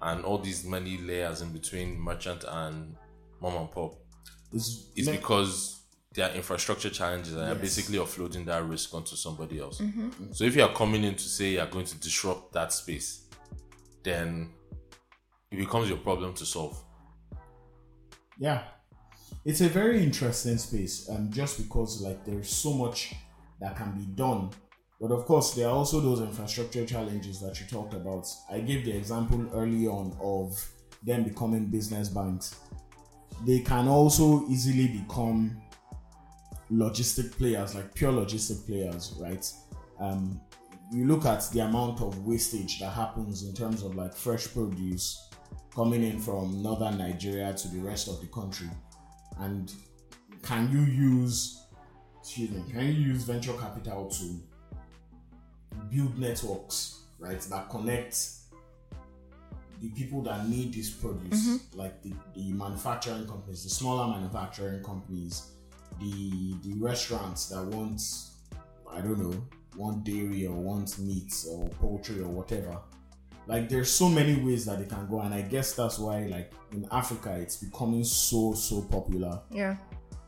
and 0.02 0.24
all 0.24 0.38
these 0.38 0.64
many 0.64 0.98
layers 1.00 1.42
in 1.42 1.52
between 1.52 2.00
merchant 2.00 2.44
and 2.48 2.96
mom 3.42 3.56
and 3.56 3.72
pop 3.72 3.96
it's, 4.54 4.90
is 4.96 5.08
me- 5.08 5.18
because 5.18 5.77
there 6.18 6.30
are 6.32 6.36
infrastructure 6.36 6.90
challenges 6.90 7.34
and 7.34 7.44
you're 7.44 7.52
Yes. 7.54 7.62
basically 7.62 8.00
offloading 8.00 8.44
that 8.46 8.64
risk 8.66 8.92
onto 8.94 9.16
somebody 9.16 9.60
else. 9.60 9.80
Mm-hmm. 9.80 10.32
So 10.32 10.44
if 10.46 10.56
you 10.56 10.64
are 10.64 10.74
coming 10.74 11.04
in 11.04 11.14
to 11.16 11.28
say 11.38 11.52
you're 11.54 11.68
going 11.68 11.86
to 11.86 11.98
disrupt 12.00 12.54
that 12.54 12.74
space, 12.74 13.28
then 14.04 14.50
it 15.52 15.58
becomes 15.58 15.88
your 15.90 16.00
problem 16.00 16.34
to 16.34 16.46
solve. 16.46 16.76
yeah, 18.40 18.64
it's 19.46 19.62
a 19.62 19.70
very 19.70 20.04
interesting 20.04 20.58
space. 20.58 21.10
Um, 21.10 21.32
just 21.32 21.58
because 21.58 22.02
like 22.02 22.26
there's 22.26 22.50
so 22.50 22.74
much 22.74 23.14
that 23.62 23.76
can 23.76 23.92
be 23.92 24.06
done 24.16 24.50
But 25.00 25.12
of 25.12 25.26
course, 25.26 25.54
there 25.54 25.68
are 25.68 25.76
also 25.82 26.00
those 26.02 26.22
infrastructure 26.22 26.84
challenges 26.84 27.40
that 27.42 27.60
you 27.60 27.68
talked 27.68 27.94
about. 27.94 28.26
I 28.50 28.60
gave 28.62 28.84
the 28.84 28.94
example 28.98 29.46
early 29.54 29.86
on 29.86 30.18
of 30.20 30.48
them 31.04 31.24
becoming 31.24 31.66
business 31.68 32.10
banks. 32.10 32.56
They 33.46 33.60
can 33.60 33.88
also 33.88 34.28
easily 34.50 34.88
become 34.88 35.62
logistic 36.72 37.32
players, 37.38 37.76
like 37.76 37.94
pure 37.94 38.12
logistic 38.12 38.66
players, 38.66 39.14
right? 39.20 39.52
Um, 40.00 40.40
you 40.92 41.06
look 41.06 41.26
at 41.26 41.50
the 41.52 41.60
amount 41.60 42.02
of 42.02 42.26
wastage 42.26 42.80
that 42.80 42.92
happens 42.92 43.44
in 43.44 43.54
terms 43.54 43.84
of 43.84 43.96
like 43.96 44.14
fresh 44.14 44.54
produce 44.54 45.30
coming 45.76 46.04
in 46.04 46.20
from 46.20 46.62
northern 46.64 46.98
Nigeria 46.98 47.54
to 47.54 47.68
the 47.68 47.80
rest 47.80 48.08
of 48.08 48.20
the 48.22 48.28
country, 48.28 48.70
and 49.40 49.74
can 50.44 50.72
you 50.72 50.82
use, 50.82 51.64
excuse 52.20 52.52
me, 52.52 52.64
can 52.72 52.86
you 52.86 52.94
use 52.94 53.24
venture 53.24 53.54
capital 53.54 54.10
to 54.10 54.40
build 55.90 56.18
networks, 56.18 57.04
right, 57.20 57.40
that 57.42 57.70
connect 57.70 58.30
the 59.82 59.90
people 59.90 60.22
that 60.24 60.48
need 60.50 60.74
this 60.74 60.90
produce, 60.90 61.60
like 61.76 62.02
the, 62.02 62.12
the 62.36 62.52
manufacturing 62.54 63.28
companies, 63.28 63.64
the 63.64 63.70
smaller 63.70 64.08
manufacturing 64.08 64.82
companies, 64.84 65.52
the 66.00 66.56
the 66.64 66.74
restaurants 66.80 67.48
that 67.50 67.64
want, 67.64 68.02
I 68.92 69.02
don't 69.02 69.20
know, 69.20 69.44
want 69.76 70.04
dairy 70.04 70.46
or 70.48 70.56
want 70.56 70.98
meat 71.00 71.34
or 71.52 71.70
poultry 71.70 72.20
or 72.22 72.28
whatever. 72.30 72.78
Like 73.48 73.70
there's 73.70 73.90
so 73.90 74.10
many 74.10 74.36
ways 74.44 74.66
that 74.66 74.80
they 74.80 74.86
can 74.86 75.08
go, 75.08 75.22
and 75.22 75.34
I 75.34 75.42
guess 75.42 75.74
that's 75.74 76.00
why, 76.00 76.26
like 76.26 76.52
in 76.74 76.88
Africa, 76.92 77.32
it's 77.40 77.58
becoming 77.58 78.04
so 78.04 78.54
so 78.54 78.82
popular 78.82 79.40
Yeah. 79.50 79.78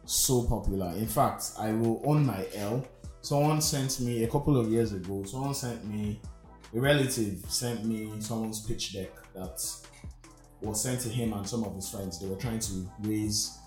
so 0.05 0.43
popular. 0.43 0.93
In 0.97 1.05
fact, 1.07 1.51
I 1.59 1.71
will 1.73 2.01
own 2.05 2.25
my 2.25 2.45
L. 2.55 2.85
Someone 3.21 3.59
sent 3.61 3.99
me 3.99 4.23
a 4.23 4.27
couple 4.29 4.57
of 4.57 4.69
years 4.69 4.93
ago. 4.93 5.23
Someone 5.25 5.53
sent 5.53 5.85
me 5.85 6.21
a 6.73 6.79
relative 6.79 7.43
sent 7.49 7.83
me 7.83 8.09
someone's 8.19 8.61
pitch 8.65 8.93
deck 8.93 9.09
that 9.33 9.59
was 10.61 10.81
sent 10.81 11.01
to 11.01 11.09
him 11.09 11.33
and 11.33 11.45
some 11.47 11.63
of 11.65 11.75
his 11.75 11.89
friends. 11.89 12.19
They 12.19 12.27
were 12.27 12.37
trying 12.37 12.59
to 12.59 12.89
raise 13.01 13.57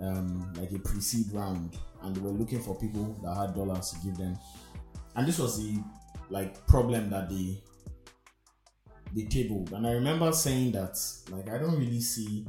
um, 0.00 0.52
like 0.56 0.72
a 0.72 0.78
pre-seed 0.78 1.32
round, 1.32 1.76
and 2.02 2.14
they 2.14 2.20
were 2.20 2.30
looking 2.30 2.60
for 2.60 2.74
people 2.74 3.16
that 3.22 3.34
had 3.34 3.54
dollars 3.54 3.90
to 3.90 4.06
give 4.06 4.16
them. 4.16 4.38
And 5.16 5.26
this 5.26 5.38
was 5.38 5.58
the 5.58 5.78
like 6.30 6.66
problem 6.66 7.10
that 7.10 7.28
they 7.28 7.62
they 9.14 9.24
tabled. 9.24 9.72
And 9.72 9.86
I 9.86 9.92
remember 9.92 10.32
saying 10.32 10.72
that 10.72 10.98
like 11.30 11.48
I 11.48 11.58
don't 11.58 11.78
really 11.78 12.00
see 12.00 12.46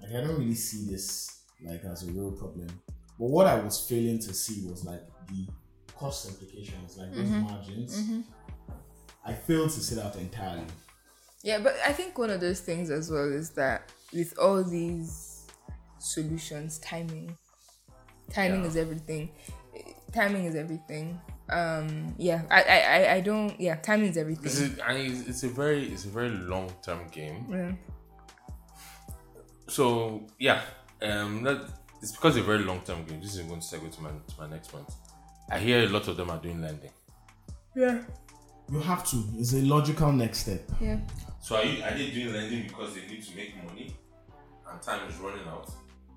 like 0.00 0.10
I 0.10 0.20
don't 0.26 0.38
really 0.38 0.54
see 0.54 0.90
this 0.90 1.42
like 1.64 1.84
as 1.84 2.06
a 2.08 2.12
real 2.12 2.32
problem. 2.32 2.68
But 3.18 3.28
what 3.28 3.46
I 3.46 3.56
was 3.56 3.80
failing 3.80 4.18
to 4.20 4.34
see 4.34 4.66
was 4.66 4.84
like 4.84 5.02
the 5.28 5.46
cost 5.96 6.28
implications, 6.28 6.96
like 6.98 7.14
those 7.14 7.28
margins. 7.28 8.24
I 9.24 9.32
failed 9.32 9.70
to 9.70 9.80
see 9.80 9.94
that 9.94 10.16
entirely. 10.16 10.64
Yeah, 11.44 11.58
but 11.58 11.76
I 11.86 11.92
think 11.92 12.18
one 12.18 12.30
of 12.30 12.40
those 12.40 12.60
things 12.60 12.90
as 12.90 13.10
well 13.10 13.32
is 13.32 13.50
that 13.50 13.92
with 14.12 14.36
all 14.38 14.62
these 14.62 15.31
solutions, 16.02 16.78
timing, 16.78 17.36
timing 18.30 18.62
Yeah. 18.62 18.68
is 18.68 18.76
everything. 18.76 19.30
Timing 20.12 20.44
is 20.44 20.54
everything. 20.56 21.18
Um, 21.48 22.14
yeah, 22.18 22.42
I, 22.50 22.62
I, 22.62 22.78
I- 22.78 23.12
I 23.14 23.20
don't. 23.20 23.58
Yeah, 23.60 23.76
timing 23.76 24.10
is 24.10 24.16
It's 24.16 24.18
everything. 24.18 24.80
a, 24.80 24.88
and 24.88 24.98
it's, 24.98 25.28
it's 25.28 25.42
a 25.44 25.48
very 25.48 25.84
it's 25.86 26.04
a 26.04 26.08
very 26.08 26.28
long 26.30 26.70
term 26.82 27.00
game. 27.10 27.46
Yeah. 27.50 27.72
So 29.68 30.26
yeah, 30.38 30.62
um, 31.02 31.42
that, 31.44 31.68
it's 32.02 32.12
because 32.12 32.36
it's 32.36 32.44
a 32.44 32.46
very 32.46 32.64
long 32.64 32.80
term 32.82 33.04
game. 33.04 33.20
This 33.20 33.36
is 33.36 33.40
going 33.46 33.60
to 33.60 33.66
segue 33.66 33.90
to 33.94 34.02
my 34.02 34.10
to 34.10 34.34
my 34.40 34.48
next 34.48 34.68
point. 34.68 34.88
I 35.50 35.58
hear 35.58 35.84
a 35.84 35.88
lot 35.88 36.08
of 36.08 36.16
them 36.16 36.30
are 36.30 36.38
doing 36.38 36.60
lending. 36.60 36.90
Yeah. 37.74 38.02
You 38.70 38.80
have 38.80 39.04
to. 39.10 39.24
It's 39.38 39.52
a 39.54 39.62
logical 39.62 40.12
next 40.12 40.38
step. 40.40 40.62
Yeah. 40.80 41.00
So 41.40 41.56
are 41.56 41.64
you 41.64 41.82
are 41.82 41.90
they 41.94 42.10
doing 42.10 42.32
lending 42.32 42.62
because 42.68 42.94
they 42.94 43.06
need 43.06 43.22
to 43.24 43.36
make 43.36 43.56
money 43.64 43.96
and 44.70 44.80
time 44.82 45.08
is 45.08 45.16
running 45.16 45.46
out? 45.48 45.70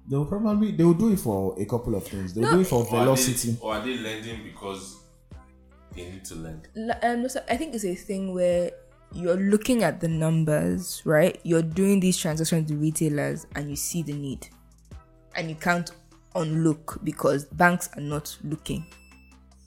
They 0.07 0.15
will 0.17 0.25
probably 0.25 0.71
they 0.71 0.83
will 0.83 0.93
do 0.93 1.11
it 1.13 1.19
for 1.19 1.59
a 1.59 1.65
couple 1.65 1.95
of 1.95 2.05
things. 2.05 2.33
They'll 2.33 2.51
do 2.51 2.59
it 2.61 2.67
for 2.67 2.75
Or 2.75 2.81
are 2.81 2.85
they- 2.91 2.97
velocity. 2.99 3.57
or 3.61 3.73
are 3.75 3.83
they 3.83 3.97
lending 3.97 4.43
because 4.43 4.97
they 5.95 6.09
need 6.11 6.25
to 6.25 6.35
lend? 6.35 6.67
L- 6.77 6.99
Um, 7.01 7.27
so 7.29 7.41
I 7.49 7.57
think 7.57 7.73
it's 7.73 7.85
a 7.85 7.95
thing 7.95 8.33
where 8.33 8.71
you're 9.11 9.37
looking 9.37 9.83
at 9.83 9.99
the 10.01 10.07
numbers, 10.07 11.01
right? 11.05 11.39
You're 11.43 11.61
doing 11.63 11.99
these 12.01 12.17
transactions 12.17 12.71
with 12.71 12.79
retailers 12.81 13.47
and 13.55 13.69
you 13.69 13.75
see 13.75 14.03
the 14.03 14.13
need. 14.13 14.47
And 15.35 15.49
you 15.49 15.55
can't 15.55 15.89
unlook 16.35 16.99
because 17.03 17.45
banks 17.45 17.89
are 17.97 18.01
not 18.01 18.37
looking. 18.43 18.85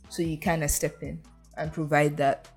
So 0.09 0.23
you 0.23 0.39
kind 0.39 0.63
of 0.63 0.71
step 0.71 1.03
in 1.03 1.21
and 1.57 1.73
provide 1.73 2.17
that. 2.19 2.49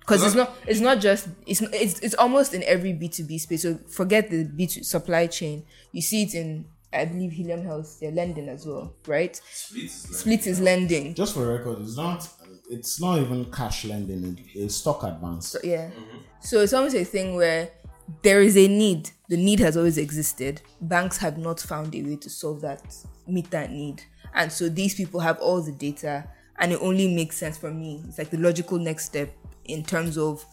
Because 0.00 0.24
it's 0.24 0.34
not 0.34 0.56
it's 0.66 0.80
not 0.80 1.00
just 1.00 1.28
it's 1.46 1.60
it's 1.60 2.00
it's 2.00 2.14
almost 2.14 2.54
in 2.54 2.62
every 2.64 2.94
B2B 2.94 3.38
space. 3.40 3.62
So 3.62 3.78
forget 3.88 4.30
the 4.30 4.44
B2 4.44 4.84
supply 4.84 5.26
chain. 5.26 5.64
You 5.92 6.00
see 6.02 6.22
it 6.22 6.34
in 6.34 6.64
I 6.92 7.04
believe 7.04 7.32
Helium 7.32 7.62
Health, 7.64 7.98
they're 8.00 8.10
lending 8.10 8.48
as 8.48 8.66
well, 8.66 8.94
right? 9.06 9.38
Split 9.44 9.84
is 9.84 10.04
lending. 10.04 10.18
Split 10.18 10.46
is 10.46 10.60
lending. 10.60 11.14
Just 11.14 11.34
for 11.34 11.46
record, 11.46 11.80
it's 11.80 11.96
not 11.96 12.28
it's 12.70 13.00
not 13.00 13.18
even 13.18 13.50
cash 13.50 13.84
lending, 13.84 14.38
it's 14.54 14.76
stock 14.76 15.02
advance. 15.02 15.48
So, 15.48 15.58
yeah. 15.62 15.86
Mm-hmm. 15.86 16.18
So 16.40 16.60
it's 16.60 16.72
almost 16.72 16.96
a 16.96 17.04
thing 17.04 17.34
where 17.34 17.70
there 18.22 18.42
is 18.42 18.56
a 18.56 18.68
need. 18.68 19.10
The 19.28 19.36
need 19.36 19.60
has 19.60 19.76
always 19.76 19.98
existed. 19.98 20.62
Banks 20.80 21.18
have 21.18 21.38
not 21.38 21.60
found 21.60 21.94
a 21.94 22.02
way 22.02 22.16
to 22.16 22.30
solve 22.30 22.60
that, 22.62 22.82
meet 23.26 23.50
that 23.50 23.70
need. 23.70 24.02
And 24.34 24.50
so 24.50 24.68
these 24.68 24.94
people 24.94 25.20
have 25.20 25.38
all 25.38 25.62
the 25.62 25.72
data, 25.72 26.28
and 26.58 26.72
it 26.72 26.80
only 26.80 27.14
makes 27.14 27.36
sense 27.36 27.58
for 27.58 27.70
me. 27.70 28.02
It's 28.08 28.18
like 28.18 28.30
the 28.30 28.38
logical 28.38 28.78
next 28.78 29.06
step 29.06 29.30
in 29.64 29.82
terms 29.82 30.16
of 30.16 30.44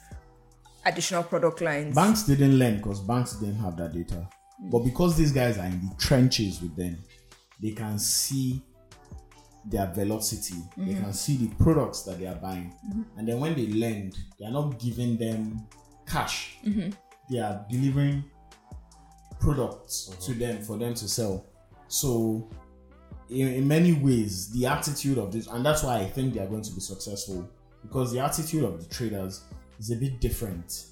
additional 0.86 1.24
product 1.24 1.62
lines. 1.62 1.96
Banks 1.96 2.24
didn't 2.24 2.58
lend 2.58 2.78
because 2.78 3.00
banks 3.00 3.34
didn't 3.34 3.60
have 3.60 3.78
that 3.78 3.94
data. 3.94 4.28
But 4.60 4.80
because 4.80 5.18
these 5.18 5.32
guys 5.32 5.58
are 5.58 5.66
in 5.66 5.89
the 5.89 5.95
trenches 5.97 6.62
with 6.62 6.76
them, 6.76 6.97
they 7.62 7.72
can 7.72 7.99
see 7.99 8.62
their 9.66 9.88
velocity. 9.88 10.56
They 10.78 10.93
mm-hmm. 10.93 11.03
can 11.03 11.14
see 11.14 11.38
the 11.38 11.47
products 11.56 12.03
that 12.03 12.20
they 12.20 12.28
are 12.28 12.36
buying. 12.36 12.74
Mm-hmm. 12.88 13.20
And 13.20 13.28
then 13.28 13.39
when 13.39 13.56
they 13.56 13.68
lend, 13.68 14.18
they 14.39 14.45
are 14.45 14.51
not 14.51 14.80
giving 14.80 15.18
them 15.18 15.66
cash. 16.08 16.58
Mm-hmm. 16.66 16.91
They 17.30 17.39
are 17.39 17.66
delivering 17.70 18.24
products 19.39 20.10
uh-huh. 20.10 20.22
to 20.22 20.34
them 20.34 20.62
for 20.62 20.78
them 20.78 20.93
to 20.93 21.08
sell. 21.08 21.45
So 21.88 22.49
in, 23.30 23.47
in 23.47 23.68
many 23.68 23.93
ways, 23.93 24.51
the 24.51 24.68
attitude 24.68 25.18
of 25.18 25.32
this, 25.32 25.47
and 25.47 25.66
that's 25.66 25.84
why 25.84 25.97
I 25.97 26.06
think 26.06 26.34
they 26.34 26.39
are 26.41 26.47
going 26.47 26.62
to 26.64 26.72
be 26.72 26.80
successful, 26.80 27.49
because 27.82 28.12
the 28.14 28.20
attitude 28.20 28.64
of 28.64 28.82
the 28.82 28.93
traders 28.93 29.43
is 29.80 29.91
a 29.91 29.95
bit 29.95 30.22
different 30.22 30.86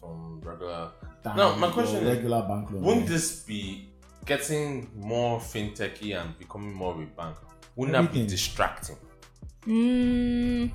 From 0.00 0.40
regular. 0.44 0.90
than 1.22 1.36
No, 1.36 1.56
my 1.56 1.70
question 1.70 1.96
is, 1.98 2.04
regular 2.04 2.42
bank 2.46 2.70
loan. 2.70 2.82
Wouldn't 2.82 3.06
this 3.08 3.40
be 3.42 3.88
getting 4.24 4.88
more 4.96 5.38
fintechy 5.40 6.20
and 6.20 6.38
becoming 6.38 6.72
more 6.74 6.92
of 6.94 7.00
a 7.00 7.06
bank? 7.06 7.36
Wouldn't 7.74 7.92
that 7.94 8.02
be 8.02 8.06
Everything. 8.20 8.26
distracting? 8.28 8.96
Mm, 9.66 10.70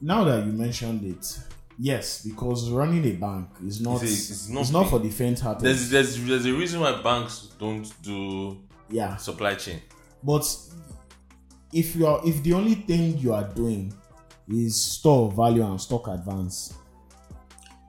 now 0.00 0.24
that 0.24 0.44
you 0.44 0.52
mentioned 0.52 1.04
it, 1.04 1.38
yes, 1.78 2.22
because 2.24 2.70
running 2.70 3.04
a 3.06 3.12
bank 3.12 3.48
is 3.66 3.80
not 3.80 4.02
It's 4.02 4.02
a- 4.02 4.06
it's, 4.14 4.30
it's 4.30 4.48
not, 4.48 4.72
not 4.72 4.90
for 4.90 4.98
the 4.98 5.10
faint-hearted. 5.10 5.62
There's 5.64 5.90
there's 5.90 6.24
there's 6.26 6.46
a 6.46 6.52
reason 6.52 6.80
why 6.80 7.00
banks 7.02 7.48
don't 7.58 7.90
do 8.02 8.58
yeah, 8.90 9.16
supply 9.16 9.54
chain. 9.54 9.80
but 10.22 10.44
if 11.72 11.94
you 11.96 12.06
are 12.06 12.20
if 12.26 12.42
the 12.42 12.52
only 12.52 12.74
thing 12.74 13.16
you 13.18 13.32
are 13.32 13.44
doing 13.54 13.92
is 14.48 14.80
store 14.80 15.30
value 15.32 15.64
and 15.64 15.80
stock 15.80 16.06
advance 16.08 16.74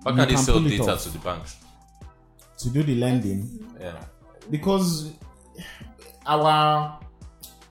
Why 0.05 0.11
You 0.11 0.17
can't 0.17 0.29
they 0.29 0.35
sell 0.35 0.63
it 0.63 0.69
data 0.69 0.93
off. 0.93 1.03
to 1.03 1.09
the 1.09 1.17
banks? 1.19 1.57
to 2.59 2.69
do 2.69 2.83
the 2.83 2.95
lending, 2.95 3.41
Yeah. 3.79 4.01
because 4.51 5.11
our 6.25 6.99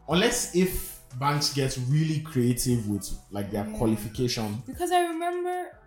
unless 0.08 0.54
if 0.54 0.98
banks 1.18 1.54
get 1.54 1.78
really 1.88 2.20
creative 2.20 2.88
with 2.88 3.08
like 3.30 3.50
their 3.50 3.64
mm. 3.64 3.78
qualification 3.78 4.62
because 4.66 4.90
I 4.90 5.00
remember, 5.06 5.78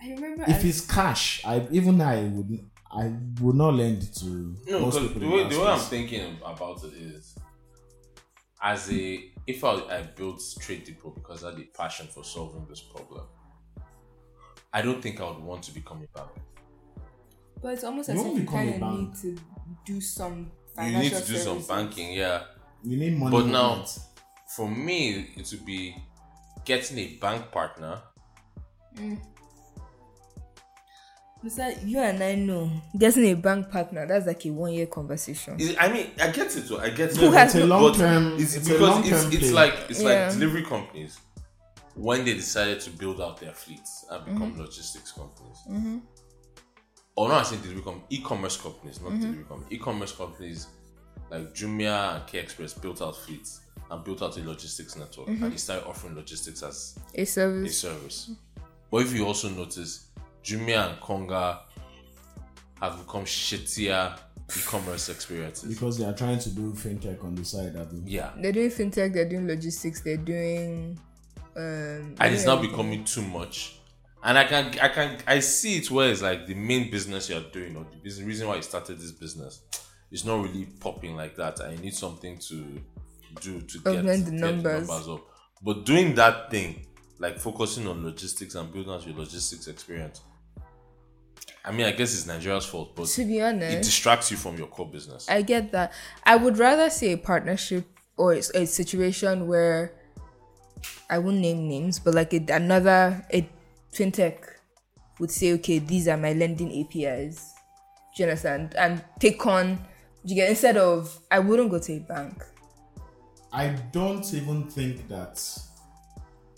I 0.00 0.10
remember. 0.12 0.44
if 0.48 0.64
it's 0.64 0.80
cash 0.86 1.42
i 1.44 1.66
even 1.72 2.00
i 2.00 2.22
would 2.24 2.58
i 2.90 3.12
would 3.40 3.56
not 3.56 3.74
lend 3.74 4.02
to 4.20 4.56
No, 4.66 4.80
most 4.80 4.94
because 4.94 5.08
people 5.12 5.20
the 5.20 5.26
in 5.26 5.32
way, 5.32 5.48
the 5.54 5.60
way 5.60 5.66
I'm 5.66 5.78
thinking 5.80 6.38
about 6.44 6.84
it 6.84 6.94
is, 6.94 7.36
as 8.62 8.90
a 8.90 9.30
if 9.46 9.62
I, 9.64 9.72
I 9.98 10.02
built 10.02 10.38
TradeDepot 10.40 11.14
because 11.16 11.44
I 11.44 11.50
had 11.50 11.58
a 11.60 11.64
passion 11.76 12.06
for 12.06 12.24
solving 12.24 12.66
this 12.68 12.80
problem, 12.80 13.24
I 14.72 14.82
don't 14.82 15.02
think 15.02 15.20
I 15.20 15.24
would 15.30 15.38
want 15.42 15.62
to 15.64 15.72
become 15.72 15.98
a 16.02 16.18
bank. 16.18 16.30
but 17.62 17.72
it's 17.74 17.84
almost 17.84 18.08
You 18.08 18.14
as 18.14 18.20
if 18.26 18.36
you 18.36 18.42
a 18.42 18.46
kind 18.46 18.82
of 18.82 18.92
need 18.98 19.14
to 19.22 19.36
do 19.84 20.00
some 20.00 20.50
You 20.82 20.98
need 20.98 21.12
to 21.12 21.24
do 21.26 21.36
some 21.36 21.62
banking, 21.62 22.12
yeah. 22.12 22.42
you 22.84 22.96
need 22.96 23.16
money 23.18 23.30
But 23.36 23.46
now, 23.46 23.68
movement. 23.76 23.98
for 24.56 24.68
me, 24.68 25.32
it 25.36 25.50
would 25.50 25.64
be 25.66 25.96
getting 26.64 26.98
a 26.98 27.06
bank 27.16 27.50
partner. 27.50 28.00
Mm. 28.94 29.18
Besides, 31.42 31.84
you 31.84 32.00
and 32.00 32.20
I 32.22 32.34
know 32.34 32.68
getting 32.98 33.24
a 33.26 33.34
bank 33.34 33.70
partner 33.70 34.06
that's 34.06 34.26
like 34.26 34.44
a 34.44 34.50
one 34.50 34.72
year 34.72 34.86
conversation. 34.86 35.58
Is- 35.60 35.76
I 35.78 35.88
mean, 35.92 36.08
I 36.20 36.30
get 36.32 36.54
it. 36.56 36.68
though, 36.68 36.78
I 36.80 36.90
get 36.90 37.10
it. 37.12 37.16
Who 37.16 37.30
has 37.30 37.54
it's 37.54 37.62
a 37.64 37.66
long 37.66 37.94
term 37.94 38.34
It's, 38.38 38.56
it's, 38.56 38.66
a 38.68 38.72
because 38.72 38.80
long 38.88 39.00
it's, 39.06 39.10
term 39.22 39.32
it's 39.32 39.38
play. 39.42 39.50
like 39.52 39.74
it's 39.88 40.02
Yeah. 40.02 40.08
like 40.26 40.32
delivery 40.32 40.64
companies. 40.64 41.18
When 41.98 42.24
they 42.24 42.34
decided 42.34 42.80
to 42.80 42.90
build 42.90 43.20
out 43.20 43.40
their 43.40 43.52
fleets 43.52 44.06
and 44.10 44.24
become 44.24 44.52
Mm-hmm. 44.52 44.60
logistics 44.62 45.12
companies. 45.12 45.58
Or 47.16 47.28
not, 47.28 47.40
I 47.46 47.48
think 47.50 47.62
they 47.64 47.74
become 47.74 48.02
e-commerce 48.10 48.56
companies, 48.56 49.00
not 49.00 49.10
Mm-hmm. 49.12 49.20
delivery 49.22 49.44
companies. 49.44 49.72
E-commerce 49.72 50.12
companies 50.12 50.66
like 51.30 51.52
Jumia 51.54 52.16
and 52.16 52.26
K-Express 52.26 52.74
built 52.74 53.02
out 53.02 53.16
fleets 53.16 53.60
and 53.90 54.04
built 54.04 54.22
out 54.22 54.36
a 54.36 54.40
logistics 54.44 54.96
network, 54.96 55.26
Mm-hmm. 55.28 55.44
and 55.44 55.52
they 55.52 55.56
started 55.56 55.86
offering 55.86 56.14
logistics 56.14 56.62
as 56.62 56.98
A 57.14 57.24
service. 57.24 57.70
a 57.70 57.74
service. 57.74 58.14
service. 58.14 58.38
But 58.90 58.98
if 59.02 59.12
you 59.14 59.26
also 59.26 59.48
notice, 59.50 60.08
Jumia 60.44 60.90
and 60.90 61.00
Konga 61.00 61.60
have 62.80 62.96
become 63.04 63.24
shittier 63.24 64.16
e-commerce 64.56 65.08
experiences. 65.08 65.74
Because 65.74 65.98
they 65.98 66.04
are 66.04 66.14
trying 66.14 66.38
to 66.38 66.50
do 66.50 66.72
fintech 66.72 67.22
on 67.24 67.34
the 67.34 67.44
side, 67.44 67.74
I 67.76 67.84
think. 67.84 68.04
Yeah, 68.06 68.30
They're 68.40 68.52
doing 68.52 68.70
fintech. 68.70 69.12
They're 69.12 69.28
doing 69.28 69.46
logistics. 69.48 70.00
They're 70.02 70.16
doing. 70.16 70.98
Um, 71.58 72.14
and 72.20 72.34
it's 72.34 72.46
now 72.46 72.60
becoming 72.60 73.04
too 73.04 73.22
much. 73.22 73.74
And 74.22 74.38
I 74.38 74.44
can, 74.44 74.66
I 74.80 74.88
can, 74.88 75.18
I 75.26 75.40
see 75.40 75.78
it 75.78 75.90
where 75.90 76.10
it's 76.10 76.22
like 76.22 76.46
the 76.46 76.54
main 76.54 76.90
business 76.90 77.28
you're 77.28 77.40
doing, 77.40 77.76
or 77.76 77.84
the 77.90 77.96
business 77.96 78.26
reason 78.26 78.46
why 78.48 78.56
you 78.56 78.62
started 78.62 78.98
this 78.98 79.12
business, 79.12 79.62
is 80.10 80.24
not 80.24 80.42
really 80.42 80.66
popping 80.80 81.16
like 81.16 81.36
that, 81.36 81.60
I 81.60 81.76
need 81.76 81.94
something 81.94 82.38
to 82.38 82.80
do 83.40 83.60
to 83.60 83.78
get, 83.80 83.96
Augment 83.98 84.24
the 84.24 84.30
get 84.30 84.40
numbers. 84.40 84.88
up. 85.08 85.20
But 85.62 85.84
doing 85.84 86.14
that 86.14 86.50
thing, 86.50 86.86
like 87.18 87.38
focusing 87.38 87.86
on 87.88 88.04
logistics 88.04 88.54
and 88.54 88.72
building 88.72 88.92
out 88.92 89.06
your 89.06 89.16
logistics 89.16 89.66
experience, 89.66 90.20
I 91.64 91.72
mean, 91.72 91.86
I 91.86 91.92
guess 91.92 92.14
it's 92.14 92.26
Nigeria's 92.26 92.64
fault, 92.64 92.94
but 92.96 93.06
To 93.08 93.24
be 93.24 93.42
honest, 93.42 93.76
it 93.76 93.82
distracts 93.82 94.30
you 94.30 94.36
from 94.36 94.56
your 94.56 94.68
core 94.68 94.88
business. 94.90 95.28
I 95.28 95.42
get 95.42 95.72
that. 95.72 95.92
I 96.24 96.36
would 96.36 96.56
rather 96.58 96.88
see 96.88 97.12
a 97.12 97.18
partnership 97.18 97.84
or 98.16 98.32
a 98.32 98.38
a 98.54 98.66
situation 98.66 99.46
where 99.46 99.97
I 101.10 101.18
won't 101.18 101.38
name 101.38 101.68
names, 101.68 101.98
but 101.98 102.14
like 102.14 102.32
a, 102.34 102.44
another 102.52 103.24
a 103.32 103.48
fintech 103.92 104.44
would 105.18 105.30
say, 105.30 105.52
okay, 105.54 105.78
these 105.78 106.06
are 106.08 106.16
my 106.16 106.32
lending 106.32 106.70
APIs. 106.80 107.54
Do 108.14 108.22
you 108.22 108.28
understand? 108.28 108.74
And 108.76 109.02
take 109.18 109.44
on. 109.46 109.78
You 110.24 110.34
get 110.34 110.50
instead 110.50 110.76
of 110.76 111.18
I 111.30 111.38
wouldn't 111.38 111.70
go 111.70 111.78
to 111.78 111.92
a 111.92 111.98
bank. 112.00 112.44
I 113.52 113.68
don't 113.92 114.32
even 114.34 114.68
think 114.68 115.08
that. 115.08 115.42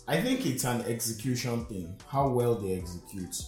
I 0.07 0.19
think 0.19 0.45
it's 0.45 0.65
an 0.65 0.81
execution 0.81 1.65
thing, 1.65 1.95
how 2.07 2.27
well 2.27 2.55
they 2.55 2.73
execute. 2.73 3.41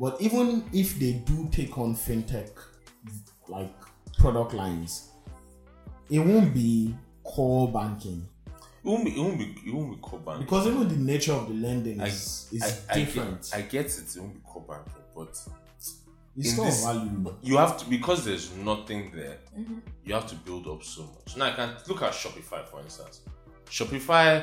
But 0.00 0.20
even 0.20 0.64
if 0.72 0.98
they 0.98 1.12
do 1.12 1.48
take 1.52 1.78
on 1.78 1.94
fintech, 1.94 2.50
like 3.46 3.72
product 4.18 4.54
lines, 4.54 5.10
it 6.10 6.18
won't 6.18 6.54
be 6.54 6.96
core 7.22 7.70
banking 7.70 8.26
It 8.88 8.90
won't 8.92 9.04
be, 9.04 9.10
it 9.10 9.20
won't 9.20 9.38
be, 9.38 9.54
it 9.66 9.74
won't 9.74 9.90
be 9.90 9.96
core 10.00 10.18
banking. 10.20 10.44
because 10.46 10.66
even 10.66 10.88
the 10.88 10.96
nature 10.96 11.34
of 11.34 11.46
the 11.46 11.52
lending 11.52 12.00
I, 12.00 12.06
is, 12.06 12.48
is 12.50 12.62
I, 12.88 12.92
I, 12.92 12.94
different. 12.94 13.42
get, 13.42 13.54
I 13.54 13.60
get 13.60 13.84
it, 13.86 14.16
it 14.16 14.18
won't 14.18 14.32
be 14.32 14.40
core 14.46 14.62
banking, 14.66 15.02
but 15.14 15.28
it's 16.38 16.56
in 16.58 16.64
this- 16.64 16.84
value. 16.84 17.36
you 17.42 17.58
have 17.58 17.76
to 17.76 17.90
because 17.90 18.24
there's 18.24 18.50
nothing 18.56 19.12
there. 19.14 19.36
Mm-hmm. 19.58 19.78
You 20.04 20.14
have 20.14 20.26
to 20.28 20.34
build 20.36 20.66
up 20.68 20.82
so 20.82 21.02
much. 21.02 21.36
Now 21.36 21.46
I 21.46 21.50
can 21.50 21.74
look 21.86 22.00
at 22.00 22.12
Shopify 22.12 22.64
for 22.64 22.80
instance. 22.80 23.20
Shopify 23.66 24.42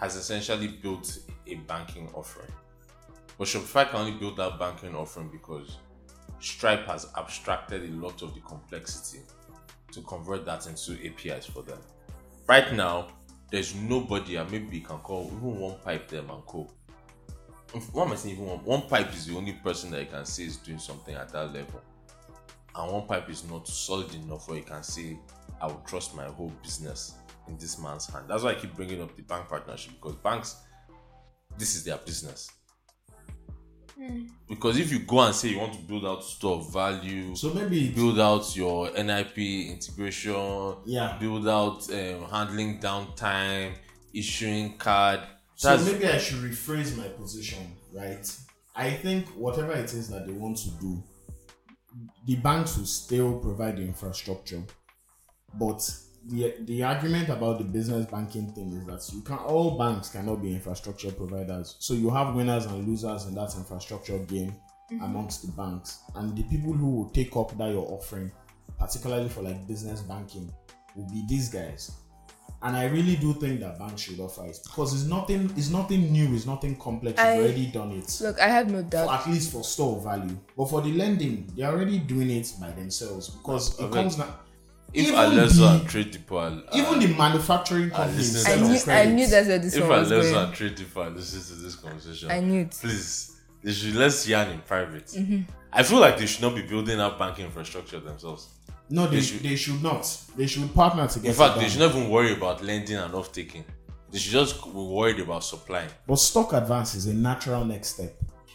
has 0.00 0.16
essentially 0.16 0.66
built 0.66 1.20
a 1.46 1.54
banking 1.54 2.08
offering, 2.12 2.50
but 3.38 3.46
Shopify 3.46 3.88
can 3.88 4.00
only 4.00 4.18
build 4.18 4.36
that 4.38 4.58
banking 4.58 4.96
offering 4.96 5.28
because 5.28 5.76
Stripe 6.40 6.86
has 6.86 7.06
abstracted 7.16 7.88
a 7.88 7.92
lot 7.94 8.20
of 8.22 8.34
the 8.34 8.40
complexity 8.40 9.20
to 9.92 10.00
convert 10.02 10.44
that 10.46 10.66
into 10.66 10.98
APIs 11.06 11.46
for 11.46 11.62
them. 11.62 11.78
Right 12.48 12.72
now, 12.72 13.06
there's 13.50 13.74
nobody, 13.74 14.36
and 14.36 14.50
maybe 14.50 14.78
you 14.78 14.82
can 14.82 14.98
call 14.98 15.26
even 15.26 15.56
OnePipe 15.56 16.08
them 16.08 16.30
and 16.30 16.42
am 17.74 18.12
I 18.12 18.16
saying? 18.16 18.34
Even 18.34 18.46
one, 18.46 18.82
OnePipe 18.82 19.14
is 19.14 19.26
the 19.26 19.36
only 19.36 19.52
person 19.52 19.90
that 19.92 20.00
you 20.00 20.06
can 20.06 20.24
say 20.24 20.44
is 20.44 20.56
doing 20.56 20.78
something 20.78 21.14
at 21.14 21.28
that 21.30 21.52
level 21.52 21.80
and 22.74 22.90
OnePipe 22.90 23.28
is 23.28 23.48
not 23.48 23.66
solid 23.66 24.12
enough 24.14 24.48
where 24.48 24.58
you 24.58 24.64
can 24.64 24.82
say 24.82 25.18
I 25.60 25.66
will 25.66 25.82
trust 25.86 26.14
my 26.14 26.24
whole 26.24 26.52
business 26.62 27.14
in 27.48 27.56
this 27.58 27.78
man's 27.78 28.06
hand. 28.06 28.26
That's 28.28 28.42
why 28.42 28.50
I 28.50 28.54
keep 28.54 28.74
bringing 28.74 29.02
up 29.02 29.14
the 29.16 29.22
bank 29.22 29.48
partnership 29.48 29.94
because 30.00 30.16
banks, 30.16 30.56
this 31.58 31.74
is 31.74 31.84
their 31.84 31.98
business. 31.98 32.50
Because 34.48 34.78
if 34.78 34.90
you 34.90 35.00
go 35.00 35.20
and 35.20 35.34
say 35.34 35.48
you 35.48 35.58
want 35.58 35.74
to 35.74 35.78
build 35.80 36.04
out 36.04 36.24
store 36.24 36.62
value, 36.62 37.34
So 37.36 37.52
maybe 37.54 37.90
build 37.90 38.18
out 38.18 38.56
your 38.56 38.90
NIP 38.92 39.38
integration, 39.70 40.74
Yeah. 40.86 41.16
build 41.20 41.48
out 41.48 41.88
um, 41.90 42.24
handling 42.30 42.80
downtime, 42.80 43.74
issuing 44.12 44.76
card. 44.76 45.20
So 45.54 45.76
maybe 45.78 46.06
I 46.06 46.18
should 46.18 46.38
rephrase 46.38 46.96
my 46.96 47.08
position, 47.08 47.76
right? 47.92 48.26
I 48.74 48.90
think 48.90 49.28
whatever 49.30 49.72
it 49.72 49.92
is 49.92 50.08
that 50.08 50.26
they 50.26 50.32
want 50.32 50.56
to 50.58 50.70
do, 50.80 51.02
the 52.26 52.36
banks 52.36 52.78
will 52.78 52.86
still 52.86 53.38
provide 53.38 53.76
the 53.76 53.82
infrastructure. 53.82 54.62
But 55.54 55.88
the 56.26 56.54
the 56.60 56.82
argument 56.82 57.28
about 57.28 57.58
the 57.58 57.64
business 57.64 58.06
banking 58.06 58.52
thing 58.52 58.72
is 58.72 58.86
that 58.86 59.14
you 59.14 59.22
can 59.22 59.38
all 59.38 59.78
banks 59.78 60.10
cannot 60.10 60.42
be 60.42 60.52
infrastructure 60.52 61.10
providers. 61.10 61.76
So 61.78 61.94
you 61.94 62.10
have 62.10 62.34
winners 62.34 62.66
and 62.66 62.86
losers 62.86 63.26
in 63.26 63.34
that 63.34 63.54
infrastructure 63.56 64.18
game 64.18 64.54
mm-hmm. 64.92 65.02
amongst 65.02 65.46
the 65.46 65.52
banks. 65.52 66.00
And 66.14 66.36
the 66.36 66.42
people 66.44 66.72
who 66.72 66.90
will 66.90 67.10
take 67.10 67.34
up 67.36 67.56
that 67.58 67.70
you're 67.70 67.86
offering, 67.86 68.30
particularly 68.78 69.28
for 69.28 69.42
like 69.42 69.66
business 69.66 70.00
banking, 70.02 70.52
will 70.94 71.08
be 71.08 71.24
these 71.28 71.48
guys. 71.48 71.92
And 72.62 72.76
I 72.76 72.84
really 72.88 73.16
do 73.16 73.32
think 73.32 73.60
that 73.60 73.78
banks 73.78 74.02
should 74.02 74.20
offer 74.20 74.44
it 74.44 74.58
because 74.62 74.92
it's 74.92 75.08
nothing. 75.08 75.50
It's 75.56 75.70
nothing 75.70 76.12
new. 76.12 76.34
It's 76.34 76.44
nothing 76.44 76.76
complex. 76.76 77.18
I- 77.18 77.36
You've 77.36 77.44
already 77.46 77.66
done 77.68 77.92
it. 77.92 78.18
Look, 78.20 78.38
I 78.38 78.48
have 78.48 78.70
no 78.70 78.82
For, 78.82 78.90
doubt. 78.90 79.20
at 79.20 79.32
least 79.32 79.52
for 79.52 79.64
store 79.64 79.98
value, 80.02 80.38
but 80.56 80.66
for 80.66 80.82
the 80.82 80.92
lending, 80.92 81.50
they're 81.56 81.70
already 81.70 81.98
doing 82.00 82.28
it 82.28 82.52
by 82.60 82.70
themselves 82.72 83.30
because 83.30 83.80
it 83.80 83.90
comes 83.90 84.18
now. 84.18 84.40
If 84.92 85.06
even 85.06 85.14
Alerzo 85.14 85.56
the- 85.58 85.68
and 85.68 85.88
TradeDepot, 85.88 86.72
are- 86.72 86.76
Even 86.78 86.98
the 87.00 87.14
manufacturing 87.16 87.90
companies, 87.90 88.34
listen 88.34 88.38
I 88.38 88.54
sell 88.54 88.58
to 88.58 88.64
knew, 88.64 88.72
this. 88.72 88.88
I 88.88 89.04
knew 89.04 89.26
that's 89.26 89.48
where 89.48 89.58
this 89.58 89.74
if 89.76 89.80
one 89.88 89.90
was 90.00 90.10
Alerzo 90.10 90.32
going. 90.32 90.52
TradeDepot 90.52 90.96
are 91.06 91.10
listening 91.10 91.44
to 91.58 91.62
this 91.64 91.74
conversation, 91.76 92.30
I 92.30 92.40
knew 92.40 92.60
it. 92.62 92.76
please, 92.80 93.36
they 93.62 93.72
should 93.72 93.94
let's 93.96 94.26
yarn 94.28 94.48
in 94.48 94.58
private. 94.60 95.06
Mm-hmm. 95.06 95.42
I 95.72 95.82
feel 95.84 96.00
like 96.00 96.18
they 96.18 96.26
should 96.26 96.42
not 96.42 96.54
be 96.56 96.62
building 96.62 96.98
up 96.98 97.18
banking 97.18 97.44
infrastructure 97.46 98.00
themselves. 98.00 98.48
No, 98.92 99.06
they, 99.06 99.16
They 99.16 99.22
should. 99.22 99.36
should- 99.40 99.42
They 99.50 99.56
should 99.56 99.82
not. 99.82 100.16
They 100.36 100.46
should 100.48 100.74
partner 100.74 101.06
together. 101.06 101.28
In 101.28 101.34
fact, 101.34 101.60
they 101.60 101.68
should 101.68 101.78
not 101.80 101.94
even 101.94 102.10
worry 102.10 102.32
about 102.32 102.64
lending 102.64 102.96
and 102.96 103.14
off 103.14 103.30
taking. 103.32 103.64
They 104.10 104.18
should 104.18 104.32
just 104.32 104.64
be 104.64 104.70
worried 104.72 105.20
about 105.20 105.44
supplying. 105.44 105.88
But 106.08 106.16
stock 106.16 106.52
advance 106.54 106.96
is 106.96 107.06
a 107.06 107.14
natural 107.14 107.64
next 107.64 107.90
step. 107.90 108.12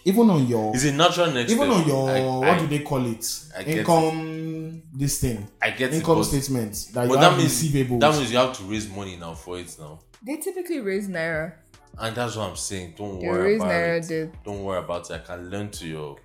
Even 0.08 0.30
on 0.30 0.45
your, 0.47 0.76
is 0.76 0.86
it 0.86 0.93
natural 0.93 1.32
next 1.32 1.51
even 1.51 1.68
on 1.70 1.88
your, 1.88 2.10
I, 2.12 2.20
what 2.22 2.49
I, 2.49 2.60
do 2.60 2.68
they 2.68 2.80
call 2.80 3.03
it? 3.06 3.26
I 3.58 3.64
get 3.64 3.78
Income. 3.80 4.84
This 4.93 5.20
thing. 5.20 5.47
I 5.62 5.72
get 5.72 5.93
Income 5.93 6.18
but- 6.18 6.24
statement 6.26 6.74
that 6.93 7.08
But 7.08 7.14
you 7.16 7.20
that 7.20 7.30
have 7.32 7.38
means 7.39 7.64
receivables. 7.64 7.99
that 8.01 8.16
means 8.16 8.32
you 8.32 8.38
have 8.38 8.56
to 8.58 8.64
raise 8.64 8.88
money 8.89 9.16
now 9.18 9.34
for 9.34 9.58
it 9.58 9.76
now, 9.80 9.99
They 10.26 10.38
typically 10.38 10.80
raise 10.80 11.08
naira. 11.10 11.53
and 11.97 12.16
that's 12.16 12.36
what 12.36 12.49
I'm 12.49 12.56
saying. 12.56 12.93
Don't 12.97 13.20
They 13.20 13.28
worry 13.28 13.53
raise 13.53 13.62
about 13.62 13.72
naira. 13.72 13.97
it. 14.03 14.08
They, 14.08 14.39
Don't 14.45 14.64
worry 14.64 14.80
about 14.80 15.10
it. 15.10 15.14
I 15.16 15.20
can 15.20 15.49
learn 15.49 15.70
to 15.72 15.88
your. 15.88 16.18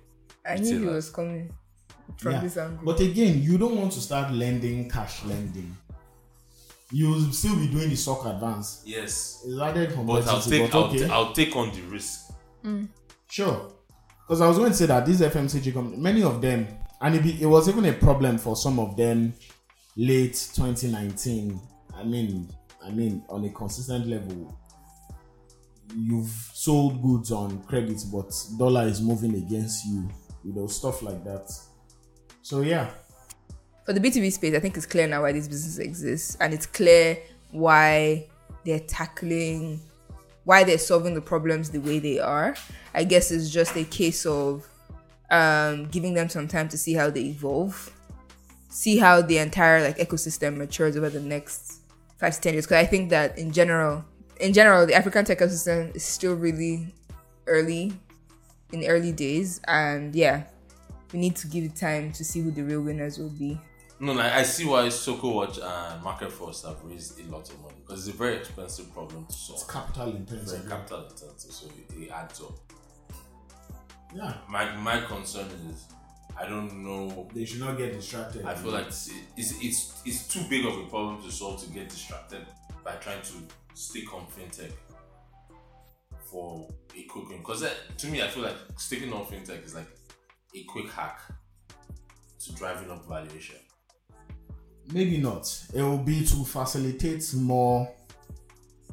I 0.45 0.57
knew 0.57 0.79
he 0.79 0.85
was 0.85 1.09
coming 1.09 1.51
from 2.17 2.33
Yeah. 2.33 2.41
this 2.41 2.57
angle. 2.57 2.85
But 2.85 2.99
again, 2.99 3.41
you 3.41 3.57
don't 3.57 3.75
want 3.77 3.91
to 3.93 3.99
start 3.99 4.31
lending 4.31 4.89
cash 4.89 5.23
lending. 5.25 5.75
You'll 6.93 7.31
still 7.31 7.55
be 7.55 7.67
doing 7.67 7.89
the 7.89 7.95
stock 7.95 8.25
advance. 8.25 8.83
Yes, 8.85 9.41
It's 9.45 9.59
added 9.61 9.89
but 9.89 9.95
complexity. 9.95 10.61
I'll 10.61 10.67
take 10.67 10.71
but 10.71 10.77
I'll, 10.77 10.83
okay. 10.89 11.07
ta- 11.07 11.13
I'll 11.15 11.33
take 11.33 11.55
on 11.55 11.71
the 11.71 11.81
risk. 11.83 12.31
Mm. 12.65 12.87
Sure. 13.31 13.71
Because 14.27 14.41
I 14.41 14.47
was 14.47 14.57
going 14.57 14.71
to 14.71 14.77
say 14.77 14.85
that 14.87 15.05
these 15.05 15.21
FMCG 15.21 15.73
companies, 15.73 15.99
many 15.99 16.21
of 16.21 16.41
them, 16.41 16.67
and 16.99 17.15
it, 17.15 17.23
be, 17.23 17.41
it 17.41 17.45
was 17.45 17.69
even 17.69 17.85
a 17.85 17.93
problem 17.93 18.37
for 18.37 18.55
some 18.57 18.77
of 18.77 18.97
them 18.97 19.33
late 19.95 20.33
2019. 20.53 21.59
I 21.95 22.03
mean, 22.03 22.49
I 22.83 22.91
mean, 22.91 23.23
on 23.29 23.45
a 23.45 23.49
consistent 23.49 24.07
level, 24.07 24.57
you've 25.95 26.29
sold 26.53 27.01
goods 27.01 27.31
on 27.31 27.63
credit, 27.63 28.01
but 28.11 28.31
dollar 28.57 28.85
is 28.85 29.01
moving 29.01 29.35
against 29.35 29.85
you. 29.85 30.09
You 30.43 30.53
know, 30.53 30.67
stuff 30.67 31.01
like 31.01 31.23
that. 31.23 31.51
So 32.41 32.61
yeah, 32.61 32.89
For 33.85 33.93
the 33.93 33.99
B2B 33.99 34.31
space, 34.33 34.55
I 34.55 34.59
think 34.59 34.75
it's 34.75 34.85
clear 34.85 35.07
now 35.07 35.21
why 35.21 35.31
this 35.31 35.47
business 35.47 35.77
exists, 35.77 36.37
and 36.39 36.53
it's 36.53 36.65
clear 36.65 37.17
why 37.51 38.27
they're 38.65 38.79
tackling, 38.79 39.79
why 40.43 40.63
they're 40.63 40.77
solving 40.77 41.13
the 41.13 41.21
problems 41.21 41.69
the 41.69 41.79
way 41.79 41.99
they 41.99 42.19
are. 42.19 42.55
I 42.93 43.03
guess 43.03 43.31
it's 43.31 43.49
just 43.49 43.75
a 43.75 43.83
case 43.83 44.25
of 44.25 44.67
um, 45.29 45.87
giving 45.87 46.13
them 46.13 46.29
some 46.29 46.47
time 46.47 46.67
to 46.69 46.77
see 46.77 46.93
how 46.93 47.09
they 47.09 47.21
evolve, 47.21 47.91
see 48.69 48.97
how 48.97 49.21
the 49.21 49.37
entire 49.37 49.81
like 49.81 49.97
ecosystem 49.97 50.57
matures 50.57 50.97
over 50.97 51.09
the 51.09 51.19
next 51.19 51.81
five 52.17 52.35
to 52.35 52.41
ten 52.41 52.53
years. 52.53 52.65
Because 52.65 52.83
I 52.83 52.87
think 52.87 53.09
that 53.11 53.37
in 53.37 53.51
general, 53.51 54.03
in 54.39 54.53
general, 54.53 54.85
the 54.85 54.95
African 54.95 55.23
tech 55.25 55.39
ecosystem 55.39 55.95
is 55.95 56.03
still 56.03 56.33
really 56.33 56.93
early, 57.47 57.93
in 58.71 58.85
early 58.85 59.11
days, 59.11 59.61
and 59.67 60.15
yeah, 60.15 60.43
we 61.13 61.19
need 61.19 61.35
to 61.35 61.47
give 61.47 61.63
it 61.63 61.75
time 61.75 62.11
to 62.13 62.23
see 62.23 62.41
who 62.41 62.51
the 62.51 62.63
real 62.63 62.81
winners 62.81 63.19
will 63.19 63.29
be. 63.29 63.59
No, 64.03 64.13
like 64.13 64.33
I 64.33 64.41
see 64.41 64.65
why 64.65 64.87
Sokowatch 64.87 65.57
and 65.57 66.03
MarketForce 66.03 66.65
have 66.67 66.83
raised 66.83 67.19
a 67.19 67.31
lot 67.31 67.47
of 67.47 67.61
money 67.61 67.75
because 67.85 68.07
it's 68.07 68.15
a 68.15 68.17
very 68.17 68.37
expensive 68.37 68.91
problem 68.91 69.27
to 69.27 69.31
solve. 69.33 69.61
It's 69.61 69.71
capital 69.71 70.05
very 70.07 70.17
intensive. 70.17 70.67
capital 70.67 71.03
intensive, 71.03 71.51
so 71.51 71.67
it, 71.67 71.95
it 72.01 72.09
adds 72.09 72.41
up. 72.41 72.57
Yeah, 74.15 74.33
My 74.49 74.75
my 74.77 75.01
concern 75.01 75.45
is, 75.69 75.85
I 76.35 76.47
don't 76.47 76.83
know. 76.83 77.29
they 77.31 77.45
should 77.45 77.59
not 77.59 77.77
get 77.77 77.93
distracted. 77.93 78.43
I 78.43 78.55
feel 78.55 78.71
like 78.71 78.87
it's, 78.87 79.11
it's 79.37 79.53
it's 79.61 80.01
it's 80.03 80.27
too 80.27 80.41
big 80.49 80.65
of 80.65 80.75
a 80.79 80.85
problem 80.85 81.21
to 81.21 81.31
solve 81.31 81.63
to 81.63 81.69
get 81.69 81.87
distracted 81.89 82.43
by 82.83 82.93
trying 82.95 83.21
to 83.21 83.33
stick 83.75 84.11
on 84.15 84.25
fintech 84.25 84.71
for 86.29 86.67
a 86.97 87.03
quick 87.03 87.29
win. 87.29 87.37
Because 87.37 87.61
eh, 87.61 87.69
to 87.99 88.07
me, 88.07 88.23
I 88.23 88.27
feel 88.29 88.41
like 88.43 88.55
sticking 88.77 89.13
on 89.13 89.25
fintech 89.25 89.63
is 89.63 89.75
like 89.75 89.89
a 90.55 90.63
quick 90.63 90.89
hack 90.89 91.21
to 92.39 92.53
driving 92.55 92.89
up 92.89 93.07
valuation. 93.07 93.57
Maybe 94.91 95.17
not. 95.17 95.47
It 95.73 95.81
will 95.81 95.97
be 95.97 96.25
to 96.25 96.43
facilitate 96.45 97.33
more 97.35 97.91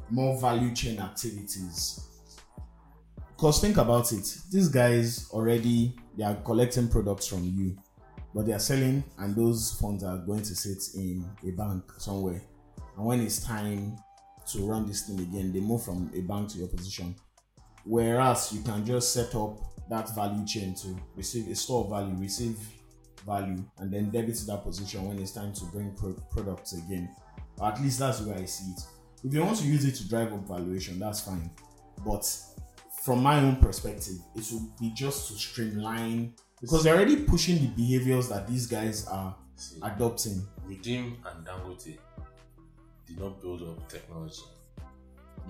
more 0.09 0.39
value 0.39 0.73
chain 0.73 0.99
activities. 0.99 2.01
Because 3.35 3.61
think 3.61 3.77
about 3.77 4.11
it, 4.11 4.37
these 4.51 4.67
guys 4.67 5.29
already 5.31 5.95
they 6.17 6.23
are 6.23 6.35
collecting 6.35 6.89
products 6.89 7.27
from 7.27 7.43
you, 7.45 7.77
but 8.35 8.45
they 8.45 8.51
are 8.51 8.59
selling, 8.59 9.03
and 9.19 9.35
those 9.35 9.77
funds 9.79 10.03
are 10.03 10.17
going 10.17 10.41
to 10.41 10.55
sit 10.55 10.83
in 10.95 11.25
a 11.47 11.51
bank 11.51 11.83
somewhere. 11.97 12.41
And 12.97 13.05
when 13.05 13.21
it's 13.21 13.41
time 13.41 13.97
to 14.51 14.59
run 14.69 14.85
this 14.85 15.03
thing 15.03 15.19
again, 15.19 15.53
they 15.53 15.61
move 15.61 15.83
from 15.83 16.11
a 16.13 16.21
bank 16.21 16.49
to 16.49 16.57
your 16.57 16.67
position. 16.67 17.15
Whereas 17.85 18.51
you 18.51 18.61
can 18.61 18.85
just 18.85 19.13
set 19.13 19.33
up 19.35 19.57
that 19.89 20.13
value 20.13 20.45
chain 20.45 20.75
to 20.75 20.95
receive 21.15 21.47
a 21.47 21.55
store 21.55 21.85
of 21.85 21.89
value, 21.91 22.15
receive 22.19 22.57
value, 23.25 23.63
and 23.77 23.91
then 23.91 24.09
debit 24.09 24.35
to 24.35 24.45
that 24.47 24.63
position 24.63 25.07
when 25.07 25.19
it's 25.19 25.31
time 25.31 25.53
to 25.53 25.65
bring 25.65 25.91
pro- 25.95 26.13
products 26.31 26.73
again. 26.73 27.09
Or 27.57 27.67
at 27.67 27.81
least 27.81 27.99
that's 27.99 28.21
where 28.21 28.37
I 28.37 28.45
see 28.45 28.71
it. 28.71 28.81
If 29.23 29.31
they 29.31 29.39
want 29.39 29.57
to 29.57 29.65
use 29.65 29.85
it 29.85 29.95
to 29.95 30.07
drive 30.07 30.33
up 30.33 30.47
valuation, 30.47 30.99
that's 30.99 31.21
fine. 31.21 31.51
But 32.05 32.25
from 33.03 33.21
my 33.23 33.39
own 33.39 33.57
perspective, 33.57 34.15
it 34.35 34.45
will 34.51 34.69
be 34.79 34.91
just 34.95 35.27
to 35.27 35.33
streamline 35.33 36.33
because 36.61 36.83
they're 36.83 36.95
already 36.95 37.17
pushing 37.23 37.59
the 37.59 37.67
behaviors 37.67 38.29
that 38.29 38.47
these 38.47 38.67
guys 38.67 39.07
are 39.07 39.35
See, 39.55 39.79
adopting. 39.81 40.47
Redeem 40.65 41.17
and 41.25 41.45
Dangote 41.45 41.97
did 43.05 43.19
not 43.19 43.41
build 43.41 43.61
up 43.63 43.89
technology. 43.89 44.43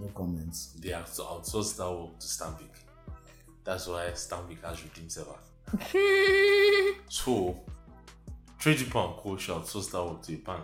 No 0.02 0.08
comments. 0.16 0.76
They 0.80 0.90
have 0.90 1.14
to 1.16 1.22
outsource 1.22 1.76
that 1.78 1.92
work 1.92 2.20
to 2.20 2.26
Stanbic. 2.26 2.70
That's 3.64 3.88
why 3.88 4.10
Stanbic 4.14 4.64
has 4.64 4.84
Redeem 4.84 5.10
Server. 5.10 5.36
So, 7.10 7.60
Trade 8.60 8.82
and 8.82 8.92
Co 8.92 9.38
should 9.38 9.56
outsource 9.56 9.92
that 9.92 10.04
work 10.04 10.22
to 10.24 10.34
a 10.34 10.38
bank. 10.38 10.64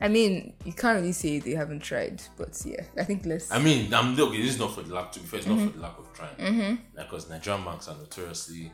I 0.00 0.08
mean, 0.08 0.54
you 0.64 0.72
can't 0.72 0.98
really 0.98 1.12
say 1.12 1.38
they 1.38 1.52
haven't 1.52 1.80
tried, 1.80 2.20
but 2.36 2.60
yeah, 2.64 2.82
I 2.98 3.04
think 3.04 3.24
let's. 3.24 3.52
I 3.52 3.60
mean, 3.60 3.94
I'm 3.94 4.18
okay. 4.18 4.42
This 4.42 4.54
is 4.54 4.58
not 4.58 4.74
for 4.74 4.82
the 4.82 4.92
lack. 4.92 5.12
To 5.12 5.20
be 5.20 5.26
fair, 5.26 5.38
it's 5.38 5.46
not 5.46 5.60
for 5.60 5.76
the 5.76 5.80
lack 5.80 5.96
of 5.96 6.12
trying. 6.12 6.34
Mm-hmm. 6.36 6.74
Because 6.96 7.30
Nigerian 7.30 7.64
banks 7.64 7.86
are 7.86 7.96
notoriously 7.96 8.72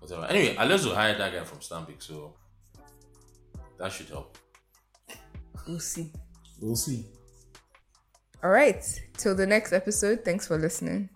whatever. 0.00 0.24
Anyway, 0.24 0.54
Alerzo 0.56 0.94
hired 0.94 1.18
that 1.18 1.34
guy 1.34 1.44
from 1.44 1.58
Stanbic, 1.58 2.02
so 2.02 2.34
that 3.78 3.92
should 3.92 4.08
help. 4.08 4.38
we'll 5.68 5.80
see. 5.80 6.10
We'll 6.62 6.76
see. 6.76 7.04
All 8.42 8.50
right. 8.50 8.82
Till 9.18 9.34
the 9.34 9.46
next 9.46 9.74
episode. 9.74 10.24
Thanks 10.24 10.46
for 10.46 10.56
listening. 10.56 11.10